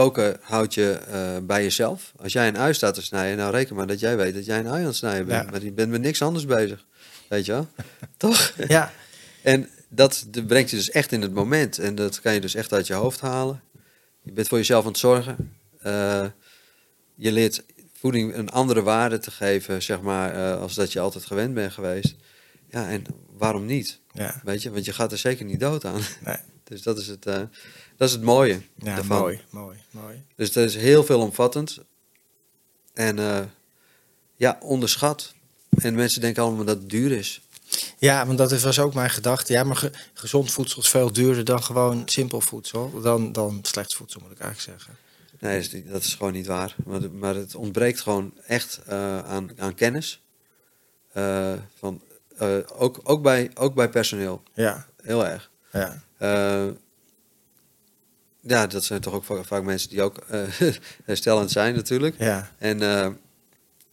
[0.00, 2.12] Koken houdt je eh, bij jezelf.
[2.16, 4.58] Als jij een ui staat te snijden, nou reken maar dat jij weet dat jij
[4.58, 5.44] een ui aan het snijden bent.
[5.44, 5.50] Ja.
[5.50, 6.84] Maar je bent met niks anders bezig.
[7.28, 7.68] Weet je wel?
[8.16, 8.52] Toch?
[8.68, 8.92] Ja,
[9.42, 11.78] En dat brengt je dus echt in het moment.
[11.78, 13.62] En dat kan je dus echt uit je hoofd halen.
[14.22, 15.52] Je bent voor jezelf aan het zorgen.
[15.80, 16.26] Eh,
[17.14, 21.24] je leert voeding een andere waarde te geven, zeg maar, eh, als dat je altijd
[21.24, 22.14] gewend bent geweest.
[22.68, 23.04] Ja, en
[23.36, 24.00] waarom niet?
[24.12, 26.00] ja, Weet je, want je gaat er zeker niet dood aan.
[26.24, 26.36] nee.
[26.64, 27.26] Dus dat is het,
[28.00, 30.24] dat is het mooie ja mooi, mooi, mooi.
[30.36, 31.78] Dus dat is heel veelomvattend.
[32.94, 33.40] En eh,
[34.36, 35.34] ja, onderschat.
[35.78, 37.40] En mensen denken allemaal dat het duur is.
[37.98, 39.52] Ja, want dat was ook mijn gedachte.
[39.52, 43.00] Ja, maar ge- gezond voedsel is veel duurder dan gewoon simpel voedsel.
[43.00, 44.96] Dan, dan slecht voedsel, moet ik eigenlijk zeggen.
[45.40, 46.74] Nee, dat is, niet- dat is gewoon niet waar.
[46.84, 50.22] Maar, maar het ontbreekt gewoon echt eh, aan, aan kennis.
[51.12, 52.02] Eh, van,
[52.76, 54.42] ook, ook, bij, ook bij personeel.
[54.54, 55.50] Ja, Heel erg.
[55.72, 56.02] ja,
[58.40, 60.40] ja, dat zijn toch ook va- vaak mensen die ook eh,
[61.04, 62.14] herstellend zijn natuurlijk.
[62.18, 63.08] ja, En, eh,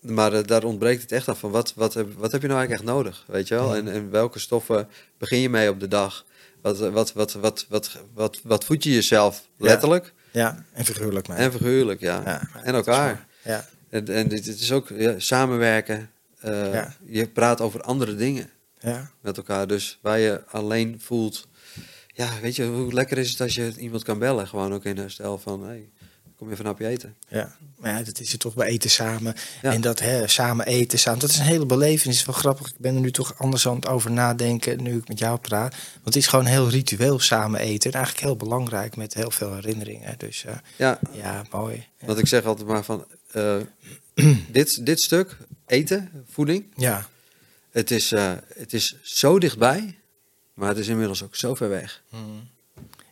[0.01, 2.59] maar eh, daar ontbreekt het echt aan van wat, wat, heb, wat heb je nou
[2.59, 3.71] eigenlijk echt nodig, weet je wel?
[3.73, 3.79] Ja.
[3.79, 4.87] En, en welke stoffen
[5.17, 6.25] begin je mee op de dag?
[6.61, 10.65] Wat, wat, wat, wat, wat, wat, wat voed je jezelf letterlijk ja.
[10.73, 11.37] En figuurlijk, maar.
[11.37, 12.21] en figuurlijk, ja.
[12.25, 13.25] Ja, en elkaar.
[13.43, 14.87] Ja, En, en dit, dit is ook
[15.17, 16.09] samenwerken.
[17.05, 19.67] Je praat over andere dingen ja, met elkaar.
[19.67, 21.47] Dus waar je alleen voelt...
[22.17, 24.47] Ja, weet je, hoe lekker is het als je iemand kan bellen?
[24.47, 25.63] Gewoon ook in herstel van...
[25.63, 25.89] Hey,
[26.37, 27.15] kom je even een hapje eten?
[27.27, 27.55] ja.
[27.77, 29.35] Maar ja, dat is het toch bij eten samen.
[29.61, 29.73] Ja.
[29.73, 31.19] En dat hè, samen eten, samen.
[31.19, 32.25] Dat is een hele belevenis.
[32.25, 32.67] Wel grappig.
[32.67, 35.71] Ik ben er nu toch anders aan het over nadenken nu ik met jou praat.
[35.71, 37.91] Want het is gewoon heel ritueel samen eten.
[37.91, 40.15] En eigenlijk heel belangrijk met heel veel herinneringen.
[40.17, 41.87] Dus eh, Ja, ja, mooi.
[41.99, 42.05] Ja.
[42.05, 43.57] Want ik zeg altijd maar van, eh,
[44.51, 47.07] dit, dit stuk, eten, voeding, ja.
[47.71, 49.97] het is, eh, het is zo dichtbij,
[50.57, 52.01] maar het is inmiddels ook zo ver weg.
[52.09, 52.47] Mm.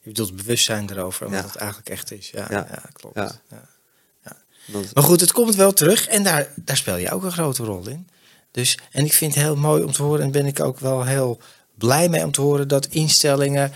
[0.02, 1.46] Je bedoelt het bewustzijn erover, wat Ja.
[1.46, 2.30] het eigenlijk echt is.
[2.30, 2.68] Ja, ja.
[2.72, 2.82] Ja.
[2.94, 3.16] klopt.
[3.16, 3.32] Ja.
[4.66, 7.64] Want, Maar goed, het komt wel terug en daar, daar speel je ook een grote
[7.64, 8.08] rol in.
[8.52, 11.04] Dus, en ik vind het heel mooi om te horen en ben ik ook wel
[11.04, 11.40] heel
[11.78, 13.72] blij mee om te horen dat instellingen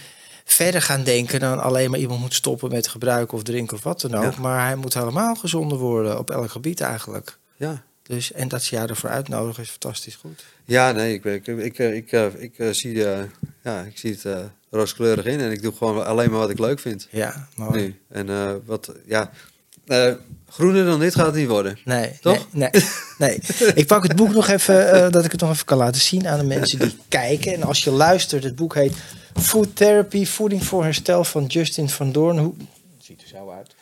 [0.45, 4.01] verder gaan denken dan alleen maar iemand moet stoppen met gebruiken of drinken of wat
[4.01, 4.37] dan ook.
[4.37, 7.37] Maar hij moet helemaal gezonder worden op elk gebied eigenlijk.
[7.57, 7.83] Ja.
[8.09, 10.43] Dus, en dat ze jou ervoor uitnodigen is fantastisch goed.
[10.65, 13.23] Ja, nee, ik, ik, ik, ik, ik, eh, ik, eh, zie, eh,
[13.63, 14.39] ja, ik zie het eh,
[14.69, 17.07] rooskleurig in en ik doe gewoon alleen maar wat ik leuk vind.
[17.11, 17.81] Ja, mooi.
[17.81, 17.99] Nu.
[18.09, 19.31] En eh, wat, ja,
[19.85, 20.13] eh,
[20.49, 21.77] groener dan dit gaat het niet worden.
[21.85, 22.47] Nee, Toch?
[22.51, 22.83] Nee, nee,
[23.17, 23.39] nee.
[23.75, 26.27] Ik pak het boek nog even, eh, dat ik het nog even kan laten zien
[26.27, 27.53] aan de mensen die kijken.
[27.53, 28.95] En als je luistert, het boek heet
[29.33, 32.37] Food Therapy, Voeding voor Herstel van Justin van Doorn.
[32.37, 32.53] Hoe,
[33.01, 33.75] ziet er zo uit.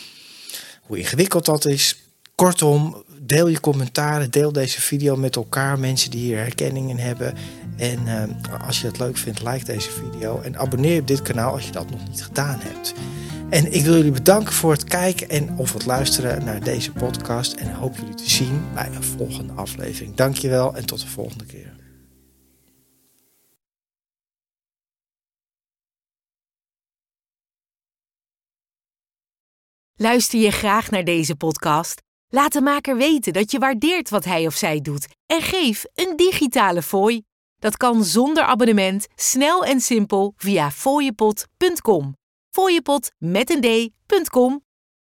[0.82, 2.04] hoe ingewikkeld dat is.
[2.34, 7.34] Kortom, deel je commentaren, deel deze video met elkaar, mensen die hier herkenning in hebben.
[7.76, 11.52] En eh, als je het leuk vindt, like deze video en abonneer op dit kanaal
[11.52, 12.94] als je dat nog niet gedaan hebt.
[13.50, 17.52] En ik wil jullie bedanken voor het kijken en of het luisteren naar deze podcast.
[17.52, 20.14] En hoop jullie te zien bij een volgende aflevering.
[20.14, 21.74] Dankjewel en tot de volgende keer.
[29.96, 32.02] Luister je graag naar deze podcast?
[32.28, 36.16] Laat de maker weten dat je waardeert wat hij of zij doet en geef een
[36.16, 37.22] digitale fooi.
[37.58, 42.18] Dat kan zonder abonnement, snel en simpel via fooiepot.com.
[42.50, 44.62] Fooiepot met een d.com